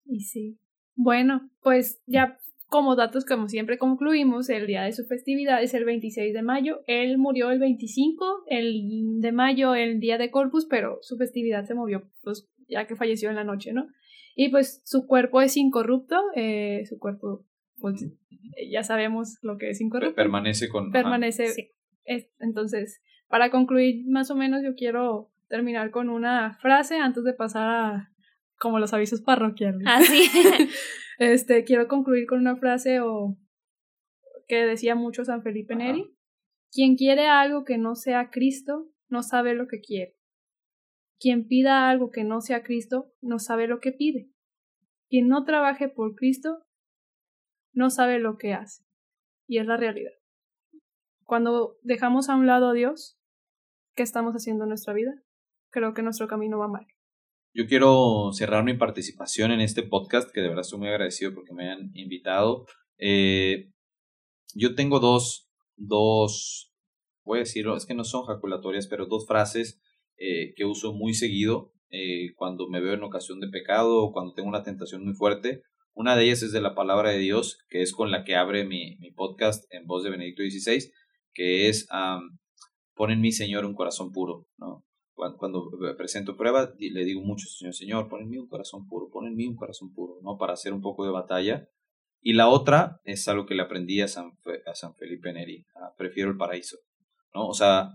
Y 0.05 0.21
sí. 0.21 0.59
Bueno, 0.97 1.51
pues 1.63 2.03
ya 2.07 2.37
como 2.67 2.97
datos, 2.97 3.25
como 3.25 3.49
siempre 3.49 3.79
concluimos, 3.79 4.51
el 4.51 4.67
día 4.67 4.83
de 4.83 4.93
su 4.93 5.05
festividad 5.05 5.63
es 5.63 5.73
el 5.73 5.85
26 5.85 6.35
de 6.35 6.43
mayo. 6.43 6.81
Él 6.87 7.17
murió 7.17 7.51
el 7.51 7.61
25 7.61 8.45
el 8.49 9.21
de 9.21 9.33
mayo, 9.33 9.75
el 9.75 10.01
día 10.01 10.19
de 10.19 10.31
Corpus, 10.31 10.67
pero 10.69 10.99
su 11.01 11.17
festividad 11.17 11.65
se 11.65 11.75
movió, 11.75 12.11
pues 12.23 12.49
ya 12.69 12.87
que 12.87 12.97
falleció 12.97 13.31
en 13.31 13.37
la 13.37 13.45
noche, 13.45 13.73
¿no? 13.73 13.87
Y 14.35 14.51
pues 14.51 14.83
su 14.85 15.07
cuerpo 15.07 15.41
es 15.41 15.57
incorrupto, 15.57 16.17
eh, 16.35 16.85
su 16.87 16.99
cuerpo, 16.99 17.47
pues 17.81 18.05
ya 18.71 18.83
sabemos 18.83 19.39
lo 19.43 19.57
que 19.59 19.71
es 19.71 19.81
incorrupto. 19.81 20.15
Permanece 20.15 20.69
con... 20.69 20.91
Permanece. 20.91 21.73
entonces, 22.39 23.01
para 23.29 23.51
concluir, 23.51 24.05
más 24.09 24.31
o 24.31 24.37
menos, 24.37 24.63
yo 24.63 24.75
quiero 24.75 25.31
terminar 25.49 25.91
con 25.91 26.09
una 26.09 26.59
frase 26.61 26.99
antes 26.99 27.25
de 27.25 27.33
pasar 27.33 27.69
a 27.69 28.13
como 28.59 28.79
los 28.79 28.93
avisos 28.93 29.23
parroquiales. 29.23 29.83
Ah, 29.87 30.03
sí. 30.03 30.25
este, 31.19 31.65
quiero 31.65 31.89
concluir 31.89 32.27
con 32.27 32.41
una 32.41 32.57
frase 32.57 33.01
o 33.01 33.39
que 34.47 34.65
decía 34.65 34.95
mucho 34.95 35.25
San 35.25 35.43
Felipe 35.43 35.77
Neri. 35.77 36.11
Quien 36.71 36.97
quiere 36.97 37.29
algo 37.29 37.65
que 37.65 37.79
no 37.79 37.95
sea 37.95 38.31
Cristo, 38.31 38.89
no 39.09 39.23
sabe 39.23 39.55
lo 39.55 39.69
que 39.69 39.81
quiere. 39.81 40.17
Quien 41.19 41.47
pida 41.47 41.89
algo 41.89 42.11
que 42.11 42.25
no 42.25 42.41
sea 42.41 42.63
Cristo, 42.63 43.13
no 43.21 43.39
sabe 43.39 43.67
lo 43.67 43.81
que 43.81 43.93
pide. 43.93 44.31
Quien 45.09 45.29
no 45.29 45.45
trabaje 45.45 45.89
por 45.89 46.15
Cristo, 46.15 46.67
no 47.73 47.91
sabe 47.91 48.19
lo 48.19 48.37
que 48.37 48.55
hace. 48.55 48.85
Y 49.47 49.59
es 49.59 49.67
la 49.67 49.77
realidad. 49.77 50.13
Cuando 51.25 51.77
dejamos 51.83 52.29
a 52.29 52.37
un 52.37 52.47
lado 52.47 52.69
a 52.69 52.73
Dios, 52.73 53.19
qué 53.95 54.03
estamos 54.03 54.35
haciendo 54.35 54.65
en 54.65 54.71
nuestra 54.71 54.95
vida, 54.95 55.13
creo 55.71 55.95
que 55.95 56.03
nuestro 56.03 56.29
camino 56.29 56.59
va 56.59 56.69
mal. 56.69 56.87
Yo 57.55 57.67
quiero 57.67 58.31
cerrar 58.33 58.63
mi 58.65 58.75
participación 58.75 59.51
en 59.51 59.61
este 59.61 59.83
podcast, 59.83 60.31
que 60.31 60.41
de 60.41 60.49
verdad 60.49 60.63
estoy 60.63 60.79
muy 60.79 60.89
agradecido 60.89 61.35
porque 61.35 61.53
me 61.53 61.65
hayan 61.65 61.91
invitado. 61.95 62.67
Eh, 62.99 63.73
yo 64.55 64.75
tengo 64.75 65.01
dos, 65.01 65.51
dos, 65.77 66.73
voy 67.25 67.39
a 67.39 67.41
decirlo, 67.41 67.77
es 67.77 67.87
que 67.87 67.95
no 67.95 68.05
son 68.05 68.25
jaculatorias, 68.27 68.87
pero 68.87 69.07
dos 69.07 69.27
frases 69.27 69.81
eh, 70.17 70.55
que 70.57 70.65
uso 70.65 70.93
muy 70.93 71.15
seguido 71.15 71.73
eh, 71.91 72.35
cuando 72.37 72.69
me 72.69 72.81
veo 72.81 72.95
en 72.95 73.03
ocasión 73.03 73.41
de 73.41 73.49
pecado 73.49 74.05
o 74.05 74.13
cuando 74.13 74.35
tengo 74.35 74.49
una 74.49 74.63
tentación 74.63 75.05
muy 75.05 75.15
fuerte. 75.15 75.63
Una 75.99 76.15
de 76.15 76.27
ellas 76.27 76.45
es 76.45 76.53
de 76.53 76.61
la 76.61 76.77
palabra 76.77 77.11
de 77.11 77.19
Dios, 77.19 77.59
que 77.69 77.83
es 77.83 77.93
con 77.93 78.13
la 78.13 78.23
que 78.23 78.37
abre 78.37 78.65
mi, 78.65 78.95
mi 79.01 79.11
podcast 79.11 79.65
en 79.75 79.85
voz 79.85 80.05
de 80.05 80.11
Benedicto 80.11 80.45
XVI, 80.45 80.93
que 81.35 81.69
es 81.69 81.89
pon 82.95 83.11
en 83.11 83.21
mí, 83.21 83.33
Señor, 83.33 83.65
un 83.65 83.75
corazón 83.75 84.13
puro. 84.13 84.47
Cuando, 85.15 85.69
presento 85.97 86.37
pruebas, 86.37 86.71
le 86.79 87.05
digo 87.05 87.21
mucho, 87.23 87.49
Señor, 87.49 87.75
Señor, 87.75 88.09
pon 88.09 88.23
en 88.23 88.29
mí 88.29 88.39
un 88.39 88.47
corazón 88.47 88.87
puro, 88.87 89.11
pon 89.11 89.27
en 89.27 89.35
mí 89.35 89.49
un 89.49 89.57
corazón 89.57 89.93
puro, 89.93 90.21
¿no? 90.23 90.39
Para 90.39 90.53
hacer 90.53 90.73
un 90.73 90.83
poco 90.83 91.05
de 91.05 91.11
batalla. 91.11 91.67
Y 92.23 92.35
la 92.35 92.49
otra 92.49 93.01
es 93.03 93.27
algo 93.27 93.45
que 93.45 93.57
le 93.57 93.63
aprendí 93.63 94.01
a 94.01 94.07
San, 94.07 94.39
a 94.67 94.75
San 94.77 94.95
Felipe 94.95 95.33
Neri, 95.33 95.67
prefiero 95.97 96.31
el 96.31 96.37
paraíso, 96.37 96.79
¿no? 97.35 97.49
O 97.49 97.55
sea, 97.55 97.89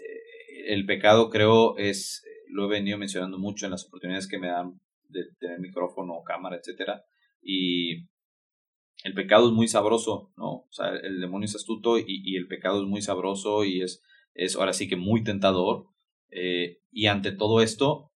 eh, 0.00 0.72
el 0.72 0.86
pecado 0.86 1.28
creo 1.28 1.76
es, 1.76 2.24
lo 2.48 2.64
he 2.64 2.70
venido 2.70 2.96
mencionando 2.96 3.38
mucho 3.38 3.66
en 3.66 3.72
las 3.72 3.84
oportunidades 3.84 4.26
que 4.26 4.38
me 4.38 4.46
dan 4.46 4.80
de 5.10 5.24
tener 5.38 5.60
micrófono, 5.60 6.22
cámara, 6.24 6.56
etcétera, 6.56 7.04
y 7.42 8.08
el 9.04 9.14
pecado 9.14 9.48
es 9.48 9.52
muy 9.52 9.68
sabroso, 9.68 10.32
¿no? 10.36 10.50
O 10.50 10.68
sea, 10.70 10.90
el 10.90 11.20
demonio 11.20 11.46
es 11.46 11.56
astuto 11.56 11.98
y, 11.98 12.04
y 12.06 12.36
el 12.36 12.46
pecado 12.46 12.82
es 12.82 12.88
muy 12.88 13.02
sabroso 13.02 13.64
y 13.64 13.82
es 13.82 14.02
es 14.34 14.56
ahora 14.56 14.72
sí 14.72 14.88
que 14.88 14.96
muy 14.96 15.22
tentador. 15.22 15.86
Eh, 16.30 16.78
y 16.90 17.06
ante 17.06 17.32
todo 17.32 17.60
esto, 17.60 18.12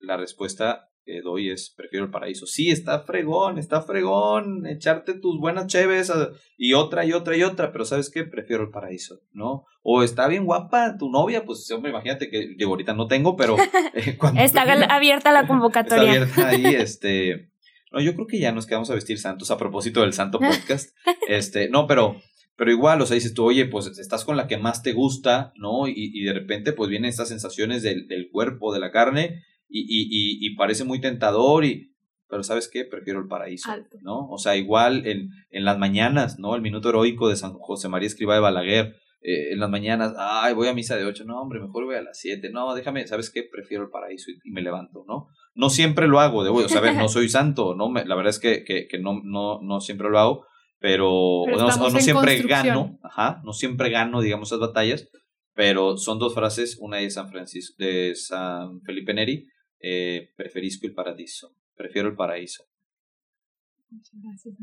la 0.00 0.16
respuesta 0.16 0.90
que 1.04 1.20
doy 1.20 1.50
es 1.50 1.72
prefiero 1.76 2.06
el 2.06 2.10
paraíso. 2.10 2.46
Sí, 2.46 2.70
está 2.70 3.00
fregón, 3.00 3.58
está 3.58 3.82
fregón, 3.82 4.66
echarte 4.66 5.12
tus 5.14 5.38
buenas 5.38 5.66
cheves 5.66 6.10
y 6.56 6.72
otra 6.72 7.04
y 7.04 7.12
otra 7.12 7.36
y 7.36 7.42
otra, 7.42 7.72
pero 7.72 7.84
¿sabes 7.84 8.10
qué? 8.10 8.24
Prefiero 8.24 8.62
el 8.62 8.70
paraíso, 8.70 9.20
¿no? 9.32 9.66
O 9.82 10.02
está 10.02 10.28
bien 10.28 10.46
guapa 10.46 10.96
tu 10.98 11.10
novia, 11.10 11.44
pues 11.44 11.70
hombre, 11.72 11.90
imagínate 11.90 12.30
que 12.30 12.54
digo, 12.56 12.70
ahorita 12.70 12.94
no 12.94 13.06
tengo, 13.06 13.36
pero 13.36 13.56
eh, 13.94 14.16
está 14.36 14.62
abierta 14.62 15.30
la 15.30 15.46
convocatoria. 15.46 16.24
Está 16.24 16.48
abierta 16.48 16.68
ahí, 16.68 16.74
este... 16.82 17.50
No, 17.94 18.00
yo 18.00 18.14
creo 18.14 18.26
que 18.26 18.40
ya 18.40 18.52
nos 18.52 18.66
quedamos 18.66 18.90
a 18.90 18.94
vestir 18.94 19.18
santos 19.18 19.50
a 19.50 19.56
propósito 19.56 20.00
del 20.02 20.12
santo 20.12 20.38
podcast. 20.40 20.90
Este, 21.28 21.68
no, 21.68 21.86
pero 21.86 22.16
pero 22.56 22.70
igual, 22.70 23.00
o 23.00 23.06
sea, 23.06 23.16
dices 23.16 23.34
tú, 23.34 23.44
oye, 23.44 23.66
pues 23.66 23.86
estás 23.98 24.24
con 24.24 24.36
la 24.36 24.46
que 24.46 24.58
más 24.58 24.82
te 24.82 24.92
gusta, 24.92 25.52
¿no? 25.56 25.88
Y, 25.88 25.94
y 25.96 26.22
de 26.22 26.32
repente, 26.32 26.72
pues 26.72 26.88
vienen 26.88 27.08
estas 27.08 27.28
sensaciones 27.28 27.82
del, 27.82 28.06
del 28.06 28.30
cuerpo, 28.30 28.72
de 28.72 28.78
la 28.78 28.92
carne, 28.92 29.42
y, 29.68 29.80
y, 29.80 30.46
y, 30.46 30.54
parece 30.54 30.84
muy 30.84 31.00
tentador, 31.00 31.64
y, 31.64 31.92
pero 32.28 32.44
¿sabes 32.44 32.68
qué? 32.72 32.84
Prefiero 32.84 33.18
el 33.18 33.26
paraíso, 33.26 33.70
¿no? 34.02 34.28
O 34.28 34.38
sea, 34.38 34.56
igual 34.56 35.04
en, 35.06 35.30
en 35.50 35.64
las 35.64 35.78
mañanas, 35.78 36.38
¿no? 36.38 36.54
El 36.54 36.62
minuto 36.62 36.90
heroico 36.90 37.28
de 37.28 37.36
San 37.36 37.54
José 37.54 37.88
María 37.88 38.06
Escriba 38.06 38.34
de 38.34 38.40
Balaguer, 38.40 38.94
eh, 39.26 39.52
en 39.52 39.58
las 39.58 39.70
mañanas, 39.70 40.12
ay, 40.18 40.52
voy 40.52 40.68
a 40.68 40.74
misa 40.74 40.98
de 40.98 41.06
8, 41.06 41.24
no, 41.24 41.40
hombre, 41.40 41.58
mejor 41.58 41.86
voy 41.86 41.94
a 41.96 42.02
las 42.02 42.18
7, 42.18 42.50
no, 42.50 42.74
déjame, 42.74 43.06
¿sabes 43.06 43.30
qué? 43.30 43.42
Prefiero 43.42 43.84
el 43.84 43.88
paraíso 43.88 44.30
y, 44.30 44.50
me 44.50 44.60
levanto, 44.60 45.06
¿no? 45.08 45.28
No 45.54 45.70
siempre 45.70 46.08
lo 46.08 46.20
hago, 46.20 46.44
debo 46.44 46.68
saber, 46.68 46.94
no 46.94 47.08
soy 47.08 47.30
santo, 47.30 47.74
¿no? 47.74 47.90
la 47.90 48.14
verdad 48.16 48.28
es 48.28 48.38
que, 48.38 48.64
que, 48.64 48.86
que 48.86 48.98
no, 48.98 49.22
no, 49.24 49.62
no 49.62 49.80
siempre 49.80 50.10
lo 50.10 50.18
hago, 50.18 50.46
pero, 50.78 51.44
no, 51.48 51.90
siempre 52.00 52.42
gano, 52.42 52.98
ajá, 53.02 53.40
no 53.44 53.54
siempre 53.54 53.88
gano, 53.88 54.20
digamos, 54.20 54.48
esas 54.48 54.60
batallas, 54.60 55.08
pero 55.54 55.96
son 55.96 56.18
dos 56.18 56.34
frases, 56.34 56.76
una 56.78 56.98
de 56.98 57.08
San 57.08 57.30
Francisco, 57.30 57.82
de 57.82 58.14
San 58.14 58.82
Felipe 58.82 59.14
Neri, 59.14 59.46
eh, 59.80 60.32
preferisco 60.36 60.86
el 60.86 60.92
paradiso, 60.92 61.56
prefiero 61.74 62.10
el 62.10 62.14
paraíso. 62.14 62.64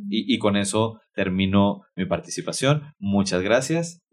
Y, 0.07 0.31
y, 0.35 0.37
con 0.37 0.55
eso 0.55 0.99
termino 1.15 1.81
mi 1.95 2.05
participación. 2.05 2.93
Muchas 2.99 3.41
gracias. 3.41 4.03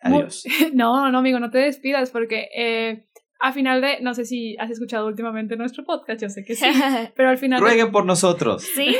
Adiós. 0.00 0.44
No, 0.74 1.10
no, 1.10 1.18
amigo, 1.18 1.40
no 1.40 1.50
te 1.50 1.58
despidas 1.58 2.10
porque 2.10 2.48
eh, 2.56 3.06
a 3.40 3.52
final 3.52 3.80
de, 3.80 4.00
no 4.00 4.14
sé 4.14 4.24
si 4.24 4.56
has 4.58 4.70
escuchado 4.70 5.06
últimamente 5.06 5.56
nuestro 5.56 5.84
podcast, 5.84 6.20
yo 6.22 6.28
sé 6.28 6.44
que 6.44 6.54
sí, 6.54 6.66
pero 7.16 7.28
al 7.28 7.38
final... 7.38 7.60
Rueguen 7.60 7.92
por 7.92 8.04
nosotros. 8.04 8.66
Sí 8.74 8.96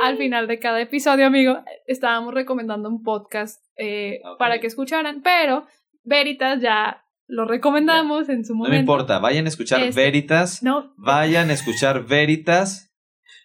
al 0.00 0.16
final 0.16 0.46
de 0.46 0.58
cada 0.58 0.80
episodio, 0.80 1.26
amigo, 1.26 1.58
estábamos 1.86 2.34
recomendando 2.34 2.88
un 2.88 3.02
podcast 3.02 3.60
eh, 3.76 4.20
para 4.38 4.60
que 4.60 4.66
escucharan, 4.66 5.22
pero 5.22 5.66
Veritas 6.04 6.60
ya 6.60 7.04
lo 7.26 7.44
recomendamos 7.44 8.28
en 8.28 8.44
su 8.44 8.54
momento. 8.54 8.70
No 8.70 8.76
me 8.76 8.80
importa, 8.80 9.18
vayan 9.18 9.46
a 9.46 9.48
escuchar 9.48 9.80
este, 9.80 10.00
Veritas. 10.00 10.62
No. 10.62 10.94
Vayan 10.96 11.50
a 11.50 11.52
escuchar 11.52 12.06
Veritas 12.06 12.94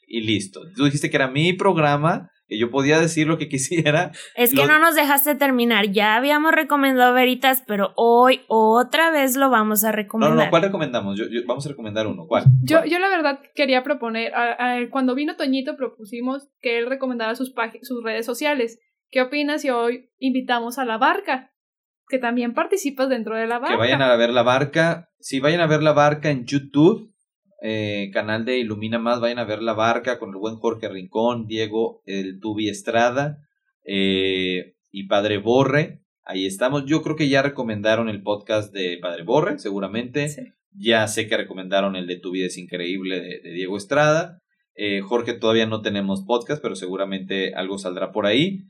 y 0.08 0.22
listo. 0.22 0.62
Tú 0.76 0.86
dijiste 0.86 1.10
que 1.10 1.18
era 1.18 1.28
mi 1.28 1.54
programa 1.54 2.30
que 2.54 2.60
yo 2.60 2.70
podía 2.70 3.00
decir 3.00 3.28
lo 3.28 3.38
que 3.40 3.50
quisiera. 3.50 4.12
Es 4.36 4.54
que 4.54 4.68
no 4.68 4.80
nos 4.80 4.96
dejaste 4.96 5.34
terminar. 5.36 5.90
Ya 5.92 6.16
habíamos 6.16 6.52
recomendado 6.52 7.14
Veritas, 7.14 7.64
pero 7.66 7.94
hoy 7.96 8.42
otra 8.48 9.10
vez 9.10 9.36
lo 9.36 9.50
vamos 9.50 9.84
a 9.84 9.92
recomendar. 9.92 10.38
No, 10.38 10.44
no, 10.44 10.50
¿cuál 10.50 10.62
recomendamos? 10.62 11.18
Yo, 11.18 11.26
vamos 11.48 11.66
a 11.66 11.70
recomendar 11.70 12.08
uno. 12.08 12.28
¿Cuál? 12.28 12.46
Yo, 12.62 12.86
yo 12.86 13.00
la 13.00 13.10
verdad 13.10 13.40
quería 13.56 13.84
proponer, 13.84 14.32
cuando 14.92 15.16
vino 15.16 15.36
Toñito 15.36 15.76
propusimos 15.76 16.50
que 16.62 16.78
él 16.78 16.86
recomendara 16.88 17.36
sus, 17.36 17.54
sus 17.82 18.04
redes 18.04 18.26
sociales, 18.26 18.80
¿qué 19.10 19.22
opinas 19.22 19.62
si 19.62 19.72
hoy 19.72 20.12
invitamos 20.20 20.78
a 20.78 20.86
la 20.86 20.98
barca? 20.98 21.52
Que 22.08 22.20
también 22.20 22.54
participas 22.54 23.10
dentro 23.10 23.36
de 23.36 23.48
la 23.48 23.58
barca. 23.58 23.74
Que 23.74 23.80
vayan 23.80 24.02
a 24.02 24.16
ver 24.16 24.30
la 24.30 24.44
barca. 24.44 25.10
Si 25.20 25.40
vayan 25.40 25.62
a 25.62 25.68
ver 25.68 25.82
la 25.82 25.94
barca 25.94 26.30
en 26.30 26.46
YouTube, 26.46 27.13
eh, 27.66 28.12
canal 28.12 28.44
de 28.44 28.60
Ilumina 28.60 29.00
Más, 29.00 29.22
vayan 29.22 29.40
a 29.40 29.46
ver 29.46 29.62
la 29.62 29.72
barca 29.72 30.20
con 30.20 30.32
el 30.32 30.36
buen 30.36 30.58
Jorge 30.58 30.90
Rincón, 30.90 31.48
Diego, 31.48 32.02
el 32.06 32.42
Tubi 32.42 32.68
Estrada 32.68 33.38
eh, 33.86 34.76
y 34.92 35.08
Padre 35.08 35.38
Borre. 35.38 36.02
Ahí 36.26 36.46
estamos. 36.46 36.86
Yo 36.86 37.02
creo 37.02 37.16
que 37.16 37.30
ya 37.30 37.42
recomendaron 37.42 38.10
el 38.10 38.22
podcast 38.22 38.74
de 38.74 38.98
Padre 39.02 39.24
Borre, 39.24 39.60
seguramente. 39.60 40.28
Sí. 40.28 40.42
Ya 40.74 41.08
sé 41.08 41.30
que 41.30 41.38
recomendaron 41.38 41.96
el 41.96 42.06
de 42.06 42.20
Tu 42.20 42.32
vida 42.32 42.48
es 42.48 42.58
increíble 42.58 43.22
de, 43.22 43.40
de 43.40 43.54
Diego 43.54 43.78
Estrada. 43.78 44.40
Eh, 44.76 45.00
Jorge 45.00 45.34
todavía 45.34 45.66
no 45.66 45.82
tenemos 45.82 46.24
podcast, 46.26 46.62
pero 46.62 46.76
seguramente 46.76 47.54
algo 47.56 47.78
saldrá 47.78 48.12
por 48.12 48.26
ahí. 48.26 48.64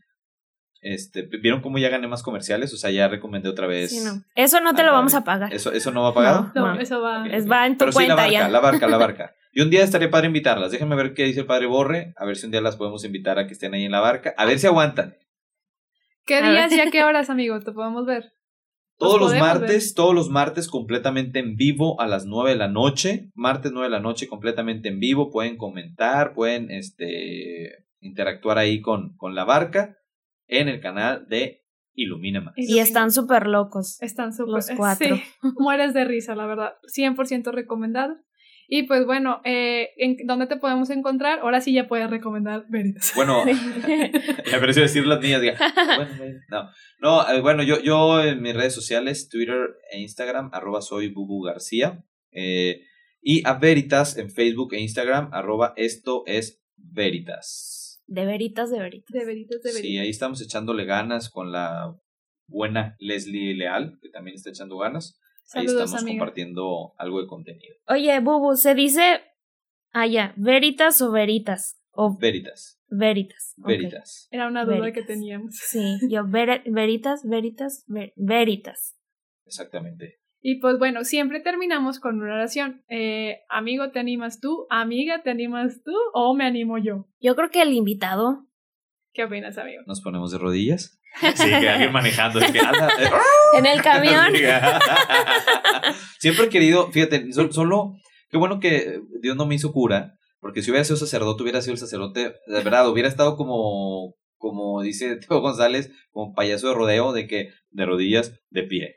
Este, 0.83 1.23
¿Vieron 1.23 1.61
cómo 1.61 1.77
ya 1.77 1.89
gané 1.89 2.07
más 2.07 2.21
comerciales? 2.23 2.73
O 2.73 2.77
sea, 2.77 2.91
ya 2.91 3.07
recomendé 3.07 3.49
otra 3.49 3.67
vez. 3.67 3.91
Sí, 3.91 4.03
no. 4.03 4.21
Eso 4.35 4.59
no 4.61 4.75
te 4.75 4.83
lo 4.83 4.91
vamos 4.91 5.13
a 5.15 5.23
pagar. 5.23 5.53
¿Eso, 5.53 5.71
¿Eso 5.71 5.91
no 5.91 6.03
va 6.03 6.13
pagado? 6.13 6.51
No, 6.53 6.73
No. 6.75 6.79
eso 6.79 7.01
va. 7.01 7.25
Es 7.27 7.49
va 7.49 7.65
en 7.65 7.73
tu 7.73 7.79
Pero 7.85 7.91
sí, 7.93 7.99
la 7.99 8.05
cuenta 8.05 8.15
barca, 8.23 8.31
ya. 8.31 8.49
la 8.49 8.59
barca, 8.59 8.87
la 8.87 8.97
barca. 8.97 9.35
Y 9.55 9.61
un 9.61 9.69
día 9.69 9.83
estaría 9.83 10.09
padre 10.09 10.25
invitarlas. 10.27 10.71
Déjenme 10.71 10.95
ver 10.95 11.13
qué 11.13 11.25
dice 11.25 11.41
el 11.41 11.45
padre 11.45 11.67
Borre. 11.67 12.15
A 12.17 12.25
ver 12.25 12.37
si 12.37 12.47
un 12.47 12.51
día 12.51 12.59
las 12.59 12.75
podemos 12.75 13.05
invitar 13.05 13.37
a 13.37 13.45
que 13.45 13.53
estén 13.53 13.75
ahí 13.75 13.85
en 13.85 13.91
la 13.91 13.99
barca. 13.99 14.33
A 14.35 14.45
ver 14.45 14.57
si 14.57 14.65
aguantan. 14.65 15.15
¿Qué 16.25 16.37
A 16.37 16.49
días 16.49 16.71
ver. 16.71 16.79
y 16.79 16.81
a 16.87 16.89
qué 16.91 17.03
horas, 17.03 17.29
amigo? 17.29 17.59
Te 17.59 17.71
podemos 17.71 18.05
ver. 18.07 18.33
Todos 18.97 19.19
los 19.19 19.35
martes, 19.35 19.93
todos 19.95 20.15
los 20.15 20.29
martes 20.29 20.67
completamente 20.67 21.37
en 21.39 21.55
vivo 21.55 21.99
a 22.01 22.07
las 22.07 22.25
9 22.25 22.51
de 22.51 22.55
la 22.55 22.67
noche. 22.67 23.29
Martes 23.35 23.71
9 23.71 23.87
de 23.87 23.91
la 23.91 23.99
noche 23.99 24.27
completamente 24.27 24.89
en 24.89 24.99
vivo. 24.99 25.29
Pueden 25.31 25.55
comentar, 25.57 26.33
pueden 26.33 26.71
este, 26.71 27.85
interactuar 27.99 28.57
ahí 28.57 28.81
con, 28.81 29.15
con 29.17 29.35
la 29.35 29.43
barca 29.45 29.97
en 30.47 30.67
el 30.67 30.81
canal 30.81 31.27
de 31.27 31.63
Ilumina 31.93 32.41
Más. 32.41 32.53
Y 32.57 32.79
están 32.79 33.11
súper 33.11 33.47
locos. 33.47 34.01
Están 34.01 34.33
súper. 34.33 34.53
Los 34.53 34.69
cuatro. 34.77 35.15
Sí, 35.15 35.23
mueres 35.57 35.93
de 35.93 36.05
risa, 36.05 36.35
la 36.35 36.45
verdad. 36.45 36.73
100% 36.95 37.51
recomendado. 37.51 38.15
Y 38.67 38.83
pues 38.83 39.05
bueno, 39.05 39.41
eh, 39.43 39.89
¿en 39.97 40.17
¿dónde 40.25 40.47
te 40.47 40.55
podemos 40.55 40.89
encontrar? 40.89 41.39
Ahora 41.39 41.59
sí 41.61 41.73
ya 41.73 41.87
puedes 41.87 42.09
recomendar 42.09 42.65
Veritas. 42.69 43.11
Bueno, 43.15 43.43
me 43.45 44.59
pareció 44.59 44.81
decir 44.83 45.05
las 45.05 45.21
mías. 45.21 45.41
bueno, 45.97 46.11
no, 46.49 46.69
no 46.99 47.29
eh, 47.29 47.41
bueno, 47.41 47.61
yo, 47.61 47.81
yo 47.81 48.23
en 48.23 48.41
mis 48.41 48.55
redes 48.55 48.73
sociales, 48.73 49.29
Twitter 49.29 49.75
e 49.91 49.99
Instagram, 49.99 50.49
arroba 50.53 50.81
soy 50.81 51.09
Bubu 51.09 51.41
García. 51.43 52.03
eh, 52.31 52.81
y 53.23 53.47
a 53.47 53.53
Veritas 53.53 54.17
en 54.17 54.29
Facebook 54.29 54.73
e 54.73 54.81
Instagram, 54.81 55.29
arroba 55.31 55.73
esto 55.77 56.23
es 56.25 56.61
Veritas. 56.75 57.82
De 58.13 58.25
veritas, 58.27 58.69
de 58.69 58.77
veritas. 58.79 59.11
De 59.11 59.25
Veritas, 59.25 59.61
de 59.63 59.69
Veritas. 59.71 59.81
Sí, 59.81 59.97
ahí 59.97 60.09
estamos 60.09 60.39
echándole 60.39 60.85
ganas 60.85 61.31
con 61.31 61.51
la 61.51 61.95
buena 62.47 62.95
Leslie 62.99 63.55
Leal, 63.55 63.97
que 64.03 64.09
también 64.09 64.35
está 64.35 64.51
echando 64.51 64.77
ganas. 64.77 65.19
Ahí 65.53 65.65
Saludos, 65.67 65.85
estamos 65.85 66.01
amiga. 66.03 66.19
compartiendo 66.19 66.93
algo 66.99 67.21
de 67.21 67.27
contenido. 67.27 67.75
Oye, 67.87 68.19
Bubu, 68.19 68.55
se 68.55 68.75
dice. 68.75 69.21
Ah, 69.93 70.05
ya. 70.05 70.33
¿Veritas 70.37 71.01
o 71.01 71.11
veritas? 71.11 71.79
O 71.91 72.15
Veritas, 72.19 72.79
veritas. 72.87 73.53
Veritas. 73.57 74.27
Era 74.29 74.47
una 74.47 74.63
duda 74.65 74.79
Veritas. 74.79 75.01
que 75.07 75.13
teníamos. 75.13 75.55
Sí, 75.55 75.97
yo, 76.07 76.23
ver- 76.27 76.61
veritas, 76.67 77.21
veritas, 77.27 77.83
ver- 77.87 78.13
veritas. 78.15 78.95
Exactamente. 79.45 80.19
Y 80.45 80.59
pues 80.59 80.77
bueno, 80.77 81.05
siempre 81.05 81.39
terminamos 81.39 82.01
con 82.01 82.21
una 82.21 82.33
oración. 82.33 82.83
Eh, 82.89 83.37
amigo, 83.49 83.91
¿te 83.91 83.99
animas 83.99 84.41
tú? 84.41 84.67
Amiga, 84.69 85.23
¿te 85.23 85.29
animas 85.29 85.81
tú? 85.85 85.93
¿O 86.13 86.35
me 86.35 86.45
animo 86.45 86.77
yo? 86.77 87.07
Yo 87.21 87.33
creo 87.37 87.49
que 87.49 87.61
el 87.61 87.71
invitado. 87.71 88.45
¿Qué 89.13 89.23
opinas, 89.23 89.57
amigo? 89.57 89.83
¿Nos 89.87 90.01
ponemos 90.01 90.31
de 90.31 90.37
rodillas? 90.39 90.99
Sí, 91.35 91.47
que 91.47 91.69
alguien 91.69 91.93
manejando. 91.93 92.39
Es 92.39 92.51
que, 92.51 92.59
anda, 92.59 92.89
eh, 92.99 93.09
En 93.57 93.65
el 93.67 93.81
camión. 93.81 94.33
Siempre 96.19 96.45
he 96.45 96.49
querido, 96.49 96.91
fíjate, 96.91 97.31
so- 97.31 97.51
solo, 97.51 97.93
qué 98.29 98.37
bueno 98.37 98.59
que 98.59 98.99
Dios 99.21 99.37
no 99.37 99.45
me 99.45 99.55
hizo 99.55 99.71
cura, 99.71 100.15
porque 100.39 100.61
si 100.61 100.71
hubiera 100.71 100.83
sido 100.83 100.97
sacerdote, 100.97 101.43
hubiera 101.43 101.61
sido 101.61 101.73
el 101.73 101.79
sacerdote, 101.79 102.33
de 102.47 102.63
verdad, 102.63 102.89
hubiera 102.89 103.07
estado 103.07 103.37
como, 103.37 104.15
como 104.51 104.81
dice 104.81 105.15
Teo 105.27 105.39
González, 105.39 105.89
como 106.11 106.33
payaso 106.33 106.67
de 106.67 106.73
rodeo, 106.75 107.13
de 107.13 107.27
que 107.27 107.49
de 107.71 107.85
rodillas, 107.85 108.39
de 108.49 108.63
pie. 108.63 108.95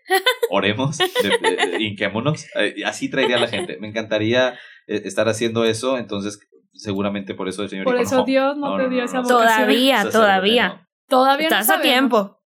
Oremos, 0.51 0.99
de, 0.99 1.07
de- 1.40 1.66
de- 1.78 1.82
hinquémonos, 1.84 2.47
eh, 2.57 2.74
así 2.84 3.09
traería 3.09 3.36
a 3.36 3.40
la 3.40 3.47
gente. 3.49 3.78
Me 3.78 3.86
encantaría 3.86 4.55
eh, 4.88 5.03
estar 5.05 5.28
haciendo 5.28 5.64
eso, 5.64 5.99
entonces 5.99 6.40
seguramente 6.72 7.34
por 7.34 7.49
eso 7.49 7.62
el 7.62 7.68
Señor 7.70 7.84
Por 7.84 7.94
dijo, 7.94 8.05
eso 8.07 8.16
no, 8.18 8.24
Dios 8.24 8.57
no, 8.59 8.70
no, 8.76 8.82
te 8.82 8.88
dio 8.90 8.99
no, 8.99 9.05
esa 9.05 9.20
vocación. 9.20 9.38
Todavía, 9.40 9.97
sacerdote 9.99 10.18
todavía. 10.18 10.68
no. 10.68 10.86
Todavía 11.09 11.49
no 11.51 11.57
Estás 11.61 11.78
a 11.78 11.80
tiempo. 11.80 12.40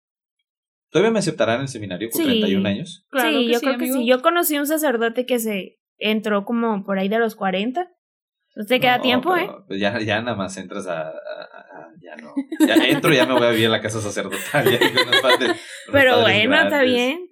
¿Todavía 0.91 1.11
me 1.13 1.19
aceptarán 1.19 1.57
en 1.57 1.63
el 1.63 1.69
seminario 1.69 2.09
con 2.11 2.19
Sí. 2.23 2.25
31 2.27 2.67
años? 2.69 3.07
Claro 3.11 3.29
sí, 3.31 3.47
que 3.47 3.53
yo 3.53 3.59
sí, 3.59 3.67
creo 3.67 3.79
que 3.79 3.85
amigo. 3.85 3.99
sí. 3.99 4.07
Yo 4.07 4.23
conocí 4.23 4.59
un 4.59 4.67
sacerdote 4.67 5.27
que 5.27 5.39
se 5.39 5.79
entró 5.99 6.45
como 6.47 6.83
por 6.85 6.99
ahí 6.99 7.09
de 7.09 7.19
los 7.19 7.35
40. 7.37 7.81
Entonces 8.49 8.69
te 8.69 8.81
queda 8.81 8.97
No, 8.97 9.03
tiempo, 9.03 9.37
¿eh? 9.37 9.51
pues 9.69 9.79
ya, 9.79 10.01
ya 10.01 10.23
nada 10.23 10.35
más 10.37 10.57
entras 10.57 10.87
a, 10.87 11.03
a- 11.03 11.11
a- 11.11 11.11
a- 11.11 11.56
Ya 12.01 12.17
no. 12.17 12.35
Ya 12.67 12.75
entro, 12.89 13.13
ya 13.13 13.27
me 13.27 13.35
voy 13.35 13.45
a 13.47 13.51
vivir 13.51 13.67
a 13.67 13.71
la 13.71 13.81
casa 13.81 14.01
sacerdotal. 14.01 14.71
ya 14.71 14.79
con 14.79 15.09
unos 15.09 15.21
padres- 15.21 15.49
unos 15.49 15.61
Pero 15.93 16.21
bueno, 16.21 16.55
está 16.63 16.83
bien. 16.83 17.31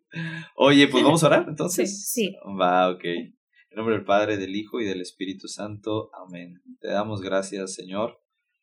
Oye, 0.57 0.89
pues 0.89 1.03
vamos 1.03 1.23
a 1.25 1.27
orar 1.27 1.47
entonces. 1.49 2.07
Sí, 2.09 2.29
sí. 2.29 2.37
Va, 2.61 2.91
ok. 2.91 3.05
En 3.05 3.77
nombre 3.77 3.97
del 3.97 4.05
Padre, 4.05 4.37
del 4.37 4.55
Hijo 4.55 4.81
y 4.81 4.85
del 4.85 5.01
Espíritu 5.01 5.49
Santo. 5.49 6.11
Amén. 6.15 6.62
Te 6.81 6.89
damos 6.89 7.21
gracias, 7.21 7.75
Señor, 7.75 8.21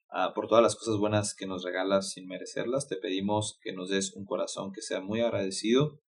ah, 0.09 0.31
por 0.33 0.47
todas 0.47 0.63
las 0.63 0.75
cosas 0.77 0.95
buenas 0.97 1.35
que 1.35 1.45
nos 1.47 1.63
regalas 1.63 2.11
sin 2.11 2.27
merecerlas. 2.27 2.87
Te 2.87 2.95
pedimos 2.95 3.59
que 3.61 3.73
nos 3.73 3.89
des 3.89 4.13
un 4.15 4.25
corazón 4.25 4.71
que 4.71 4.81
sea 4.81 5.01
muy 5.01 5.19
agradecido. 5.19 5.99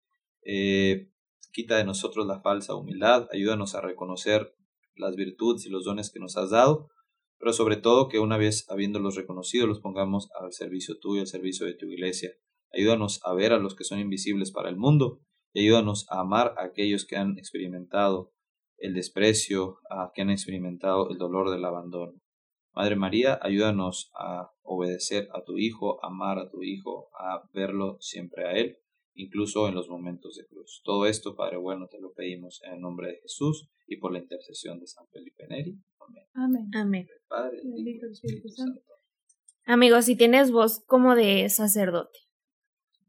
Eh, 0.45 1.09
quita 1.53 1.77
de 1.77 1.85
nosotros 1.85 2.27
la 2.27 2.41
falsa 2.41 2.77
humildad. 2.77 3.27
Ayúdanos 3.33 3.75
a 3.75 3.81
reconocer 3.81 4.55
las 4.95 5.17
virtudes 5.17 5.67
y 5.67 5.71
los 5.71 5.85
dones 5.85 6.11
que 6.13 6.21
nos 6.21 6.37
has 6.37 6.51
dado. 6.51 6.89
Pero 7.43 7.53
sobre 7.53 7.77
todo 7.77 8.07
que 8.07 8.21
una 8.21 8.37
vez 8.39 8.71
habiéndolos 8.71 9.17
reconocido, 9.17 9.67
los 9.67 9.81
pongamos 9.81 10.31
al 10.41 10.53
servicio 10.53 11.01
tuyo, 11.01 11.23
al 11.23 11.27
servicio 11.27 11.67
de 11.67 11.75
tu 11.75 11.87
iglesia. 11.87 12.31
Ayúdanos 12.73 13.21
a 13.25 13.35
ver 13.35 13.53
a 13.53 13.59
los 13.59 13.75
que 13.75 13.83
son 13.83 13.99
invisibles 13.99 14.53
para 14.53 14.69
el 14.69 14.77
mundo 14.77 15.19
y 15.53 15.63
ayúdanos 15.63 16.07
a 16.09 16.21
amar 16.21 16.55
a 16.57 16.63
aquellos 16.63 17.05
que 17.05 17.17
han 17.17 17.37
experimentado 17.39 18.33
el 18.79 18.95
desprecio, 18.95 19.79
a 19.91 20.13
que 20.15 20.23
han 20.23 20.31
experimentado 20.31 21.11
el 21.11 21.19
dolor 21.19 21.51
del 21.51 21.65
abandono. 21.65 22.13
Madre 22.77 22.95
María, 22.95 23.41
ayúdanos 23.43 24.13
a 24.15 24.53
obedecer 24.63 25.29
a 25.35 25.43
tu 25.43 25.59
Hijo, 25.59 25.99
a 26.05 26.11
amar 26.11 26.39
a 26.39 26.49
tu 26.49 26.63
Hijo, 26.63 27.09
a 27.19 27.43
verlo 27.53 27.97
siempre 27.99 28.47
a 28.47 28.53
Él, 28.53 28.79
incluso 29.15 29.69
en 29.69 29.75
los 29.75 29.89
momentos 29.89 30.37
de 30.37 30.47
cruz. 30.47 30.81
Todo 30.85 31.07
esto, 31.07 31.35
Padre 31.35 31.57
bueno, 31.59 31.89
te 31.89 32.01
lo 32.01 32.13
pedimos 32.13 32.63
en 32.65 32.75
el 32.75 32.81
nombre 32.81 33.09
de 33.09 33.21
Jesús 33.23 33.69
y 33.87 33.97
por 33.97 34.13
la 34.13 34.19
intercesión 34.19 34.81
de 34.81 34.87
San 34.87 35.07
Felipe 35.09 35.47
Neri. 35.49 35.77
Amén. 36.01 36.25
Amén. 36.35 36.71
Amén. 36.75 37.09
Padre, 37.29 37.59
Bendito 37.65 38.07
Espíritu 38.07 38.49
Santo. 38.49 38.81
Amigo, 39.65 40.03
si 40.03 40.17
tienes 40.17 40.51
voz 40.51 40.83
como 40.87 41.15
de 41.15 41.49
sacerdote. 41.49 42.19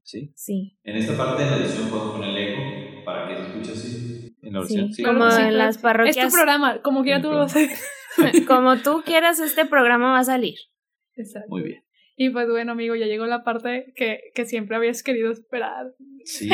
¿Sí? 0.03 0.31
Sí. 0.35 0.77
En 0.83 0.97
esta 0.97 1.17
parte 1.17 1.43
de 1.43 1.49
la 1.49 1.57
edición 1.57 1.89
puedo 1.89 2.13
poner 2.13 2.29
el 2.29 2.37
eco 2.37 3.05
para 3.05 3.27
que 3.27 3.35
se 3.35 3.41
escuche 3.47 3.71
así. 3.71 4.35
En 4.41 4.53
la 4.53 4.59
oración, 4.59 4.87
Sí, 4.89 4.93
sí. 4.95 5.03
como 5.03 5.31
sí, 5.31 5.41
en 5.41 5.57
las 5.57 5.77
parroquias. 5.77 6.17
Es 6.17 6.25
tu 6.25 6.33
programa, 6.35 6.81
como 6.81 7.03
quiera 7.03 7.21
tú 7.21 7.31
lo 7.31 7.37
vas 7.37 7.55
a. 7.55 7.59
Como 8.47 8.77
tú 8.77 9.01
quieras, 9.03 9.39
este 9.39 9.65
programa 9.65 10.11
va 10.11 10.19
a 10.19 10.23
salir. 10.23 10.53
Exacto. 11.15 11.49
Muy 11.49 11.63
bien. 11.63 11.82
Y 12.15 12.29
pues 12.29 12.47
bueno, 12.49 12.73
amigo, 12.73 12.95
ya 12.95 13.05
llegó 13.07 13.25
la 13.25 13.43
parte 13.43 13.91
que, 13.95 14.19
que 14.35 14.45
siempre 14.45 14.75
habías 14.75 15.01
querido 15.03 15.31
esperar. 15.31 15.87
Sí. 16.25 16.47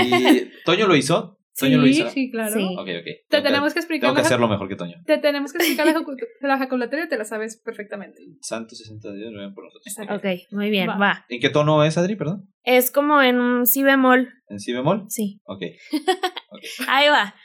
¿Toño 0.66 0.88
lo 0.88 0.96
hizo? 0.96 1.36
¿Toño 1.58 1.78
lo 1.80 1.88
hizo? 1.88 2.10
sí, 2.10 2.32
claro. 2.32 2.54
Sí. 2.54 2.64
Ok, 2.78 2.88
ok. 2.88 3.04
Te 3.04 3.20
Tengo 3.28 3.44
tenemos 3.44 3.74
que 3.74 3.80
explicar 3.80 4.08
Tengo 4.08 4.16
que 4.16 4.22
hacerlo 4.22 4.48
mejor 4.48 4.70
que 4.70 4.78
Toño. 4.78 4.96
te 5.06 5.18
tenemos 5.18 5.52
que 5.52 5.58
explicar 5.58 5.86
la, 5.88 5.94
jacu- 5.94 6.16
la 6.40 6.58
jaculatoria 6.58 7.04
y 7.06 7.10
te 7.10 7.18
la 7.18 7.26
sabes 7.26 7.58
perfectamente. 7.62 8.22
Santo 8.40 8.76
60 8.76 9.12
días 9.12 9.34
ruegan 9.34 9.54
por 9.54 9.66
nosotros. 9.66 9.86
Exacto. 9.86 10.16
Ok, 10.16 10.26
muy 10.52 10.70
bien, 10.70 10.88
Va. 10.88 10.98
va. 10.98 11.26
¿En 11.28 11.42
qué 11.42 11.50
tono 11.50 11.84
es, 11.84 11.98
Adri, 11.98 12.16
perdón? 12.16 12.50
Es 12.64 12.92
como 12.92 13.22
en 13.22 13.42
un 13.42 13.66
si 13.66 13.84
bemol. 13.84 14.30
¿En 14.48 14.60
si 14.62 14.72
bemol? 14.72 15.04
Sí. 15.10 15.42
Ok. 15.44 15.64
Ahí 16.88 17.10
va. 17.10 17.36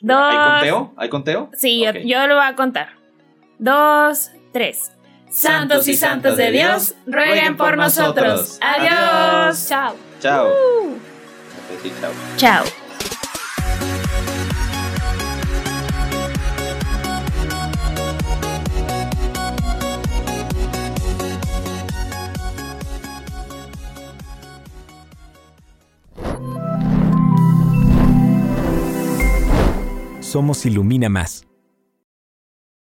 Dos. 0.00 0.52
conteo? 0.52 0.94
¿Hay 0.96 1.08
conteo? 1.10 1.50
Sí, 1.54 1.84
yo, 2.06 2.26
lo 2.26 2.36
voy 2.36 2.44
a 2.46 2.54
contar. 2.56 2.88
Dos, 3.58 4.30
tres. 4.54 4.95
Santos 5.30 5.88
y 5.88 5.96
santas 5.96 6.36
de 6.36 6.50
Dios, 6.50 6.94
rueguen 7.06 7.56
por 7.56 7.76
nosotros. 7.76 8.58
Adiós. 8.60 9.68
Chao. 9.68 9.94
Chao. 10.20 10.48
Uh. 10.48 10.98
Chao. 12.36 12.64
Somos 30.20 30.66
Ilumina 30.66 31.08
Más. 31.08 31.46